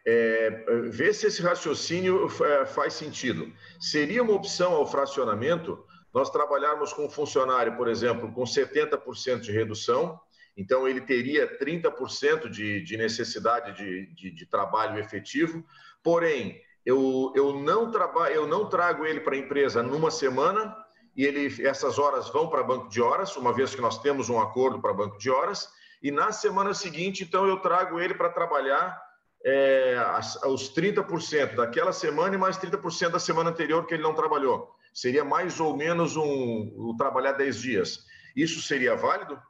É, 0.06 0.50
ver 0.90 1.14
se 1.14 1.26
esse 1.26 1.40
raciocínio 1.40 2.28
é, 2.44 2.66
faz 2.66 2.92
sentido. 2.92 3.50
Seria 3.80 4.22
uma 4.22 4.34
opção 4.34 4.74
ao 4.74 4.86
fracionamento 4.86 5.82
nós 6.14 6.30
trabalharmos 6.30 6.92
com 6.92 7.06
um 7.06 7.10
funcionário, 7.10 7.76
por 7.76 7.88
exemplo, 7.88 8.30
com 8.32 8.44
70% 8.44 9.40
de 9.40 9.50
redução, 9.50 10.20
então 10.56 10.86
ele 10.86 11.00
teria 11.00 11.58
30% 11.58 12.48
de, 12.48 12.80
de 12.82 12.96
necessidade 12.96 13.76
de, 13.76 14.14
de, 14.14 14.30
de, 14.30 14.46
trabalho 14.46 15.00
efetivo, 15.00 15.64
porém, 16.04 16.60
eu, 16.86 17.32
eu, 17.34 17.58
não 17.58 17.90
trabalho, 17.90 18.34
eu 18.34 18.46
não 18.46 18.68
trago 18.68 19.04
ele 19.04 19.20
para 19.20 19.34
a 19.34 19.38
empresa 19.38 19.82
numa 19.82 20.10
semana 20.10 20.76
e 21.16 21.24
ele, 21.24 21.66
essas 21.66 21.98
horas 21.98 22.28
vão 22.28 22.48
para 22.48 22.62
banco 22.62 22.88
de 22.88 23.00
horas, 23.00 23.36
uma 23.36 23.52
vez 23.52 23.74
que 23.74 23.80
nós 23.80 23.98
temos 23.98 24.28
um 24.28 24.40
acordo 24.40 24.80
para 24.80 24.92
banco 24.92 25.18
de 25.18 25.30
horas, 25.30 25.68
e 26.04 26.10
na 26.10 26.30
semana 26.32 26.74
seguinte, 26.74 27.24
então, 27.24 27.46
eu 27.46 27.60
trago 27.60 27.98
ele 27.98 28.12
para 28.12 28.28
trabalhar 28.28 29.02
é, 29.42 29.96
os 30.44 30.70
30% 30.74 31.54
daquela 31.54 31.94
semana 31.94 32.34
e 32.34 32.38
mais 32.38 32.58
30% 32.58 33.12
da 33.12 33.18
semana 33.18 33.48
anterior 33.48 33.86
que 33.86 33.94
ele 33.94 34.02
não 34.02 34.14
trabalhou. 34.14 34.70
Seria 34.92 35.24
mais 35.24 35.58
ou 35.60 35.74
menos 35.74 36.14
um, 36.14 36.90
um 36.90 36.94
trabalhar 36.94 37.32
10 37.32 37.58
dias. 37.58 38.04
Isso 38.36 38.60
seria 38.60 38.94
válido? 38.94 39.40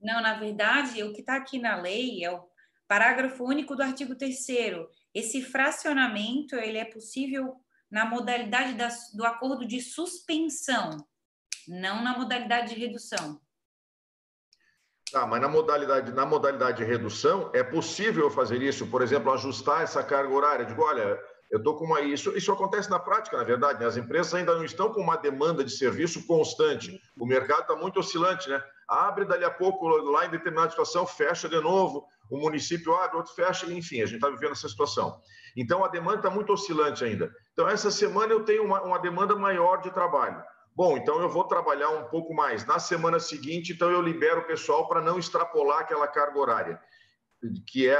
Não, 0.00 0.20
na 0.20 0.34
verdade, 0.34 1.04
o 1.04 1.12
que 1.12 1.20
está 1.20 1.36
aqui 1.36 1.60
na 1.60 1.80
lei 1.80 2.24
é 2.24 2.32
o 2.32 2.42
parágrafo 2.88 3.44
único 3.44 3.76
do 3.76 3.82
artigo 3.84 4.16
3 4.16 4.36
Esse 5.14 5.40
fracionamento 5.40 6.56
ele 6.56 6.78
é 6.78 6.84
possível 6.84 7.54
na 7.88 8.04
modalidade 8.04 8.74
da, 8.74 8.88
do 9.14 9.24
acordo 9.24 9.64
de 9.64 9.80
suspensão, 9.80 10.96
não 11.68 12.02
na 12.02 12.18
modalidade 12.18 12.74
de 12.74 12.80
redução. 12.80 13.40
Tá, 15.12 15.26
mas 15.26 15.42
na 15.42 15.48
modalidade, 15.48 16.10
na 16.12 16.24
modalidade 16.24 16.78
de 16.78 16.84
redução, 16.84 17.50
é 17.52 17.62
possível 17.62 18.30
fazer 18.30 18.62
isso? 18.62 18.86
Por 18.86 19.02
exemplo, 19.02 19.30
ajustar 19.32 19.82
essa 19.82 20.02
carga 20.02 20.32
horária? 20.32 20.64
Digo, 20.64 20.82
olha, 20.82 21.20
eu 21.50 21.58
estou 21.58 21.76
com 21.76 21.84
uma. 21.84 22.00
Isso, 22.00 22.34
isso 22.34 22.50
acontece 22.50 22.88
na 22.88 22.98
prática, 22.98 23.36
na 23.36 23.44
verdade. 23.44 23.78
Né? 23.78 23.84
As 23.84 23.98
empresas 23.98 24.32
ainda 24.32 24.54
não 24.54 24.64
estão 24.64 24.90
com 24.90 25.02
uma 25.02 25.16
demanda 25.16 25.62
de 25.62 25.70
serviço 25.70 26.26
constante. 26.26 26.98
O 27.20 27.26
mercado 27.26 27.60
está 27.60 27.76
muito 27.76 28.00
oscilante, 28.00 28.48
né? 28.48 28.64
Abre 28.88 29.26
dali 29.26 29.44
a 29.44 29.50
pouco, 29.50 29.86
lá 29.86 30.24
em 30.24 30.30
determinada 30.30 30.70
situação, 30.70 31.06
fecha 31.06 31.46
de 31.46 31.60
novo. 31.60 32.06
O 32.30 32.38
município 32.38 32.94
abre, 32.94 33.18
outro 33.18 33.34
fecha, 33.34 33.70
enfim, 33.70 34.00
a 34.00 34.06
gente 34.06 34.14
está 34.14 34.30
vivendo 34.30 34.52
essa 34.52 34.66
situação. 34.66 35.20
Então, 35.54 35.84
a 35.84 35.88
demanda 35.88 36.16
está 36.16 36.30
muito 36.30 36.54
oscilante 36.54 37.04
ainda. 37.04 37.30
Então, 37.52 37.68
essa 37.68 37.90
semana 37.90 38.32
eu 38.32 38.44
tenho 38.44 38.64
uma, 38.64 38.80
uma 38.80 38.98
demanda 38.98 39.36
maior 39.36 39.82
de 39.82 39.90
trabalho. 39.90 40.42
Bom, 40.74 40.96
então 40.96 41.20
eu 41.20 41.28
vou 41.28 41.44
trabalhar 41.44 41.90
um 41.90 42.04
pouco 42.04 42.32
mais. 42.32 42.64
Na 42.64 42.78
semana 42.78 43.20
seguinte, 43.20 43.72
então 43.72 43.90
eu 43.90 44.00
libero 44.00 44.40
o 44.40 44.46
pessoal 44.46 44.88
para 44.88 45.02
não 45.02 45.18
extrapolar 45.18 45.80
aquela 45.80 46.08
carga 46.08 46.38
horária, 46.38 46.82
que 47.66 47.88
é 47.88 47.96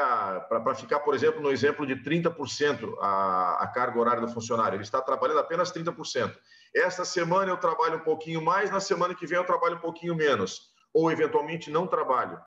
para 0.48 0.74
ficar, 0.74 1.00
por 1.00 1.14
exemplo, 1.14 1.42
no 1.42 1.50
exemplo 1.50 1.87
de 1.87 1.96
30% 1.96 2.96
a, 2.98 3.62
a 3.62 3.66
carga 3.68 3.98
horária 3.98 4.22
do 4.22 4.32
funcionário. 4.32 4.76
Ele 4.76 4.82
está 4.82 5.02
trabalhando 5.02 5.40
apenas 5.40 5.70
30%. 5.70 6.35
Esta 6.74 7.04
semana 7.04 7.50
eu 7.50 7.58
trabalho 7.58 7.98
um 7.98 8.04
pouquinho 8.04 8.40
mais, 8.40 8.70
na 8.70 8.80
semana 8.80 9.14
que 9.14 9.26
vem 9.26 9.37
eu 9.37 9.44
trabalho 9.44 9.76
um 9.76 9.80
pouquinho 9.80 10.14
menos. 10.14 10.72
Ou, 10.94 11.12
eventualmente, 11.12 11.70
não 11.70 11.87
trabalho. 11.87 12.40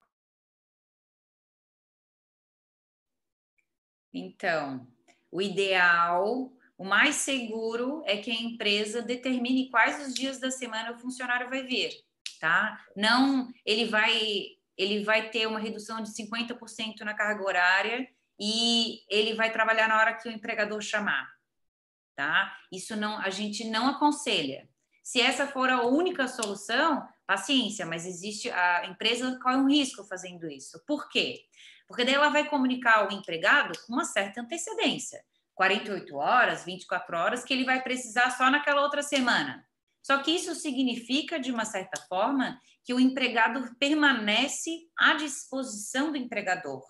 Então, 4.12 4.88
o 5.30 5.42
ideal 5.42 6.52
o 6.78 6.84
mais 6.84 7.16
seguro 7.16 8.04
é 8.06 8.18
que 8.18 8.30
a 8.30 8.34
empresa 8.34 9.02
determine 9.02 9.70
quais 9.70 10.06
os 10.06 10.14
dias 10.14 10.40
da 10.40 10.52
semana 10.52 10.92
o 10.92 11.00
funcionário 11.00 11.50
vai 11.50 11.64
vir, 11.64 11.92
tá? 12.40 12.80
Não, 12.96 13.52
ele 13.66 13.86
vai 13.86 14.56
ele 14.78 15.06
vai 15.06 15.30
ter 15.30 15.48
uma 15.48 15.58
redução 15.58 16.04
de 16.04 16.10
50% 16.10 17.00
na 17.06 17.14
carga 17.14 17.42
horária 17.42 18.10
e 18.38 19.00
ele 19.10 19.34
vai 19.34 19.50
trabalhar 19.50 19.88
na 19.88 19.98
hora 19.98 20.14
que 20.14 20.28
o 20.28 20.32
empregador 20.32 20.82
chamar, 20.82 21.30
tá? 22.14 22.54
Isso 22.72 22.96
não 22.98 23.18
a 23.20 23.30
gente 23.30 23.64
não 23.70 23.88
aconselha. 23.88 24.68
Se 25.02 25.22
essa 25.22 25.48
for 25.48 25.70
a 25.70 25.84
única 25.84 26.28
solução, 26.28 27.08
paciência, 27.26 27.86
mas 27.86 28.06
existe 28.06 28.50
a 28.50 28.86
empresa 28.88 29.40
corre 29.42 29.56
um 29.56 29.70
risco 29.70 30.04
fazendo 30.04 30.48
isso. 30.48 30.84
Por 30.86 31.08
quê? 31.10 31.46
Porque 31.88 32.04
daí 32.04 32.16
ela 32.16 32.30
vai 32.30 32.50
comunicar 32.50 33.00
ao 33.00 33.12
empregado 33.12 33.80
com 33.86 33.94
uma 33.94 34.04
certa 34.04 34.42
antecedência. 34.42 35.24
48 35.56 36.16
horas, 36.16 36.66
24 36.66 37.18
horas, 37.18 37.44
que 37.44 37.54
ele 37.54 37.64
vai 37.64 37.82
precisar 37.82 38.30
só 38.32 38.52
naquela 38.52 38.82
outra 38.82 39.02
semana. 39.02 39.66
Só 40.04 40.20
que 40.20 40.32
isso 40.32 40.54
significa, 40.54 41.40
de 41.40 41.52
uma 41.52 41.66
certa 41.66 42.00
forma, 42.02 42.60
que 42.84 42.94
o 42.94 43.00
empregado 43.00 43.76
permanece 43.80 44.88
à 44.96 45.16
disposição 45.16 46.12
do 46.12 46.18
empregador. 46.18 46.84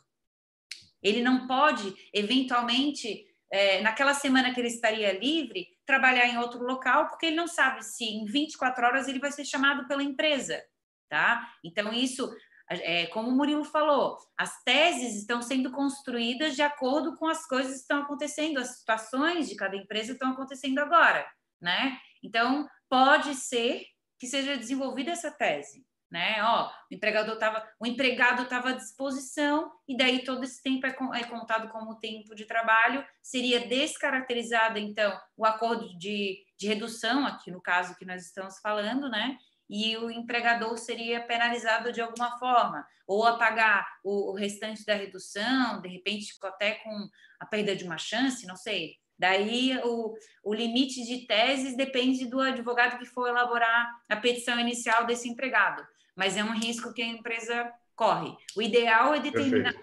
Ele 1.01 1.21
não 1.21 1.47
pode, 1.47 1.95
eventualmente, 2.13 3.25
é, 3.49 3.81
naquela 3.81 4.13
semana 4.13 4.53
que 4.53 4.59
ele 4.59 4.67
estaria 4.67 5.17
livre, 5.17 5.67
trabalhar 5.85 6.27
em 6.27 6.37
outro 6.37 6.61
local, 6.63 7.07
porque 7.07 7.27
ele 7.27 7.35
não 7.35 7.47
sabe 7.47 7.85
se 7.85 8.03
em 8.03 8.25
24 8.25 8.85
horas 8.85 9.07
ele 9.07 9.19
vai 9.19 9.31
ser 9.31 9.45
chamado 9.45 9.87
pela 9.87 10.03
empresa, 10.03 10.61
tá? 11.07 11.49
Então, 11.63 11.93
isso, 11.93 12.29
é, 12.69 13.05
como 13.07 13.29
o 13.29 13.31
Murilo 13.31 13.63
falou, 13.63 14.17
as 14.37 14.63
teses 14.63 15.15
estão 15.15 15.41
sendo 15.41 15.71
construídas 15.71 16.55
de 16.55 16.61
acordo 16.61 17.15
com 17.15 17.27
as 17.27 17.47
coisas 17.47 17.73
que 17.73 17.79
estão 17.81 18.01
acontecendo, 18.01 18.59
as 18.59 18.79
situações 18.79 19.47
de 19.47 19.55
cada 19.55 19.75
empresa 19.75 20.13
estão 20.13 20.31
acontecendo 20.31 20.79
agora, 20.79 21.25
né? 21.61 21.97
Então, 22.23 22.67
pode 22.89 23.35
ser 23.35 23.85
que 24.19 24.27
seja 24.27 24.57
desenvolvida 24.57 25.11
essa 25.11 25.29
tese, 25.29 25.85
né? 26.09 26.43
Ó, 26.43 26.67
o 26.91 26.95
empregador 26.95 27.33
estava, 27.35 27.67
o 27.79 27.85
empregado 27.85 28.43
estava 28.43 28.69
à 28.69 28.73
disposição 28.73 29.71
e 29.87 29.95
daí 29.95 30.23
todo 30.23 30.43
esse 30.43 30.61
tempo 30.63 30.87
é, 30.87 30.95
é, 31.19 31.23
contado 31.25 31.69
como 31.69 31.99
tempo 31.99 32.33
de 32.33 32.45
trabalho, 32.45 33.05
seria 33.21 33.67
descaracterizado 33.67 34.79
então 34.79 35.15
o 35.35 35.45
acordo 35.45 35.97
de, 35.97 36.43
de 36.57 36.67
redução 36.67 37.27
aqui 37.27 37.51
no 37.51 37.61
caso 37.61 37.95
que 37.95 38.05
nós 38.05 38.25
estamos 38.25 38.59
falando, 38.59 39.09
né? 39.09 39.37
E 39.69 39.97
o 39.97 40.11
empregador 40.11 40.77
seria 40.77 41.21
penalizado 41.21 41.91
de 41.91 42.01
alguma 42.01 42.37
forma, 42.37 42.85
ou 43.07 43.25
a 43.25 43.37
pagar 43.37 43.87
o, 44.03 44.33
restante 44.33 44.85
da 44.85 44.93
redução, 44.93 45.81
de 45.81 45.89
repente 45.89 46.33
até 46.43 46.75
com 46.75 47.09
a 47.39 47.45
perda 47.45 47.75
de 47.75 47.83
uma 47.83 47.97
chance, 47.97 48.45
não 48.45 48.55
sei. 48.55 48.95
Daí 49.17 49.79
o, 49.83 50.13
o 50.43 50.53
limite 50.53 51.03
de 51.03 51.25
teses 51.25 51.75
depende 51.75 52.25
do 52.25 52.39
advogado 52.41 52.99
que 52.99 53.05
for 53.05 53.27
elaborar 53.27 53.89
a 54.09 54.15
petição 54.15 54.59
inicial 54.59 55.05
desse 55.05 55.29
empregado 55.29 55.85
mas 56.15 56.37
é 56.37 56.43
um 56.43 56.57
risco 56.57 56.93
que 56.93 57.01
a 57.01 57.07
empresa 57.07 57.71
corre. 57.95 58.35
O 58.55 58.61
ideal 58.61 59.13
é 59.13 59.19
determinar 59.19 59.73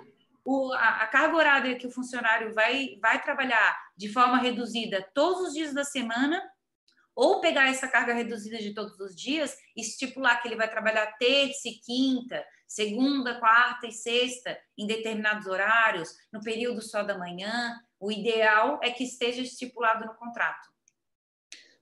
o, 0.44 0.72
a, 0.72 1.02
a, 1.02 1.06
carga 1.06 1.36
horária 1.36 1.76
que 1.76 1.86
o 1.86 1.90
funcionário 1.90 2.52
vai, 2.52 2.98
vai 3.00 3.22
trabalhar 3.22 3.78
de 3.96 4.08
forma 4.08 4.38
reduzida 4.38 5.06
todos 5.14 5.48
os 5.48 5.54
dias 5.54 5.72
da 5.72 5.84
semana, 5.84 6.42
ou 7.14 7.40
pegar 7.40 7.68
essa 7.68 7.88
carga 7.88 8.14
reduzida 8.14 8.58
de 8.58 8.74
todos 8.74 8.98
os 9.00 9.14
dias 9.14 9.56
e 9.76 9.80
estipular 9.80 10.40
que 10.40 10.48
ele 10.48 10.56
vai 10.56 10.70
trabalhar 10.70 11.18
terça 11.18 11.68
e 11.68 11.74
quinta, 11.74 12.44
segunda, 12.66 13.38
quarta 13.38 13.86
e 13.86 13.92
sexta, 13.92 14.58
em 14.78 14.86
determinados 14.86 15.46
horários, 15.46 16.14
no 16.32 16.40
período 16.40 16.80
só 16.80 17.02
da 17.02 17.18
manhã. 17.18 17.78
O 18.00 18.10
ideal 18.10 18.80
é 18.82 18.90
que 18.90 19.04
esteja 19.04 19.42
estipulado 19.42 20.06
no 20.06 20.14
contrato. 20.14 20.72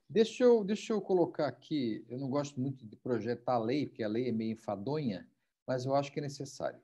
Deixa 0.09 0.43
eu, 0.43 0.63
deixa 0.63 0.91
eu 0.91 1.01
colocar 1.01 1.47
aqui, 1.47 2.05
eu 2.09 2.19
não 2.19 2.29
gosto 2.29 2.59
muito 2.59 2.85
de 2.85 2.97
projetar 2.97 3.53
a 3.53 3.59
lei, 3.59 3.87
porque 3.87 4.03
a 4.03 4.09
lei 4.09 4.27
é 4.27 4.31
meio 4.31 4.51
enfadonha, 4.51 5.25
mas 5.65 5.85
eu 5.85 5.95
acho 5.95 6.11
que 6.11 6.19
é 6.19 6.21
necessário. 6.21 6.81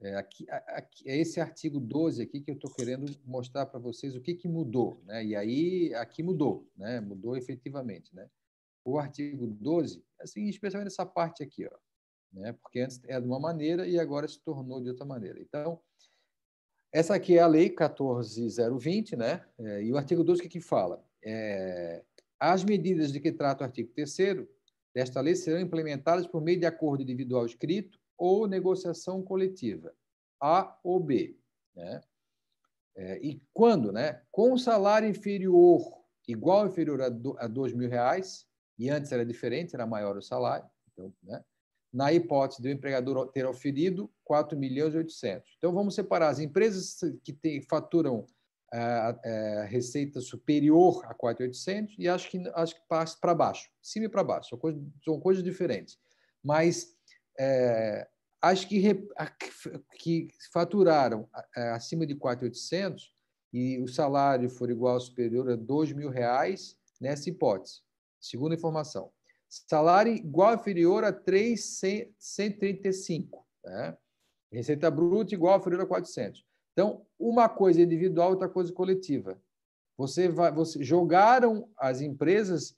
É, 0.00 0.14
aqui, 0.16 0.46
aqui, 0.50 1.08
é 1.08 1.16
esse 1.16 1.40
artigo 1.40 1.80
12 1.80 2.22
aqui 2.22 2.40
que 2.40 2.50
eu 2.50 2.54
estou 2.54 2.70
querendo 2.70 3.06
mostrar 3.24 3.64
para 3.66 3.80
vocês 3.80 4.14
o 4.14 4.20
que, 4.20 4.34
que 4.34 4.46
mudou. 4.46 5.02
Né? 5.06 5.24
E 5.24 5.36
aí, 5.36 5.94
aqui 5.94 6.22
mudou, 6.22 6.68
né? 6.76 7.00
mudou 7.00 7.36
efetivamente. 7.36 8.14
Né? 8.14 8.28
O 8.84 8.98
artigo 8.98 9.46
12, 9.46 10.04
assim, 10.20 10.46
especialmente 10.48 10.92
essa 10.92 11.06
parte 11.06 11.42
aqui, 11.42 11.66
ó, 11.66 11.76
né? 12.32 12.52
porque 12.52 12.80
antes 12.80 13.00
era 13.04 13.20
de 13.20 13.26
uma 13.26 13.40
maneira 13.40 13.86
e 13.86 13.98
agora 13.98 14.28
se 14.28 14.38
tornou 14.40 14.82
de 14.82 14.90
outra 14.90 15.06
maneira. 15.06 15.40
Então, 15.40 15.80
essa 16.92 17.14
aqui 17.14 17.38
é 17.38 17.40
a 17.40 17.46
lei 17.46 17.70
14020, 17.70 19.16
né? 19.16 19.44
É, 19.58 19.82
e 19.82 19.92
o 19.92 19.96
artigo 19.96 20.22
12 20.22 20.40
o 20.40 20.42
que, 20.42 20.48
que 20.48 20.60
fala? 20.60 21.04
É, 21.22 22.04
as 22.38 22.64
medidas 22.64 23.12
de 23.12 23.18
que 23.18 23.32
trata 23.32 23.64
o 23.64 23.66
artigo 23.66 23.90
3 23.92 24.46
desta 24.94 25.20
lei 25.20 25.34
serão 25.34 25.60
implementadas 25.60 26.26
por 26.26 26.40
meio 26.40 26.58
de 26.60 26.66
acordo 26.66 27.02
individual 27.02 27.44
escrito 27.44 27.98
ou 28.16 28.46
negociação 28.46 29.22
coletiva, 29.22 29.92
A 30.40 30.78
ou 30.82 31.00
B. 31.00 31.38
Né? 31.74 32.00
É, 32.96 33.18
e 33.18 33.42
quando? 33.52 33.92
Né? 33.92 34.22
Com 34.30 34.56
salário 34.56 35.08
inferior, 35.08 35.82
igual 36.26 36.60
ou 36.60 36.66
inferior 36.66 37.02
a, 37.02 37.06
a 37.38 37.46
dois 37.46 37.72
mil 37.72 37.88
reais, 37.88 38.46
e 38.78 38.90
antes 38.90 39.12
era 39.12 39.24
diferente, 39.24 39.74
era 39.74 39.86
maior 39.86 40.16
o 40.16 40.22
salário, 40.22 40.68
então, 40.92 41.12
né? 41.22 41.42
na 41.92 42.12
hipótese 42.12 42.60
do 42.60 42.68
empregador 42.68 43.28
ter 43.28 43.46
oferido 43.46 44.10
4 44.24 44.58
milhões 44.58 44.92
e 44.92 44.98
800. 44.98 45.54
Então, 45.56 45.72
vamos 45.72 45.94
separar 45.94 46.28
as 46.28 46.38
empresas 46.38 46.98
que 47.24 47.32
tem, 47.32 47.62
faturam 47.62 48.26
a, 48.72 49.64
receita 49.68 50.20
superior 50.20 51.04
a 51.06 51.14
4.800 51.14 51.94
e 51.98 52.08
acho 52.08 52.30
que 52.30 52.38
acho 52.54 52.74
que 52.74 52.82
passa 52.88 53.16
para 53.20 53.34
baixo, 53.34 53.70
cima 53.80 54.06
e 54.06 54.08
para 54.08 54.24
baixo, 54.24 54.50
são 54.50 54.58
coisas, 54.58 54.82
são 55.04 55.20
coisas 55.20 55.42
diferentes. 55.42 55.98
Mas 56.42 56.95
é, 57.38 58.06
acho 58.42 58.68
que, 58.68 59.08
que 59.98 60.28
faturaram 60.52 61.26
é, 61.56 61.70
acima 61.70 62.06
de 62.06 62.14
4.800 62.14 63.10
e 63.52 63.80
o 63.80 63.88
salário 63.88 64.48
for 64.50 64.70
igual 64.70 64.94
ou 64.94 65.00
superior 65.00 65.50
a 65.50 65.56
2 65.56 65.92
mil 65.92 66.10
reais 66.10 66.78
nessa 67.00 67.30
hipótese. 67.30 67.80
Segunda 68.20 68.54
informação. 68.54 69.10
Salário 69.48 70.12
igual 70.12 70.50
ou 70.50 70.56
inferior 70.56 71.04
a 71.04 71.12
335. 71.12 73.46
Né? 73.64 73.96
Receita 74.52 74.90
bruta 74.90 75.32
igual 75.34 75.54
ou 75.54 75.60
inferior 75.60 75.82
a 75.82 75.86
400. 75.86 76.44
Então, 76.72 77.06
uma 77.18 77.48
coisa 77.48 77.80
individual, 77.80 78.30
outra 78.30 78.48
coisa 78.48 78.72
coletiva. 78.72 79.40
Você 79.96 80.28
vai, 80.28 80.52
você 80.52 80.84
jogaram 80.84 81.70
as 81.78 82.02
empresas, 82.02 82.76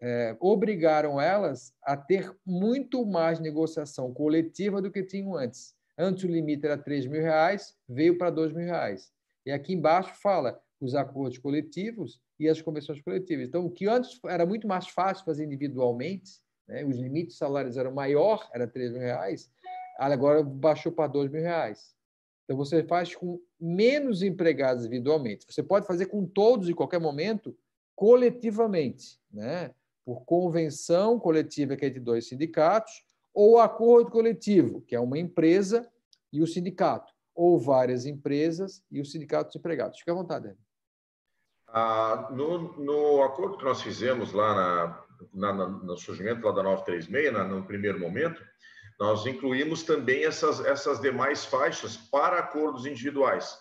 é, 0.00 0.36
obrigaram 0.40 1.20
elas 1.20 1.74
a 1.82 1.96
ter 1.96 2.34
muito 2.44 3.04
mais 3.04 3.38
negociação 3.38 4.12
coletiva 4.12 4.80
do 4.80 4.90
que 4.90 5.02
tinham 5.02 5.36
antes. 5.36 5.74
Antes 5.98 6.24
o 6.24 6.28
limite 6.28 6.64
era 6.64 6.78
3 6.78 7.06
mil 7.06 7.20
reais, 7.20 7.76
veio 7.86 8.16
para 8.16 8.30
2 8.30 8.52
mil 8.52 8.64
reais. 8.64 9.12
E 9.44 9.50
aqui 9.50 9.74
embaixo 9.74 10.14
fala 10.22 10.60
os 10.80 10.94
acordos 10.94 11.36
coletivos 11.36 12.20
e 12.38 12.48
as 12.48 12.62
convenções 12.62 13.02
coletivas. 13.02 13.46
Então, 13.46 13.66
o 13.66 13.70
que 13.70 13.86
antes 13.86 14.18
era 14.24 14.46
muito 14.46 14.66
mais 14.66 14.88
fácil 14.88 15.24
fazer 15.26 15.44
individualmente, 15.44 16.40
né? 16.66 16.84
os 16.84 16.96
limites 16.96 17.36
salários 17.36 17.76
eram 17.76 17.92
maior, 17.92 18.48
era 18.54 18.66
3 18.66 18.92
mil 18.92 19.00
reais, 19.00 19.50
agora 19.98 20.42
baixou 20.42 20.90
para 20.90 21.06
2 21.06 21.30
mil 21.30 21.42
reais. 21.42 21.94
Então, 22.44 22.56
você 22.56 22.82
faz 22.82 23.14
com 23.14 23.38
menos 23.60 24.22
empregados 24.22 24.86
individualmente. 24.86 25.44
Você 25.48 25.62
pode 25.62 25.86
fazer 25.86 26.06
com 26.06 26.26
todos, 26.26 26.68
em 26.68 26.74
qualquer 26.74 26.98
momento, 26.98 27.54
coletivamente, 27.94 29.20
né? 29.30 29.74
Por 30.10 30.24
convenção 30.24 31.20
coletiva 31.20 31.76
que 31.76 31.86
é 31.86 31.88
de 31.88 32.00
dois 32.00 32.26
sindicatos, 32.26 32.92
ou 33.32 33.60
acordo 33.60 34.10
coletivo, 34.10 34.80
que 34.80 34.96
é 34.96 34.98
uma 34.98 35.16
empresa 35.16 35.88
e 36.32 36.42
o 36.42 36.48
sindicato, 36.48 37.12
ou 37.32 37.60
várias 37.60 38.06
empresas 38.06 38.82
e 38.90 39.00
o 39.00 39.04
sindicato 39.04 39.50
dos 39.50 39.56
empregados. 39.56 40.00
Fique 40.00 40.10
à 40.10 40.14
vontade, 40.14 40.48
Dani. 40.48 40.58
Ah, 41.68 42.28
no, 42.32 42.76
no, 42.76 43.22
acordo 43.22 43.56
que 43.56 43.64
nós 43.64 43.80
fizemos 43.80 44.32
lá 44.32 44.52
na, 45.32 45.52
na, 45.52 45.68
no 45.68 45.96
surgimento 45.96 46.44
lá 46.44 46.50
da 46.50 46.64
936, 46.64 47.32
na, 47.32 47.44
no 47.44 47.64
primeiro 47.64 48.00
momento, 48.00 48.44
nós 48.98 49.24
incluímos 49.26 49.84
também 49.84 50.24
essas, 50.24 50.58
essas 50.64 51.00
demais 51.00 51.44
faixas 51.44 51.96
para 51.96 52.40
acordos 52.40 52.84
individuais. 52.84 53.56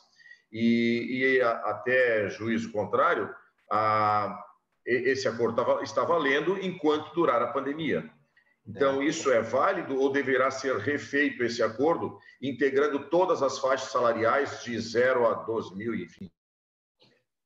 E, 0.52 1.36
e 1.38 1.42
até 1.44 2.28
juízo 2.28 2.72
contrário, 2.72 3.30
a, 3.72 4.49
esse 4.90 5.28
acordo 5.28 5.82
está 5.82 6.04
valendo 6.04 6.58
enquanto 6.60 7.14
durar 7.14 7.42
a 7.42 7.52
pandemia. 7.52 8.10
Então, 8.68 9.02
é. 9.02 9.06
isso 9.06 9.32
é 9.32 9.42
válido 9.42 10.00
ou 10.00 10.12
deverá 10.12 10.52
ser 10.52 10.76
refeito 10.78 11.44
esse 11.44 11.64
acordo, 11.64 12.20
integrando 12.42 13.10
todas 13.10 13.42
as 13.42 13.58
faixas 13.58 13.92
salariais 13.92 14.64
de 14.64 14.80
0 14.80 15.28
a 15.28 15.34
12 15.44 15.76
mil, 15.76 15.96
enfim? 15.96 16.30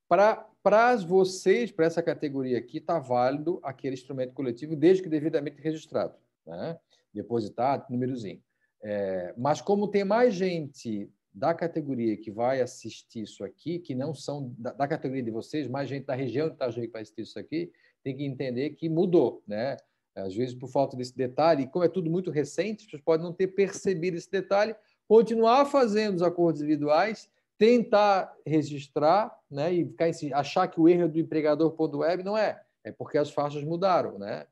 Para 0.07 0.95
vocês, 1.05 1.71
para 1.71 1.85
essa 1.85 2.03
categoria 2.03 2.57
aqui, 2.57 2.77
está 2.77 2.99
válido 2.99 3.59
aquele 3.63 3.95
instrumento 3.95 4.33
coletivo, 4.33 4.75
desde 4.75 5.03
que 5.03 5.09
devidamente 5.09 5.61
registrado. 5.61 6.15
Né? 6.45 6.77
depositado, 7.13 7.89
númerozinho. 7.89 8.41
É, 8.81 9.33
mas 9.37 9.61
como 9.61 9.87
tem 9.87 10.03
mais 10.03 10.33
gente 10.33 11.09
da 11.33 11.53
categoria 11.53 12.15
que 12.15 12.29
vai 12.29 12.61
assistir 12.61 13.23
isso 13.23 13.43
aqui, 13.43 13.79
que 13.79 13.95
não 13.95 14.13
são 14.13 14.53
da, 14.57 14.71
da 14.71 14.87
categoria 14.87 15.23
de 15.23 15.31
vocês, 15.31 15.67
mais 15.67 15.89
gente 15.89 16.05
da 16.05 16.13
região 16.13 16.47
de 16.47 16.55
Itajaí 16.55 16.87
que 16.87 16.93
vai 16.93 17.01
assistir 17.01 17.21
isso 17.21 17.39
aqui, 17.39 17.71
tem 18.03 18.15
que 18.15 18.23
entender 18.23 18.71
que 18.71 18.87
mudou, 18.87 19.41
né? 19.47 19.77
Às 20.15 20.35
vezes, 20.35 20.53
por 20.53 20.69
falta 20.69 20.95
desse 20.95 21.17
detalhe, 21.17 21.65
como 21.67 21.83
é 21.83 21.89
tudo 21.89 22.09
muito 22.09 22.29
recente, 22.29 22.87
vocês 22.87 23.01
podem 23.01 23.25
não 23.25 23.33
ter 23.33 23.47
percebido 23.47 24.15
esse 24.15 24.29
detalhe, 24.29 24.75
continuar 25.07 25.65
fazendo 25.65 26.17
os 26.17 26.21
acordos 26.21 26.61
individuais, 26.61 27.27
tentar 27.57 28.31
registrar, 28.45 29.35
né? 29.49 29.73
E 29.73 29.85
ficar 29.85 30.11
achar 30.33 30.67
que 30.67 30.79
o 30.79 30.87
erro 30.87 31.03
é 31.03 31.07
do 31.07 31.19
empregador.web 31.19 32.23
não 32.23 32.37
é, 32.37 32.61
é 32.83 32.91
porque 32.91 33.17
as 33.17 33.31
faixas 33.31 33.63
mudaram, 33.63 34.19
né? 34.19 34.45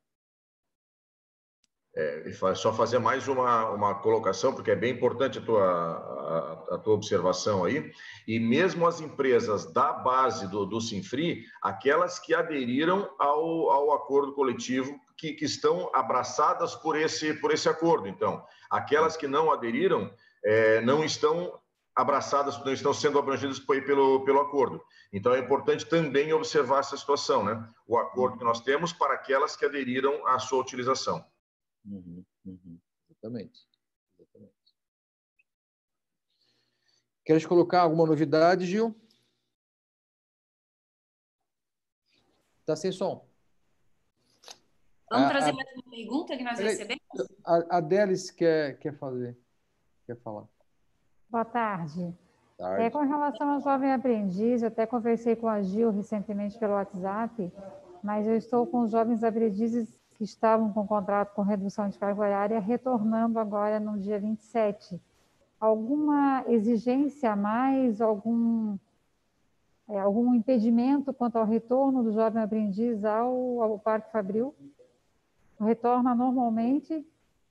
É, 1.93 2.31
só 2.55 2.71
fazer 2.71 2.99
mais 2.99 3.27
uma, 3.27 3.69
uma 3.71 3.95
colocação, 3.95 4.53
porque 4.53 4.71
é 4.71 4.75
bem 4.75 4.93
importante 4.93 5.39
a 5.39 5.41
tua, 5.41 5.61
a, 5.61 6.75
a, 6.75 6.77
tua 6.77 6.93
observação 6.93 7.65
aí. 7.65 7.91
E 8.25 8.39
mesmo 8.39 8.87
as 8.87 9.01
empresas 9.01 9.73
da 9.73 9.91
base 9.91 10.47
do, 10.47 10.65
do 10.65 10.79
Sinfri, 10.79 11.43
aquelas 11.61 12.17
que 12.17 12.33
aderiram 12.33 13.09
ao, 13.19 13.69
ao 13.69 13.91
acordo 13.91 14.31
coletivo, 14.33 14.97
que, 15.17 15.33
que 15.33 15.43
estão 15.43 15.91
abraçadas 15.93 16.75
por 16.75 16.95
esse, 16.95 17.33
por 17.33 17.51
esse 17.51 17.67
acordo. 17.67 18.07
Então, 18.07 18.41
aquelas 18.69 19.17
que 19.17 19.27
não 19.27 19.51
aderiram 19.51 20.09
é, 20.45 20.79
não 20.81 21.03
estão 21.03 21.59
abraçadas, 21.93 22.57
não 22.63 22.71
estão 22.71 22.93
sendo 22.93 23.19
abrangidas 23.19 23.59
pelo, 23.59 24.23
pelo 24.23 24.39
acordo. 24.39 24.81
Então, 25.11 25.33
é 25.33 25.39
importante 25.39 25.85
também 25.85 26.31
observar 26.31 26.79
essa 26.79 26.95
situação, 26.95 27.43
né? 27.43 27.61
O 27.85 27.97
acordo 27.97 28.37
que 28.37 28.45
nós 28.45 28.61
temos 28.61 28.93
para 28.93 29.13
aquelas 29.13 29.57
que 29.57 29.65
aderiram 29.65 30.25
à 30.25 30.39
sua 30.39 30.61
utilização. 30.61 31.23
Uhum, 31.85 32.23
uhum. 32.45 32.79
Exatamente. 33.09 33.67
Exatamente. 34.19 34.53
Queres 37.25 37.45
colocar 37.45 37.81
alguma 37.81 38.05
novidade, 38.05 38.65
Gil? 38.65 38.95
Está 42.59 42.75
sem 42.75 42.91
som. 42.91 43.27
Vamos 45.09 45.27
a, 45.27 45.29
trazer 45.29 45.51
mais 45.51 45.67
uma 45.73 45.83
pergunta 45.89 46.37
que 46.37 46.43
nós 46.43 46.57
recebemos? 46.57 47.03
A, 47.45 47.77
a 47.77 47.81
Delis 47.81 48.31
quer, 48.31 48.77
quer 48.79 48.97
fazer, 48.97 49.37
quer 50.05 50.15
falar. 50.17 50.47
Boa 51.29 51.45
tarde. 51.45 52.15
tarde. 52.57 52.83
É, 52.83 52.89
com 52.89 52.99
relação 52.99 53.49
ao 53.49 53.61
jovem 53.61 53.91
aprendiz, 53.91 54.61
eu 54.61 54.69
até 54.69 54.85
conversei 54.85 55.35
com 55.35 55.47
a 55.47 55.61
Gil 55.61 55.91
recentemente 55.91 56.57
pelo 56.57 56.73
WhatsApp, 56.73 57.51
mas 58.01 58.25
eu 58.25 58.35
estou 58.35 58.65
com 58.65 58.81
os 58.81 58.91
jovens 58.91 59.23
aprendizes 59.23 60.00
que 60.21 60.25
estavam 60.25 60.71
com 60.71 60.85
contrato 60.85 61.33
com 61.33 61.41
redução 61.41 61.89
de 61.89 61.97
carga 61.97 62.21
horária 62.21 62.59
retornando 62.59 63.39
agora 63.39 63.79
no 63.79 63.97
dia 63.97 64.19
27. 64.19 65.01
Alguma 65.59 66.45
exigência 66.47 67.31
a 67.31 67.35
mais, 67.35 67.99
algum 67.99 68.77
é, 69.89 69.99
algum 69.99 70.35
impedimento 70.35 71.11
quanto 71.11 71.37
ao 71.37 71.45
retorno 71.45 72.03
do 72.03 72.11
jovem 72.11 72.39
aprendiz 72.39 73.03
ao, 73.03 73.63
ao 73.63 73.79
Parque 73.79 74.11
Fabril? 74.11 74.53
Retorna 75.59 76.13
normalmente? 76.13 77.03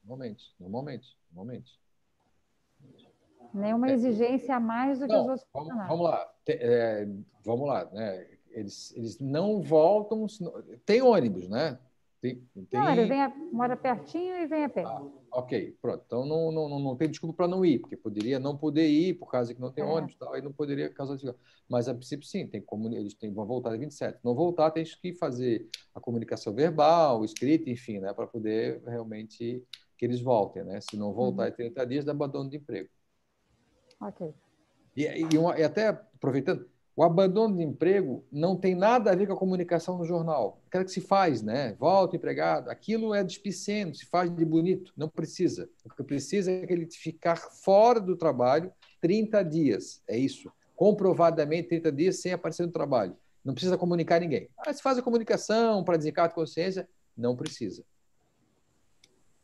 Normalmente, 0.05 0.55
normalmente, 0.61 1.19
normalmente. 1.33 1.81
Nenhuma 3.53 3.91
é, 3.91 3.95
exigência 3.95 4.55
a 4.55 4.61
mais 4.61 5.01
do 5.01 5.09
não, 5.09 5.15
que 5.15 5.21
os 5.23 5.29
outros 5.29 5.49
vamos, 5.53 5.89
vamos 5.89 6.05
lá, 6.05 6.33
é, 6.47 7.09
vamos 7.45 7.67
lá, 7.67 7.85
né? 7.87 8.29
Eles, 8.53 8.95
eles 8.97 9.19
não 9.19 9.61
voltam, 9.61 10.25
tem 10.87 11.03
ônibus, 11.03 11.49
né? 11.49 11.77
Tem, 12.21 12.37
tem... 12.71 12.79
Não, 12.79 12.91
ele 12.91 13.07
vem 13.07 13.23
a, 13.23 13.29
mora 13.51 13.77
pertinho 13.77 14.37
e 14.37 14.47
vem 14.47 14.65
a 14.65 14.69
pé. 14.69 14.83
Ah, 14.85 15.03
ok, 15.33 15.77
pronto. 15.81 16.03
Então 16.05 16.27
não, 16.27 16.53
não, 16.53 16.79
não 16.79 16.97
tem 16.97 17.09
desculpa 17.09 17.35
para 17.35 17.49
não 17.49 17.65
ir, 17.65 17.79
porque 17.79 17.97
poderia 17.97 18.39
não 18.39 18.57
poder 18.57 18.89
ir 18.89 19.15
por 19.15 19.31
causa 19.31 19.55
que 19.55 19.61
não 19.61 19.73
tem 19.73 19.83
é. 19.83 19.87
ônibus, 19.87 20.17
tal, 20.17 20.35
aí 20.35 20.43
não 20.43 20.53
poderia 20.53 20.91
causar 20.91 21.17
Mas 21.69 21.89
a 21.89 21.95
princípio 21.95 22.27
sim, 22.27 22.47
tem 22.47 22.61
como 22.61 22.95
eles 22.95 23.15
têm, 23.15 23.33
vão 23.33 23.47
voltar 23.47 23.75
em 23.75 23.79
27. 23.79 24.19
Não 24.23 24.35
voltar, 24.35 24.71
tem 24.71 24.85
que 24.85 25.15
fazer 25.15 25.67
a 25.95 26.01
comunicação 26.01 26.53
verbal, 26.53 27.25
escrita, 27.25 27.71
enfim, 27.71 27.99
né, 28.01 28.13
para 28.13 28.27
poder 28.27 28.83
realmente 28.85 29.65
que 29.97 30.05
eles 30.05 30.21
voltem, 30.21 30.65
né? 30.65 30.81
Se 30.81 30.97
não 30.97 31.13
voltar 31.13 31.43
uhum. 31.43 31.49
em 31.49 31.53
30 31.53 31.87
dias, 31.87 32.05
dá 32.05 32.13
abandono 32.13 32.49
de 32.49 32.57
emprego. 32.57 32.89
Ok. 34.01 34.35
E, 34.97 35.05
e, 35.05 35.39
uma, 35.39 35.59
e 35.59 35.63
até 35.63 35.89
aproveitando, 35.89 36.70
o 36.97 37.03
abandono 37.03 37.57
de 37.57 37.63
emprego 37.63 38.25
não 38.31 38.57
tem 38.57 38.75
nada 38.75 39.11
a 39.11 39.15
ver 39.15 39.27
com 39.27 39.33
a 39.33 39.37
comunicação 39.37 39.97
no 39.97 40.05
jornal. 40.05 40.61
Aquela 40.67 40.85
que 40.85 40.91
se 40.91 41.01
faz, 41.01 41.41
né? 41.41 41.75
Volta 41.79 42.17
empregado. 42.17 42.69
Aquilo 42.69 43.15
é 43.15 43.23
despicendo, 43.23 43.97
se 43.97 44.07
faz 44.07 44.35
de 44.35 44.45
bonito. 44.45 44.93
Não 44.97 45.09
precisa. 45.09 45.69
O 45.85 45.95
que 45.95 46.03
precisa 46.03 46.51
é 46.51 46.67
ele 46.69 46.87
ficar 46.91 47.37
fora 47.37 48.01
do 48.01 48.17
trabalho 48.17 48.73
30 49.01 49.43
dias. 49.45 50.03
É 50.07 50.19
isso. 50.19 50.53
Comprovadamente 50.75 51.69
30 51.69 51.93
dias 51.93 52.21
sem 52.21 52.33
aparecer 52.33 52.67
no 52.67 52.73
trabalho. 52.73 53.17
Não 53.45 53.55
precisa 53.55 53.79
comunicar 53.79 54.21
ninguém. 54.21 54.49
Ah, 54.59 54.73
se 54.73 54.83
faz 54.83 54.99
a 54.99 55.03
comunicação 55.03 55.83
para 55.83 55.97
desencargo 55.97 56.31
de 56.31 56.35
consciência, 56.35 56.89
não 57.17 57.35
precisa. 57.35 57.85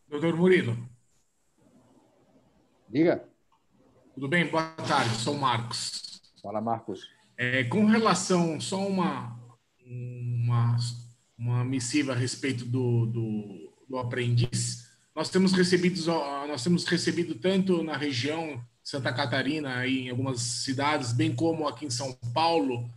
Doutor 0.08 0.36
Murilo. 0.36 0.76
Diga. 2.88 3.26
Tudo 4.14 4.28
bem? 4.28 4.48
Boa 4.50 4.74
tarde, 4.86 5.14
sou 5.16 5.34
Marcos. 5.34 6.22
Fala, 6.42 6.60
Marcos. 6.60 7.15
É, 7.38 7.64
com 7.64 7.84
relação, 7.84 8.58
só 8.60 8.86
uma, 8.86 9.38
uma, 9.84 10.76
uma 11.38 11.64
missiva 11.64 12.12
a 12.12 12.16
respeito 12.16 12.64
do, 12.64 13.06
do, 13.06 13.72
do 13.88 13.98
aprendiz, 13.98 14.86
nós 15.14 15.28
temos 15.30 15.52
recebido 15.52 15.98
nós 16.46 16.62
temos 16.62 16.84
recebido 16.84 17.34
tanto 17.34 17.82
na 17.82 17.96
região 17.96 18.62
Santa 18.82 19.12
Catarina 19.12 19.86
e 19.86 20.02
em 20.02 20.10
algumas 20.10 20.40
cidades, 20.40 21.12
bem 21.12 21.34
como 21.34 21.66
aqui 21.66 21.86
em 21.86 21.90
São 21.90 22.12
Paulo, 22.32 22.88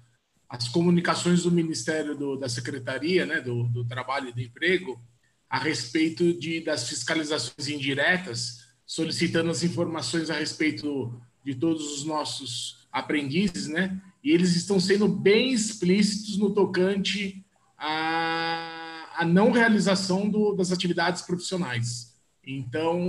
as 0.47 0.67
comunicações 0.67 1.43
do 1.43 1.51
Ministério 1.51 2.15
do, 2.15 2.37
da 2.37 2.47
Secretaria, 2.47 3.25
né, 3.25 3.41
do, 3.41 3.63
do 3.63 3.85
Trabalho 3.85 4.29
e 4.29 4.33
do 4.33 4.41
Emprego, 4.41 5.01
a 5.49 5.57
respeito 5.57 6.33
de, 6.33 6.61
das 6.61 6.87
fiscalizações 6.87 7.67
indiretas, 7.67 8.65
solicitando 8.85 9.49
as 9.49 9.63
informações 9.63 10.29
a 10.29 10.33
respeito 10.33 11.19
de 11.43 11.55
todos 11.55 11.93
os 11.93 12.05
nossos 12.05 12.87
aprendizes, 12.91 13.67
né, 13.67 13.99
e 14.23 14.31
eles 14.31 14.55
estão 14.55 14.79
sendo 14.79 15.07
bem 15.07 15.51
explícitos 15.51 16.37
no 16.37 16.53
tocante 16.53 17.45
à, 17.77 19.15
à 19.17 19.25
não 19.25 19.51
realização 19.51 20.29
do, 20.29 20.53
das 20.53 20.71
atividades 20.71 21.21
profissionais. 21.21 22.17
Então. 22.45 22.99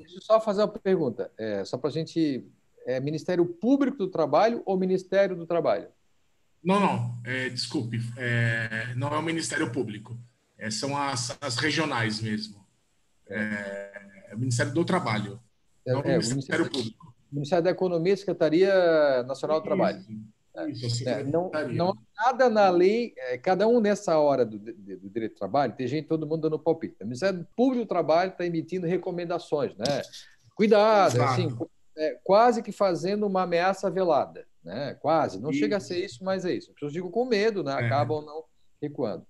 Deixa 0.00 0.16
eu 0.16 0.22
só 0.22 0.40
fazer 0.40 0.62
uma 0.62 0.68
pergunta, 0.68 1.30
é, 1.38 1.64
só 1.64 1.76
para 1.76 1.90
a 1.90 1.92
gente. 1.92 2.44
É 2.86 2.98
Ministério 2.98 3.44
Público 3.44 3.98
do 3.98 4.08
Trabalho 4.08 4.62
ou 4.64 4.76
Ministério 4.76 5.36
do 5.36 5.46
Trabalho? 5.46 5.88
Não, 6.64 6.80
não, 6.80 7.18
é, 7.24 7.48
desculpe, 7.48 8.00
é, 8.16 8.94
não 8.96 9.08
é 9.08 9.18
o 9.18 9.22
Ministério 9.22 9.70
Público, 9.70 10.18
é, 10.58 10.70
são 10.70 10.96
as, 10.96 11.36
as 11.40 11.56
regionais 11.56 12.20
mesmo. 12.20 12.64
É, 13.28 14.28
é, 14.30 14.34
o 14.34 14.38
Ministério 14.38 14.72
do 14.72 14.84
Trabalho, 14.84 15.40
não 15.86 16.00
é, 16.00 16.02
o 16.02 16.06
Ministério, 16.06 16.28
Ministério 16.30 16.70
Público. 16.70 17.14
Ministério 17.30 17.64
da 17.64 17.70
Economia, 17.70 18.16
Secretaria 18.16 19.22
Nacional 19.22 19.60
do 19.60 19.64
Trabalho. 19.64 20.00
Isso. 20.00 20.39
Isso, 20.68 21.08
é, 21.08 21.22
não, 21.22 21.50
não 21.72 21.90
há 21.90 22.26
nada 22.26 22.50
na 22.50 22.68
lei, 22.70 23.14
é, 23.16 23.38
cada 23.38 23.68
um 23.68 23.80
nessa 23.80 24.18
hora 24.18 24.44
do, 24.44 24.58
do, 24.58 24.72
do, 24.72 25.08
direito 25.08 25.34
do 25.34 25.38
trabalho, 25.38 25.74
tem 25.74 25.86
gente, 25.86 26.08
todo 26.08 26.26
mundo 26.26 26.42
dando 26.42 26.58
palpite. 26.58 26.96
O 27.00 27.04
Ministério 27.04 27.46
Público 27.56 27.84
do 27.84 27.88
Trabalho 27.88 28.32
está 28.32 28.44
emitindo 28.44 28.86
recomendações, 28.86 29.76
né? 29.76 30.02
Cuidado, 30.56 31.22
assim, 31.22 31.56
é, 31.96 32.18
quase 32.24 32.62
que 32.62 32.72
fazendo 32.72 33.26
uma 33.26 33.42
ameaça 33.42 33.88
velada, 33.88 34.44
né? 34.62 34.94
Quase, 35.00 35.40
não 35.40 35.50
isso. 35.50 35.60
chega 35.60 35.76
a 35.76 35.80
ser 35.80 36.04
isso, 36.04 36.24
mas 36.24 36.44
é 36.44 36.52
isso. 36.52 36.70
As 36.70 36.74
pessoas 36.74 36.92
ficam 36.92 37.10
com 37.10 37.24
medo, 37.24 37.62
né? 37.62 37.72
É. 37.72 37.86
Acabam 37.86 38.24
não 38.24 38.44
recuando. 38.82 39.24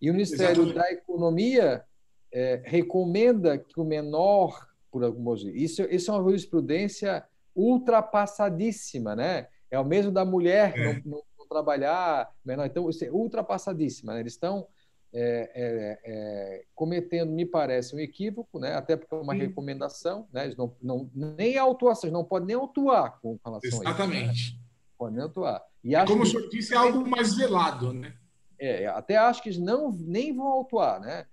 E 0.00 0.10
o 0.10 0.12
Ministério 0.12 0.64
Exatamente. 0.64 0.74
da 0.74 0.92
Economia 0.92 1.84
é, 2.32 2.60
recomenda 2.64 3.56
que 3.56 3.80
o 3.80 3.84
menor, 3.84 4.66
por 4.90 5.04
algumas 5.04 5.40
isso, 5.42 5.82
isso 5.82 6.10
é 6.10 6.14
uma 6.14 6.22
jurisprudência 6.24 7.24
ultrapassadíssima, 7.54 9.14
né? 9.14 9.46
É 9.74 9.78
o 9.78 9.84
mesmo 9.84 10.12
da 10.12 10.24
mulher 10.24 10.72
é. 10.76 11.02
não, 11.04 11.22
não, 11.38 11.46
trabalhar 11.48 12.32
menor. 12.44 12.66
Então, 12.66 12.88
isso 12.88 13.04
é 13.04 13.10
ultrapassadíssima. 13.10 14.14
Né? 14.14 14.20
Eles 14.20 14.32
estão 14.32 14.66
é, 15.12 15.50
é, 15.54 16.00
é, 16.04 16.64
cometendo, 16.74 17.30
me 17.30 17.44
parece, 17.44 17.94
um 17.94 17.98
equívoco, 17.98 18.58
né? 18.58 18.74
até 18.74 18.96
porque 18.96 19.14
é 19.14 19.18
uma 19.18 19.34
Sim. 19.34 19.40
recomendação. 19.40 20.26
Né? 20.32 20.44
Eles 20.44 20.56
não, 20.56 20.74
não, 20.82 21.10
nem 21.14 21.58
autuação, 21.58 22.10
não 22.10 22.24
podem 22.24 22.48
nem 22.48 22.56
autuar 22.56 23.18
com 23.20 23.38
relação 23.44 23.82
Exatamente. 23.82 24.28
a 24.28 24.32
isso. 24.32 24.52
Né? 24.52 24.58
Podem 24.96 25.14
nem 25.16 25.22
autuar. 25.24 25.62
E 25.82 25.94
é 25.94 26.04
Como 26.06 26.22
o 26.22 26.26
senhor 26.26 26.48
disse, 26.48 26.72
é 26.74 26.76
algo 26.76 27.06
mais 27.08 27.34
velado. 27.34 27.92
Né? 27.92 28.14
É, 28.58 28.86
até 28.86 29.16
acho 29.16 29.42
que 29.42 29.50
eles 29.50 29.60
não, 29.60 29.92
nem 29.92 30.34
vão 30.34 30.46
autuar, 30.46 31.00
né? 31.00 31.26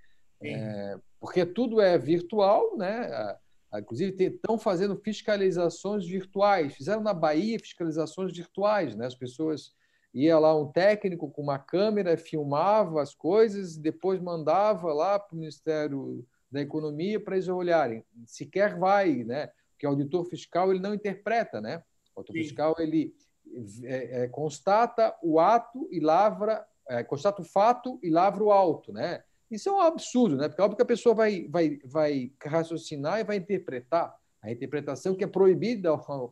É, 0.43 0.97
porque 1.19 1.45
tudo 1.45 1.79
é 1.79 1.97
virtual, 1.97 2.75
né? 2.75 3.37
Ah, 3.71 3.79
inclusive, 3.79 4.13
estão 4.25 4.57
fazendo 4.57 4.97
fiscalizações 4.97 6.05
virtuais. 6.05 6.75
Fizeram 6.75 7.01
na 7.01 7.13
Bahia 7.13 7.57
fiscalizações 7.57 8.35
virtuais. 8.35 8.95
Né? 8.95 9.05
As 9.05 9.15
pessoas 9.15 9.73
ia 10.13 10.37
lá 10.37 10.53
um 10.59 10.69
técnico 10.69 11.31
com 11.31 11.41
uma 11.41 11.57
câmera, 11.57 12.17
filmava 12.17 13.01
as 13.01 13.15
coisas, 13.15 13.77
depois 13.77 14.19
mandava 14.19 14.93
lá 14.93 15.17
para 15.17 15.33
o 15.33 15.39
Ministério 15.39 16.27
da 16.51 16.59
Economia 16.59 17.17
para 17.17 17.35
eles 17.35 17.47
olharem. 17.47 18.03
Sequer 18.25 18.77
vai, 18.77 19.23
né? 19.23 19.49
Porque 19.71 19.87
o 19.87 19.89
auditor 19.89 20.25
fiscal 20.25 20.69
ele 20.69 20.81
não 20.81 20.93
interpreta, 20.93 21.61
né? 21.61 21.81
O 22.13 22.19
auditor 22.19 22.35
Sim. 22.35 22.43
fiscal 22.43 22.75
ele 22.77 23.15
é, 23.83 24.23
é, 24.23 24.27
constata 24.27 25.17
o 25.23 25.39
ato 25.39 25.87
e 25.89 26.01
lavra, 26.01 26.65
é, 26.89 27.03
constata 27.03 27.41
o 27.41 27.45
fato 27.45 27.97
e 28.03 28.09
lavra 28.09 28.43
o 28.43 28.51
auto, 28.51 28.91
né? 28.91 29.23
Isso 29.51 29.67
é 29.67 29.71
um 29.71 29.81
absurdo, 29.81 30.37
né? 30.37 30.47
Porque 30.47 30.61
é 30.61 30.63
óbvio 30.63 30.77
que 30.77 30.83
a 30.83 30.85
pessoa 30.85 31.13
vai, 31.13 31.45
vai, 31.49 31.77
vai 31.83 32.31
raciocinar 32.43 33.19
e 33.19 33.23
vai 33.23 33.35
interpretar. 33.35 34.15
A 34.41 34.51
interpretação 34.51 35.13
que 35.13 35.23
é 35.23 35.27
proibida 35.27 35.89
ao, 35.89 36.31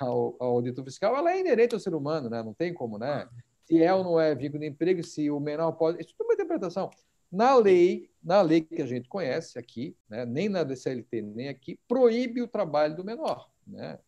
ao, 0.00 0.36
ao 0.38 0.50
auditor 0.56 0.84
fiscal, 0.84 1.16
ela 1.16 1.32
é 1.32 1.40
inerente 1.40 1.74
ao 1.74 1.80
ser 1.80 1.94
humano, 1.94 2.28
né? 2.28 2.42
Não 2.42 2.52
tem 2.52 2.74
como, 2.74 2.98
né? 2.98 3.26
Se 3.64 3.82
é 3.82 3.94
ou 3.94 4.04
não 4.04 4.20
é 4.20 4.34
vínculo 4.34 4.60
de 4.60 4.66
emprego, 4.66 5.02
se 5.02 5.30
o 5.30 5.40
menor 5.40 5.72
pode... 5.72 6.00
Isso 6.00 6.14
é 6.20 6.24
uma 6.24 6.34
interpretação. 6.34 6.90
Na 7.30 7.54
lei, 7.56 8.10
na 8.22 8.42
lei 8.42 8.60
que 8.60 8.82
a 8.82 8.86
gente 8.86 9.08
conhece 9.08 9.58
aqui, 9.58 9.96
né? 10.08 10.24
nem 10.26 10.48
na 10.48 10.64
DCLT, 10.64 11.22
nem 11.22 11.48
aqui, 11.48 11.78
proíbe 11.88 12.42
o 12.42 12.48
trabalho 12.48 12.96
do 12.96 13.04
menor, 13.04 13.48
né? 13.66 13.98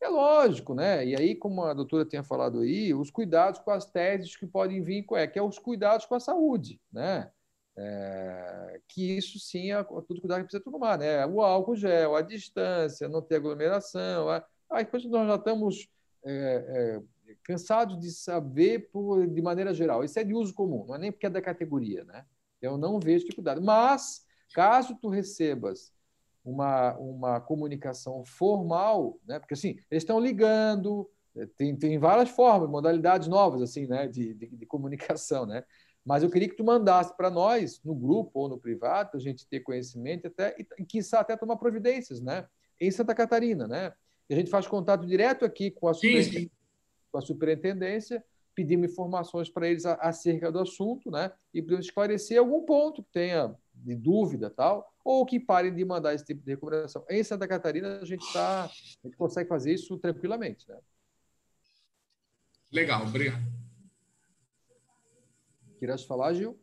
É 0.00 0.08
lógico, 0.08 0.74
né? 0.74 1.04
E 1.04 1.14
aí, 1.14 1.34
como 1.34 1.62
a 1.62 1.74
doutora 1.74 2.06
tinha 2.06 2.22
falado 2.22 2.60
aí, 2.60 2.94
os 2.94 3.10
cuidados 3.10 3.60
com 3.60 3.70
as 3.70 3.84
teses 3.84 4.34
que 4.34 4.46
podem 4.46 4.82
vir, 4.82 5.04
é 5.12 5.26
que 5.26 5.38
é 5.38 5.42
os 5.42 5.58
cuidados 5.58 6.06
com 6.06 6.14
a 6.14 6.20
saúde, 6.20 6.80
né? 6.90 7.30
É, 7.82 8.80
que 8.88 9.16
isso 9.16 9.38
sim 9.38 9.72
é 9.72 9.82
tudo 9.82 10.20
cuidado 10.20 10.40
que 10.40 10.48
precisa 10.48 10.62
tomar, 10.62 10.98
né? 10.98 11.24
O 11.26 11.40
álcool 11.40 11.76
gel, 11.76 12.14
a 12.14 12.20
distância, 12.20 13.08
não 13.08 13.22
ter 13.22 13.36
aglomeração, 13.36 14.28
a, 14.28 14.44
Aí 14.70 14.84
depois 14.84 15.04
nós 15.06 15.26
já 15.26 15.34
estamos 15.34 15.88
é, 16.24 17.02
é, 17.28 17.34
cansados 17.42 17.98
de 17.98 18.10
saber 18.12 18.90
por, 18.92 19.26
de 19.26 19.42
maneira 19.42 19.74
geral. 19.74 20.04
Isso 20.04 20.18
é 20.18 20.24
de 20.24 20.32
uso 20.32 20.54
comum, 20.54 20.86
não 20.86 20.94
é 20.94 20.98
nem 20.98 21.12
porque 21.12 21.26
é 21.26 21.30
da 21.30 21.42
categoria, 21.42 22.04
né? 22.04 22.24
Eu 22.62 22.78
não 22.78 23.00
vejo 23.00 23.24
dificuldade. 23.24 23.60
Mas, 23.60 24.24
caso 24.54 24.96
tu 25.00 25.08
recebas 25.08 25.92
uma, 26.44 26.96
uma 26.98 27.40
comunicação 27.40 28.24
formal, 28.24 29.18
né? 29.26 29.38
porque 29.40 29.54
assim, 29.54 29.70
eles 29.90 30.02
estão 30.02 30.20
ligando, 30.20 31.10
é, 31.36 31.46
tem, 31.46 31.74
tem 31.74 31.98
várias 31.98 32.28
formas, 32.28 32.70
modalidades 32.70 33.26
novas 33.26 33.62
assim, 33.62 33.86
né? 33.86 34.06
de, 34.06 34.34
de, 34.34 34.46
de 34.46 34.66
comunicação, 34.66 35.46
né? 35.46 35.64
Mas 36.10 36.24
eu 36.24 36.28
queria 36.28 36.48
que 36.48 36.56
tu 36.56 36.64
mandasse 36.64 37.16
para 37.16 37.30
nós, 37.30 37.80
no 37.84 37.94
grupo 37.94 38.40
ou 38.40 38.48
no 38.48 38.58
privado, 38.58 39.16
a 39.16 39.20
gente 39.20 39.46
ter 39.46 39.60
conhecimento 39.60 40.26
até, 40.26 40.56
e, 40.58 40.84
quiçá, 40.84 41.20
até 41.20 41.36
tomar 41.36 41.54
providências, 41.54 42.20
né? 42.20 42.48
Em 42.80 42.90
Santa 42.90 43.14
Catarina, 43.14 43.68
né? 43.68 43.92
E 44.28 44.34
a 44.34 44.36
gente 44.36 44.50
faz 44.50 44.66
contato 44.66 45.06
direto 45.06 45.44
aqui 45.44 45.70
com 45.70 45.86
a, 45.86 45.94
superintendência, 45.94 46.50
com 47.12 47.18
a 47.18 47.20
superintendência 47.20 48.24
pedimos 48.56 48.90
informações 48.90 49.48
para 49.48 49.68
eles 49.68 49.86
acerca 49.86 50.50
do 50.50 50.58
assunto, 50.58 51.12
né? 51.12 51.30
E 51.54 51.62
podemos 51.62 51.86
esclarecer 51.86 52.40
algum 52.40 52.66
ponto 52.66 53.04
que 53.04 53.12
tenha 53.12 53.54
de 53.72 53.94
dúvida 53.94 54.50
tal, 54.50 54.92
ou 55.04 55.24
que 55.24 55.38
parem 55.38 55.72
de 55.72 55.84
mandar 55.84 56.12
esse 56.12 56.24
tipo 56.24 56.42
de 56.44 56.50
recomendação. 56.50 57.04
Em 57.08 57.22
Santa 57.22 57.46
Catarina, 57.46 58.00
a 58.00 58.04
gente, 58.04 58.26
tá, 58.32 58.64
a 58.64 59.06
gente 59.06 59.16
consegue 59.16 59.48
fazer 59.48 59.74
isso 59.74 59.96
tranquilamente, 59.96 60.68
né? 60.68 60.76
Legal, 62.72 63.06
obrigado. 63.06 63.59
Querias 65.80 66.04
falar, 66.04 66.34
Gil? 66.34 66.62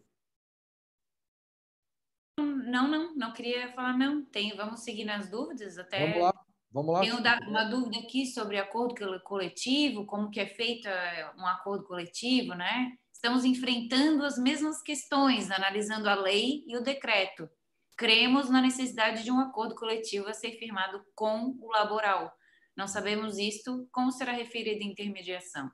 Não, 2.38 2.88
não, 2.88 3.16
não 3.16 3.34
queria 3.34 3.74
falar, 3.74 3.98
não. 3.98 4.24
Tem, 4.24 4.56
vamos 4.56 4.82
seguir 4.82 5.06
nas 5.06 5.28
dúvidas 5.28 5.76
até. 5.80 6.06
Vamos 6.06 6.22
lá, 6.22 6.46
vamos 6.72 6.94
lá. 6.94 7.00
Tenho 7.02 7.50
uma 7.50 7.64
dúvida 7.64 7.98
aqui 7.98 8.28
sobre 8.28 8.60
acordo 8.60 8.94
coletivo, 9.24 10.06
como 10.06 10.30
que 10.30 10.40
é 10.40 10.46
feito 10.46 10.88
é, 10.88 11.34
um 11.36 11.48
acordo 11.48 11.84
coletivo, 11.86 12.54
né? 12.54 12.96
Estamos 13.12 13.44
enfrentando 13.44 14.24
as 14.24 14.38
mesmas 14.38 14.84
questões, 14.84 15.50
analisando 15.50 16.08
a 16.08 16.14
lei 16.14 16.64
e 16.68 16.78
o 16.78 16.84
decreto. 16.84 17.50
Cremos 17.98 18.52
na 18.52 18.62
necessidade 18.62 19.24
de 19.24 19.32
um 19.32 19.40
acordo 19.40 19.74
coletivo 19.74 20.28
a 20.28 20.34
ser 20.34 20.52
firmado 20.60 21.04
com 21.16 21.58
o 21.60 21.72
laboral. 21.72 22.32
Não 22.76 22.88
sabemos 22.88 23.40
isto, 23.40 23.90
como 23.92 24.12
será 24.12 24.34
referida 24.34 24.86
a 24.86 24.88
intermediação? 24.88 25.72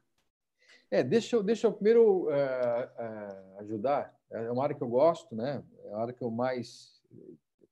É, 0.94 1.04
deixa 1.04 1.36
eu, 1.36 1.42
deixa 1.42 1.66
eu 1.66 1.74
primeiro 1.74 2.26
uh, 2.26 2.28
uh, 2.28 3.60
ajudar. 3.62 4.16
É 4.30 4.52
uma 4.52 4.64
área 4.64 4.76
que 4.76 4.84
eu 4.84 4.88
gosto, 4.88 5.36
né? 5.36 5.64
É 5.86 5.92
a 5.92 5.98
área 5.98 6.14
que 6.14 6.24
eu 6.24 6.30
mais 6.30 7.02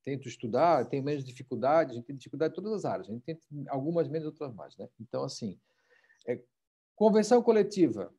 tento 0.04 0.26
estudar, 0.26 0.84
tenho 0.86 1.04
menos 1.04 1.24
dificuldade, 1.24 1.92
a 1.92 1.94
gente 1.94 2.06
tem 2.06 2.16
dificuldade 2.16 2.50
em 2.50 2.56
todas 2.56 2.72
as 2.72 2.84
áreas, 2.84 3.08
a 3.08 3.12
gente 3.12 3.22
tem 3.22 3.38
algumas 3.68 4.08
menos, 4.08 4.26
outras 4.26 4.52
mais, 4.52 4.76
né? 4.76 4.88
Então, 5.00 5.22
assim, 5.22 5.56
é, 6.26 6.40
convenção 6.96 7.40
coletiva, 7.40 8.12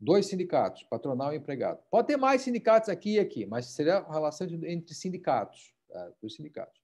dois 0.00 0.26
sindicatos, 0.26 0.82
patronal 0.82 1.32
e 1.32 1.36
empregado. 1.36 1.80
Pode 1.88 2.08
ter 2.08 2.16
mais 2.16 2.42
sindicatos 2.42 2.88
aqui 2.88 3.14
e 3.14 3.20
aqui, 3.20 3.46
mas 3.46 3.66
seria 3.66 3.98
a 3.98 4.12
relação 4.12 4.48
entre 4.64 4.96
sindicatos, 4.96 5.72
tá? 5.88 6.12
sindicatos. 6.28 6.82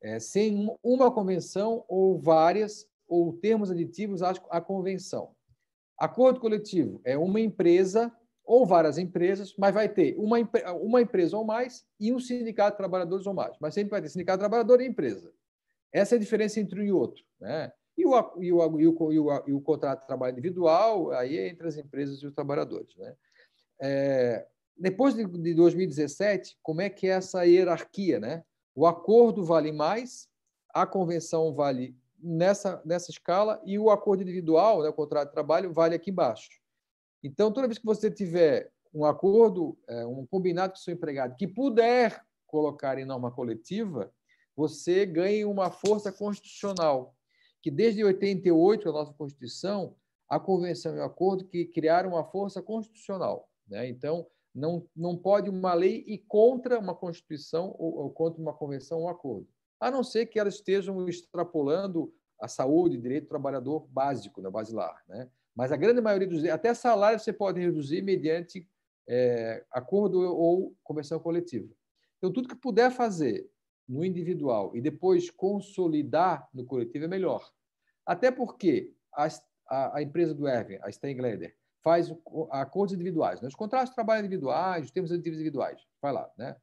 É, 0.00 0.18
sem 0.18 0.74
uma 0.82 1.12
convenção 1.12 1.84
ou 1.86 2.18
várias, 2.18 2.88
ou 3.06 3.34
termos 3.34 3.70
aditivos 3.70 4.22
à 4.22 4.58
convenção. 4.58 5.34
Acordo 5.98 6.40
coletivo 6.40 7.00
é 7.04 7.16
uma 7.16 7.40
empresa 7.40 8.12
ou 8.44 8.66
várias 8.66 8.98
empresas, 8.98 9.54
mas 9.56 9.72
vai 9.72 9.88
ter 9.88 10.16
uma, 10.18 10.36
uma 10.80 11.00
empresa 11.00 11.36
ou 11.36 11.44
mais 11.44 11.86
e 11.98 12.12
um 12.12 12.20
sindicato 12.20 12.72
de 12.72 12.78
trabalhadores 12.78 13.26
ou 13.26 13.32
mais. 13.32 13.56
Mas 13.60 13.74
sempre 13.74 13.90
vai 13.90 14.02
ter 14.02 14.08
sindicato 14.08 14.38
de 14.38 14.42
trabalhador 14.42 14.80
e 14.80 14.86
empresa. 14.86 15.32
Essa 15.92 16.14
é 16.14 16.16
a 16.16 16.20
diferença 16.20 16.60
entre 16.60 16.80
um 16.80 16.84
e 16.84 16.92
outro. 16.92 17.24
Né? 17.40 17.72
E, 17.96 18.04
o, 18.04 18.42
e, 18.42 18.52
o, 18.52 18.80
e, 18.80 18.88
o, 18.88 19.12
e, 19.12 19.18
o, 19.18 19.44
e 19.46 19.52
o 19.52 19.60
contrato 19.60 20.00
de 20.00 20.06
trabalho 20.06 20.32
individual, 20.32 21.12
aí 21.12 21.38
é 21.38 21.48
entre 21.48 21.66
as 21.68 21.76
empresas 21.76 22.20
e 22.20 22.26
os 22.26 22.34
trabalhadores. 22.34 22.94
Né? 22.96 23.14
É, 23.80 24.46
depois 24.76 25.14
de, 25.14 25.24
de 25.24 25.54
2017, 25.54 26.58
como 26.62 26.80
é 26.80 26.90
que 26.90 27.06
é 27.06 27.10
essa 27.10 27.44
hierarquia? 27.44 28.18
Né? 28.18 28.44
O 28.74 28.86
acordo 28.86 29.44
vale 29.44 29.72
mais, 29.72 30.28
a 30.74 30.84
convenção 30.84 31.54
vale 31.54 31.96
nessa, 32.24 32.80
nessa 32.84 33.10
escala 33.10 33.60
e 33.64 33.78
o 33.78 33.90
acordo 33.90 34.22
individual, 34.22 34.82
né, 34.82 34.88
o 34.88 34.94
contrato 34.94 35.28
de 35.28 35.34
trabalho, 35.34 35.72
vale 35.72 35.94
aqui 35.94 36.10
embaixo. 36.10 36.48
Então, 37.22 37.52
toda 37.52 37.68
vez 37.68 37.78
que 37.78 37.84
você 37.84 38.10
tiver 38.10 38.72
um 38.92 39.04
acordo, 39.04 39.78
é, 39.86 40.06
um 40.06 40.24
combinado 40.26 40.72
com 40.72 40.78
o 40.78 40.82
seu 40.82 40.94
empregado 40.94 41.36
que 41.36 41.46
puder 41.46 42.24
colocar 42.46 42.98
em 42.98 43.04
norma 43.04 43.30
coletiva, 43.30 44.12
você 44.56 45.04
ganha 45.04 45.48
uma 45.48 45.70
força 45.70 46.10
constitucional, 46.10 47.14
que 47.60 47.70
desde 47.70 48.04
88, 48.04 48.88
a 48.88 48.92
nossa 48.92 49.12
Constituição, 49.12 49.96
a 50.28 50.40
convenção 50.40 50.96
e 50.96 51.00
o 51.00 51.04
acordo 51.04 51.44
que 51.44 51.66
criaram 51.66 52.10
uma 52.10 52.24
força 52.24 52.62
constitucional. 52.62 53.48
Né? 53.68 53.88
Então, 53.88 54.26
não, 54.54 54.86
não 54.94 55.16
pode 55.16 55.50
uma 55.50 55.74
lei 55.74 56.04
ir 56.06 56.24
contra 56.28 56.78
uma 56.78 56.94
Constituição 56.94 57.74
ou, 57.78 57.98
ou 57.98 58.10
contra 58.10 58.40
uma 58.40 58.52
convenção 58.52 58.98
ou 59.00 59.06
um 59.06 59.08
acordo 59.08 59.48
a 59.88 59.90
não 59.90 60.02
ser 60.02 60.26
que 60.26 60.38
elas 60.38 60.54
estejam 60.54 61.06
extrapolando 61.08 62.12
a 62.40 62.48
saúde, 62.48 62.96
direito 62.96 63.24
do 63.24 63.28
trabalhador 63.28 63.86
básico, 63.88 64.40
né, 64.40 64.50
basilar. 64.50 65.02
Né? 65.08 65.28
Mas 65.54 65.72
a 65.72 65.76
grande 65.76 66.00
maioria 66.00 66.26
dos. 66.26 66.44
Até 66.44 66.74
salário 66.74 67.18
você 67.18 67.32
pode 67.32 67.60
reduzir 67.60 68.02
mediante 68.02 68.68
é, 69.08 69.64
acordo 69.70 70.20
ou 70.20 70.74
convenção 70.82 71.18
coletiva. 71.18 71.68
Então, 72.18 72.32
tudo 72.32 72.48
que 72.48 72.56
puder 72.56 72.90
fazer 72.90 73.48
no 73.86 74.04
individual 74.04 74.74
e 74.74 74.80
depois 74.80 75.30
consolidar 75.30 76.48
no 76.54 76.64
coletivo 76.64 77.04
é 77.04 77.08
melhor. 77.08 77.50
Até 78.06 78.30
porque 78.30 78.94
a, 79.12 79.28
a, 79.68 79.98
a 79.98 80.02
empresa 80.02 80.34
do 80.34 80.48
Erwin, 80.48 80.78
a 80.82 80.90
Steingleder, 80.90 81.54
faz 81.82 82.10
acordos 82.50 82.94
individuais. 82.94 83.42
Né? 83.42 83.48
Os 83.48 83.54
contratos 83.54 83.90
de 83.90 83.94
trabalho 83.94 84.20
individuais, 84.20 84.86
os 84.86 84.90
termos 84.90 85.12
individuais. 85.12 85.82
Vai 86.00 86.12
lá. 86.12 86.30
Né? 86.38 86.56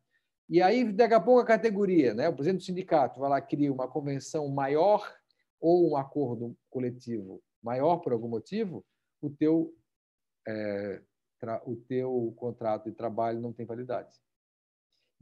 E 0.50 0.62
aí, 0.62 0.92
daqui 0.92 1.14
a 1.14 1.20
pouco, 1.20 1.40
a 1.40 1.46
categoria, 1.46 2.14
né? 2.14 2.28
o 2.28 2.34
presidente 2.34 2.62
do 2.62 2.66
sindicato 2.66 3.20
vai 3.20 3.30
lá 3.30 3.42
cria 3.42 3.72
uma 3.72 3.88
convenção 3.88 4.48
maior 4.50 5.02
ou 5.60 5.92
um 5.92 5.96
acordo 5.96 6.56
coletivo 6.70 7.42
maior 7.62 7.98
por 7.98 8.12
algum 8.12 8.28
motivo, 8.28 8.84
o 9.22 9.30
teu, 9.30 9.74
é, 10.48 11.02
o 11.66 11.76
teu 11.76 12.34
contrato 12.36 12.90
de 12.90 12.96
trabalho 12.96 13.40
não 13.40 13.54
tem 13.54 13.66
validade. 13.66 14.20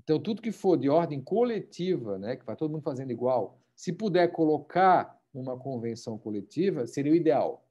Então, 0.02 0.20
tudo 0.20 0.42
que 0.42 0.52
for 0.52 0.78
de 0.78 0.90
ordem 0.90 1.22
coletiva, 1.22 2.18
né, 2.18 2.38
que 2.38 2.46
vai 2.46 2.56
todo 2.56 2.72
mundo 2.72 2.82
fazendo 2.82 3.12
igual, 3.12 3.60
se 3.76 3.92
puder 3.92 4.32
colocar 4.32 5.20
numa 5.34 5.58
convenção 5.58 6.18
coletiva, 6.18 6.88
seria 6.88 7.12
o 7.12 7.16
ideal. 7.16 7.66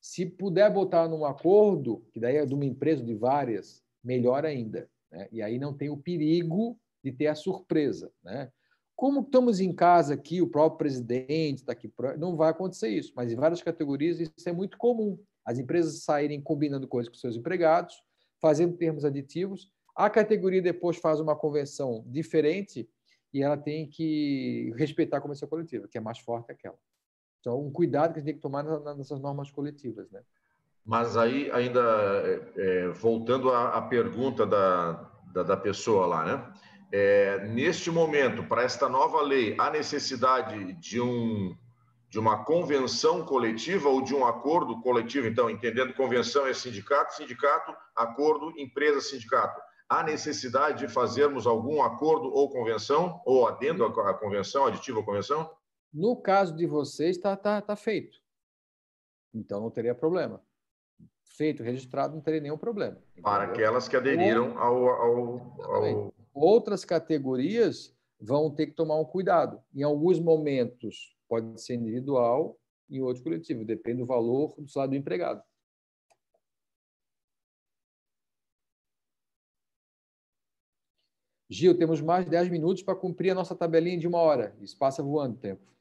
Se 0.00 0.26
puder 0.26 0.70
botar 0.72 1.08
num 1.08 1.24
acordo, 1.24 2.04
que 2.12 2.20
daí 2.20 2.36
é 2.36 2.46
de 2.46 2.54
uma 2.54 2.64
empresa 2.64 3.04
de 3.04 3.14
várias, 3.14 3.82
melhor 4.02 4.44
ainda. 4.44 4.88
Né? 5.10 5.28
E 5.32 5.42
aí 5.42 5.58
não 5.58 5.72
tem 5.72 5.88
o 5.88 5.96
perigo 5.96 6.78
de 7.02 7.12
ter 7.12 7.26
a 7.26 7.34
surpresa. 7.34 8.10
Né? 8.22 8.50
Como 8.96 9.20
estamos 9.20 9.60
em 9.60 9.72
casa 9.72 10.14
aqui, 10.14 10.42
o 10.42 10.48
próprio 10.48 10.78
presidente 10.78 11.58
está 11.58 11.72
aqui, 11.72 11.92
não 12.18 12.36
vai 12.36 12.50
acontecer 12.50 12.88
isso, 12.88 13.12
mas 13.14 13.32
em 13.32 13.36
várias 13.36 13.62
categorias 13.62 14.20
isso 14.20 14.48
é 14.48 14.52
muito 14.52 14.76
comum. 14.76 15.18
As 15.44 15.58
empresas 15.58 16.02
saírem 16.02 16.40
combinando 16.40 16.88
coisas 16.88 17.08
com 17.08 17.16
seus 17.16 17.36
empregados, 17.36 18.02
fazendo 18.40 18.76
termos 18.76 19.04
aditivos, 19.04 19.70
a 19.94 20.08
categoria 20.08 20.62
depois 20.62 20.96
faz 20.96 21.18
uma 21.18 21.34
convenção 21.34 22.04
diferente 22.06 22.88
e 23.32 23.42
ela 23.42 23.56
tem 23.56 23.88
que 23.88 24.72
respeitar 24.76 25.18
a 25.18 25.20
convenção 25.20 25.48
coletiva, 25.48 25.88
que 25.88 25.98
é 25.98 26.00
mais 26.00 26.18
forte 26.18 26.46
que 26.46 26.52
aquela. 26.52 26.78
Então, 27.40 27.60
um 27.60 27.70
cuidado 27.70 28.12
que 28.12 28.18
a 28.18 28.20
gente 28.20 28.26
tem 28.26 28.34
que 28.34 28.40
tomar 28.40 28.62
nessas 28.96 29.20
normas 29.20 29.50
coletivas. 29.50 30.10
Né? 30.10 30.22
Mas 30.84 31.16
aí, 31.16 31.50
ainda 31.50 31.80
é, 31.80 32.52
é 32.56 32.88
voltando 32.88 33.50
à, 33.50 33.76
à 33.76 33.82
pergunta 33.82 34.46
da, 34.46 35.10
da, 35.32 35.42
da, 35.42 35.56
pessoa 35.56 36.06
lá, 36.06 36.24
né? 36.24 36.52
É, 36.90 37.46
neste 37.48 37.90
momento, 37.90 38.42
para 38.44 38.62
esta 38.62 38.88
nova 38.88 39.20
lei, 39.20 39.54
há 39.58 39.70
necessidade 39.70 40.72
de, 40.74 41.00
um, 41.00 41.56
de 42.08 42.18
uma 42.18 42.44
convenção 42.44 43.24
coletiva 43.24 43.88
ou 43.88 44.02
de 44.02 44.14
um 44.14 44.26
acordo 44.26 44.80
coletivo? 44.80 45.26
Então, 45.26 45.50
entendendo 45.50 45.94
convenção 45.94 46.46
é 46.46 46.54
sindicato, 46.54 47.14
sindicato, 47.14 47.74
acordo, 47.94 48.58
empresa, 48.58 49.00
sindicato. 49.00 49.60
Há 49.88 50.02
necessidade 50.02 50.86
de 50.86 50.92
fazermos 50.92 51.46
algum 51.46 51.82
acordo 51.82 52.32
ou 52.32 52.50
convenção, 52.50 53.20
ou 53.24 53.46
adendo 53.46 53.84
à 53.84 54.14
convenção, 54.14 54.66
aditivo 54.66 55.00
à 55.00 55.04
convenção? 55.04 55.50
No 55.92 56.16
caso 56.16 56.54
de 56.54 56.66
vocês, 56.66 57.16
está 57.16 57.36
tá, 57.36 57.60
tá 57.60 57.76
feito. 57.76 58.18
Então, 59.34 59.60
não 59.60 59.70
teria 59.70 59.94
problema 59.94 60.42
feito, 61.38 61.62
registrado, 61.62 62.14
não 62.14 62.20
teria 62.20 62.40
nenhum 62.40 62.58
problema. 62.58 62.98
Entendeu? 63.12 63.22
Para 63.22 63.44
aquelas 63.44 63.86
que 63.86 63.96
aderiram 63.96 64.58
ao, 64.58 64.88
ao, 64.88 65.38
ao, 65.62 66.14
Outras 66.40 66.84
categorias 66.84 67.92
vão 68.20 68.48
ter 68.48 68.68
que 68.68 68.74
tomar 68.74 68.96
um 68.96 69.04
cuidado. 69.04 69.60
Em 69.74 69.82
alguns 69.82 70.20
momentos 70.20 71.16
pode 71.28 71.60
ser 71.60 71.74
individual, 71.74 72.56
em 72.88 73.02
outros 73.02 73.22
coletivo, 73.24 73.64
depende 73.64 73.98
do 73.98 74.06
valor 74.06 74.54
do 74.56 74.68
salário 74.68 74.92
do 74.92 74.96
empregado. 74.96 75.42
Gil, 81.50 81.76
temos 81.76 82.00
mais 82.00 82.24
de 82.24 82.30
10 82.30 82.48
minutos 82.50 82.84
para 82.84 82.94
cumprir 82.94 83.30
a 83.30 83.34
nossa 83.34 83.56
tabelinha 83.56 83.98
de 83.98 84.06
uma 84.06 84.18
hora. 84.18 84.56
Isso 84.60 84.76
passa 84.78 85.02
voando 85.02 85.34
o 85.34 85.38
tempo. 85.38 85.77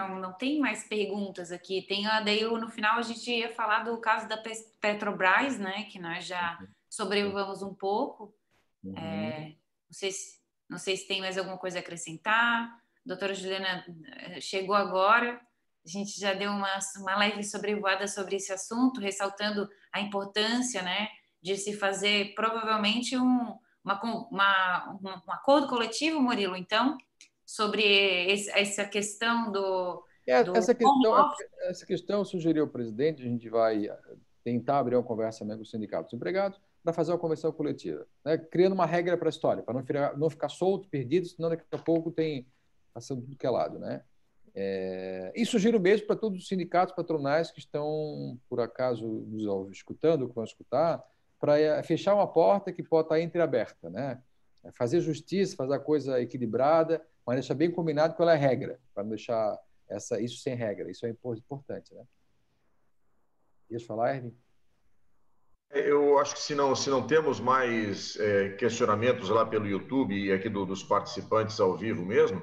Não, 0.00 0.18
não, 0.18 0.32
tem 0.32 0.58
mais 0.58 0.84
perguntas 0.84 1.52
aqui. 1.52 1.82
Tem 1.82 2.04
daí 2.24 2.42
no 2.44 2.70
final 2.70 2.98
a 2.98 3.02
gente 3.02 3.30
ia 3.30 3.54
falar 3.54 3.84
do 3.84 4.00
caso 4.00 4.28
da 4.28 4.42
Petrobras, 4.80 5.58
né? 5.58 5.84
Que 5.84 5.98
nós 5.98 6.24
já 6.24 6.58
uhum. 6.60 6.66
sobrevivamos 6.88 7.62
um 7.62 7.74
pouco. 7.74 8.34
Uhum. 8.82 8.96
É, 8.96 9.56
não, 9.88 9.92
sei 9.92 10.10
se, 10.10 10.38
não 10.68 10.78
sei 10.78 10.96
se 10.96 11.06
tem 11.06 11.20
mais 11.20 11.36
alguma 11.36 11.58
coisa 11.58 11.78
a 11.78 11.80
acrescentar. 11.80 12.64
A 12.64 12.80
doutora 13.04 13.34
Juliana 13.34 13.84
eh, 14.06 14.40
chegou 14.40 14.74
agora. 14.74 15.40
A 15.84 15.88
gente 15.88 16.18
já 16.18 16.32
deu 16.32 16.50
uma, 16.50 16.78
uma 16.98 17.16
leve 17.16 17.42
sobrevoada 17.42 18.06
sobre 18.06 18.36
esse 18.36 18.52
assunto, 18.52 19.00
ressaltando 19.00 19.68
a 19.92 20.00
importância, 20.00 20.82
né? 20.82 21.08
De 21.42 21.56
se 21.56 21.76
fazer 21.76 22.34
provavelmente 22.34 23.16
um, 23.16 23.58
uma, 23.84 24.28
uma, 24.30 24.98
um 25.02 25.32
acordo 25.32 25.68
coletivo, 25.68 26.20
Murilo, 26.20 26.56
então, 26.56 26.98
sobre 27.50 27.82
esse, 28.30 28.48
essa 28.50 28.84
questão 28.84 29.50
do. 29.50 30.04
É, 30.26 30.44
do 30.44 30.56
essa, 30.56 30.72
questão, 30.72 31.32
essa 31.62 31.86
questão 31.86 32.24
sugeriu 32.24 32.64
o 32.64 32.68
presidente, 32.68 33.22
a 33.22 33.24
gente 33.24 33.48
vai 33.48 33.86
eh, 33.86 33.98
tentar 34.44 34.78
abrir 34.78 34.94
uma 34.94 35.02
conversa 35.02 35.44
com 35.44 35.54
os 35.54 35.70
sindicatos 35.70 36.12
empregados 36.12 36.60
para 36.84 36.92
fazer 36.92 37.10
uma 37.10 37.18
convenção 37.18 37.50
coletiva, 37.50 38.06
né? 38.24 38.38
criando 38.38 38.74
uma 38.74 38.86
regra 38.86 39.16
para 39.16 39.28
a 39.28 39.30
história, 39.30 39.62
para 39.62 39.74
não 39.74 39.82
ficar, 39.82 40.16
não 40.16 40.30
ficar 40.30 40.48
solto, 40.48 40.88
perdido, 40.88 41.26
senão 41.26 41.48
daqui 41.48 41.64
a 41.72 41.78
pouco 41.78 42.12
tem 42.12 42.46
passando 42.94 43.22
tudo 43.22 43.36
que 43.36 43.46
é 43.46 43.50
lado. 43.50 43.78
Né? 43.80 44.02
É, 44.54 45.32
e 45.34 45.44
sugiro 45.44 45.80
mesmo 45.80 46.06
para 46.06 46.16
todos 46.16 46.38
os 46.38 46.46
sindicatos 46.46 46.94
patronais 46.94 47.50
que 47.50 47.58
estão, 47.58 48.38
por 48.48 48.60
acaso, 48.60 49.04
nos 49.04 49.70
escutando, 49.72 50.28
que 50.28 50.34
vão 50.34 50.44
escutar, 50.44 51.02
para 51.40 51.58
eh, 51.58 51.82
fechar 51.82 52.14
uma 52.14 52.26
porta 52.26 52.72
que 52.72 52.82
pode 52.82 53.06
estar 53.06 53.20
entreaberta, 53.20 53.90
né? 53.90 54.20
Fazer 54.72 55.00
justiça, 55.00 55.56
fazer 55.56 55.74
a 55.74 55.78
coisa 55.78 56.20
equilibrada, 56.20 57.02
mas 57.30 57.36
deixar 57.36 57.54
bem 57.54 57.70
combinado 57.70 58.14
qual 58.14 58.28
é 58.28 58.32
a 58.32 58.36
regra, 58.36 58.80
para 58.92 59.04
não 59.04 59.10
deixar 59.10 59.56
essa, 59.88 60.20
isso 60.20 60.38
sem 60.38 60.56
regra. 60.56 60.90
Isso 60.90 61.06
é 61.06 61.10
importante, 61.10 61.94
né? 61.94 62.02
Queria 63.68 63.86
falar, 63.86 64.16
Erwin? 64.16 64.36
Eu 65.70 66.18
acho 66.18 66.34
que 66.34 66.40
se 66.40 66.56
não, 66.56 66.74
se 66.74 66.90
não 66.90 67.06
temos 67.06 67.38
mais 67.38 68.18
é, 68.18 68.48
questionamentos 68.54 69.28
lá 69.28 69.46
pelo 69.46 69.68
YouTube 69.68 70.12
e 70.12 70.32
aqui 70.32 70.48
do, 70.48 70.66
dos 70.66 70.82
participantes 70.82 71.60
ao 71.60 71.76
vivo 71.76 72.04
mesmo, 72.04 72.42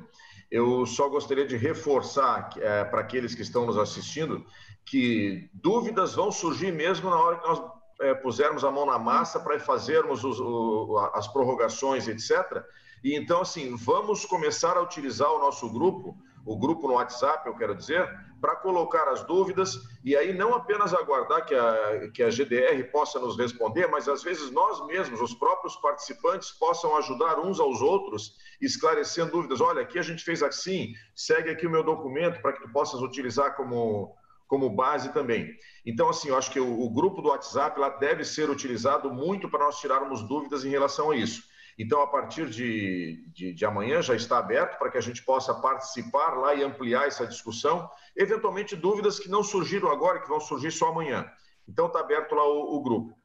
eu 0.50 0.86
só 0.86 1.10
gostaria 1.10 1.46
de 1.46 1.58
reforçar 1.58 2.50
é, 2.56 2.86
para 2.86 3.02
aqueles 3.02 3.36
que 3.36 3.42
estão 3.42 3.66
nos 3.66 3.78
assistindo 3.78 4.46
que 4.86 5.50
dúvidas 5.54 6.16
vão 6.16 6.32
surgir 6.32 6.72
mesmo 6.72 7.10
na 7.10 7.20
hora 7.20 7.40
que 7.40 7.46
nós 7.46 7.62
é, 8.00 8.14
pusermos 8.14 8.64
a 8.64 8.72
mão 8.72 8.86
na 8.86 8.98
massa 8.98 9.38
para 9.38 9.60
fazermos 9.60 10.24
os, 10.24 10.40
o, 10.40 10.98
as 11.14 11.28
prorrogações, 11.28 12.08
etc. 12.08 12.64
E 13.04 13.16
então, 13.16 13.42
assim, 13.42 13.76
vamos 13.76 14.26
começar 14.26 14.78
a 14.78 14.82
utilizar 14.82 15.32
o 15.32 15.40
nosso 15.40 15.70
grupo, 15.72 16.18
o 16.46 16.58
grupo 16.58 16.88
no 16.88 16.94
WhatsApp, 16.94 17.46
eu 17.48 17.56
quero 17.56 17.76
dizer, 17.76 18.10
para 18.40 18.56
colocar 18.56 19.10
as 19.10 19.24
dúvidas 19.24 19.78
e 20.04 20.16
aí 20.16 20.34
não 20.34 20.54
apenas 20.54 20.94
aguardar 20.94 21.46
que 21.46 21.54
a, 21.54 22.10
que 22.14 22.24
a 22.24 22.30
GDR 22.30 22.90
possa 22.92 23.20
nos 23.20 23.38
responder, 23.38 23.88
mas 23.88 24.08
às 24.08 24.24
vezes 24.24 24.50
nós 24.52 24.86
mesmos, 24.88 25.20
os 25.20 25.34
próprios 25.34 25.76
participantes, 25.76 26.52
possam 26.52 26.96
ajudar 26.98 27.40
uns 27.40 27.60
aos 27.60 27.82
outros, 27.82 28.36
esclarecendo 28.62 29.32
dúvidas. 29.32 29.60
Olha, 29.60 29.82
aqui 29.82 30.00
a 30.00 30.04
gente 30.04 30.24
fez 30.24 30.42
assim, 30.42 30.94
segue 31.16 31.50
aqui 31.50 31.68
o 31.68 31.70
meu 31.70 31.84
documento 31.84 32.42
para 32.42 32.54
que 32.54 32.62
tu 32.62 32.72
possas 32.72 33.02
utilizar 33.02 33.56
como, 33.56 34.16
como 34.48 34.70
base 34.70 35.12
também. 35.12 35.50
Então, 35.86 36.10
assim, 36.10 36.30
eu 36.30 36.38
acho 36.38 36.52
que 36.52 36.60
o, 36.60 36.82
o 36.82 36.90
grupo 36.90 37.22
do 37.22 37.30
WhatsApp 37.30 37.80
lá 37.80 37.90
deve 37.90 38.24
ser 38.24 38.50
utilizado 38.50 39.12
muito 39.12 39.50
para 39.50 39.66
nós 39.66 39.80
tirarmos 39.80 40.22
dúvidas 40.22 40.64
em 40.64 40.70
relação 40.70 41.12
a 41.12 41.16
isso. 41.16 41.44
Então, 41.78 42.02
a 42.02 42.08
partir 42.08 42.50
de, 42.50 43.24
de, 43.32 43.54
de, 43.54 43.66
amanhã 43.66 44.02
já 44.02 44.16
está 44.16 44.40
aberto 44.40 44.80
para 44.80 44.90
que 44.90 44.98
a 44.98 45.02
gente 45.02 45.24
possa 45.24 45.54
participar 45.54 46.36
lá 46.36 46.56
e 46.56 46.64
ampliar 46.64 47.06
essa 47.06 47.28
discussão. 47.28 47.88
Eventualmente, 48.16 48.76
dúvidas 48.76 49.20
que 49.20 49.30
não 49.30 49.44
surgiram 49.44 49.92
agora, 49.92 50.20
que 50.20 50.28
vão 50.28 50.40
surgir 50.40 50.72
só 50.72 50.88
amanhã. 50.88 51.30
Então, 51.70 51.86
está 51.86 52.00
aberto 52.00 52.34
lá 52.34 52.48
o, 52.48 52.78
o, 52.78 52.82
grupo. 52.82 53.16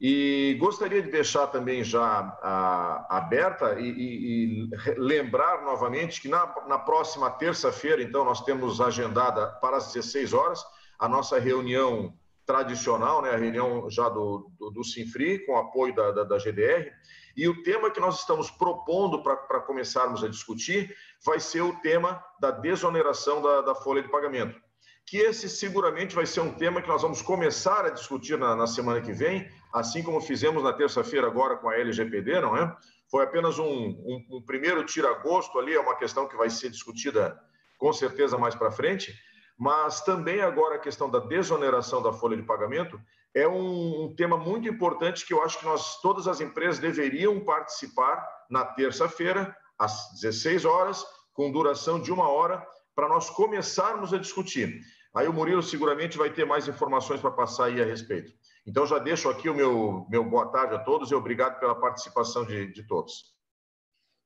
E 0.00 0.56
gostaria 0.58 1.02
de 1.02 1.10
deixar 1.10 1.48
também 1.48 1.84
já 1.84 2.02
a, 2.42 3.18
aberta 3.18 3.78
e, 3.78 3.90
e, 3.90 4.64
e, 4.64 4.70
lembrar 4.96 5.62
novamente 5.62 6.22
que 6.22 6.28
na, 6.28 6.46
na 6.66 6.78
próxima 6.78 7.30
terça-feira, 7.30 8.02
então, 8.02 8.24
nós 8.24 8.42
temos 8.42 8.80
agendada 8.80 9.46
para 9.60 9.76
as 9.76 9.92
16 9.92 10.32
horas 10.32 10.64
a 10.98 11.06
nossa 11.06 11.38
reunião 11.38 12.14
tradicional, 12.50 13.22
né, 13.22 13.30
a 13.30 13.36
reunião 13.36 13.88
já 13.88 14.08
do, 14.08 14.50
do, 14.58 14.70
do 14.70 14.82
Sinfri, 14.82 15.46
com 15.46 15.56
apoio 15.56 15.94
da, 15.94 16.10
da, 16.10 16.24
da 16.24 16.36
GDR 16.36 16.90
e 17.36 17.48
o 17.48 17.62
tema 17.62 17.92
que 17.92 18.00
nós 18.00 18.18
estamos 18.18 18.50
propondo 18.50 19.22
para 19.22 19.60
começarmos 19.60 20.24
a 20.24 20.28
discutir 20.28 20.96
vai 21.24 21.38
ser 21.38 21.60
o 21.60 21.76
tema 21.76 22.22
da 22.40 22.50
desoneração 22.50 23.40
da, 23.40 23.60
da, 23.60 23.74
folha 23.74 24.02
de 24.02 24.08
pagamento. 24.08 24.60
Que 25.06 25.18
esse 25.18 25.48
seguramente 25.48 26.14
vai 26.14 26.26
ser 26.26 26.40
um 26.40 26.52
tema 26.52 26.82
que 26.82 26.88
nós 26.88 27.02
vamos 27.02 27.22
começar 27.22 27.86
a 27.86 27.90
discutir 27.90 28.36
na, 28.36 28.56
na 28.56 28.66
semana 28.66 29.00
que 29.00 29.12
vem, 29.12 29.48
assim 29.72 30.02
como 30.02 30.20
fizemos 30.20 30.64
na 30.64 30.72
terça-feira 30.72 31.28
agora 31.28 31.56
com 31.56 31.68
a 31.68 31.76
LGPD, 31.76 32.40
não 32.40 32.56
é? 32.56 32.76
Foi 33.08 33.22
apenas 33.22 33.58
um, 33.58 33.64
um, 33.64 34.26
um 34.32 34.42
primeiro 34.42 34.84
tira-gosto 34.84 35.56
ali, 35.56 35.74
é 35.74 35.80
uma 35.80 35.96
questão 35.96 36.28
que 36.28 36.36
vai 36.36 36.50
ser 36.50 36.68
discutida 36.68 37.40
com 37.78 37.92
certeza 37.92 38.36
mais 38.36 38.54
para 38.54 38.70
frente, 38.70 39.14
mas 39.60 40.00
também 40.00 40.40
agora 40.40 40.76
a 40.76 40.78
questão 40.78 41.10
da 41.10 41.18
desoneração 41.18 42.00
da 42.00 42.14
folha 42.14 42.34
de 42.34 42.42
pagamento 42.42 42.98
é 43.34 43.46
um, 43.46 44.04
um, 44.04 44.14
tema 44.16 44.38
muito 44.38 44.66
importante 44.66 45.26
que 45.26 45.34
eu 45.34 45.42
acho 45.42 45.58
que 45.58 45.66
nós, 45.66 46.00
todas 46.00 46.26
as 46.26 46.40
empresas 46.40 46.78
deveriam 46.78 47.38
participar 47.40 48.26
na 48.48 48.64
terça-feira, 48.64 49.54
às 49.78 50.18
16 50.18 50.64
horas, 50.64 51.04
com 51.34 51.52
duração 51.52 52.00
de 52.00 52.10
uma 52.10 52.26
hora, 52.26 52.66
para 52.94 53.06
nós 53.06 53.28
começarmos 53.28 54.14
a 54.14 54.18
discutir. 54.18 54.80
Aí 55.14 55.28
o 55.28 55.32
Murilo 55.32 55.62
seguramente 55.62 56.16
vai 56.16 56.30
ter 56.30 56.46
mais 56.46 56.66
informações 56.66 57.20
para 57.20 57.30
passar 57.30 57.66
aí 57.66 57.82
a 57.82 57.84
respeito. 57.84 58.32
Então 58.66 58.86
já 58.86 58.98
deixo 58.98 59.28
aqui 59.28 59.50
o 59.50 59.54
meu, 59.54 60.06
meu 60.08 60.24
boa 60.24 60.50
tarde 60.50 60.74
a 60.74 60.78
todos 60.78 61.10
e 61.10 61.14
obrigado 61.14 61.60
pela 61.60 61.74
participação 61.74 62.46
de, 62.46 62.72
de 62.72 62.82
todos. 62.84 63.38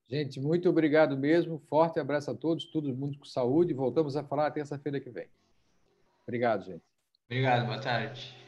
Gente, 0.09 0.39
muito 0.39 0.69
obrigado 0.69 1.17
mesmo. 1.17 1.59
Forte 1.69 1.99
abraço 1.99 2.31
a 2.31 2.35
todos, 2.35 2.67
todo 2.67 2.95
mundo 2.95 3.19
com 3.19 3.25
saúde. 3.25 3.73
Voltamos 3.73 4.17
a 4.17 4.25
falar 4.25 4.51
terça-feira 4.51 5.01
que 5.01 5.11
vem. 5.11 5.29
Obrigado, 6.27 6.65
gente. 6.65 6.83
Obrigado, 7.27 7.67
boa 7.67 7.81
tarde. 7.81 8.44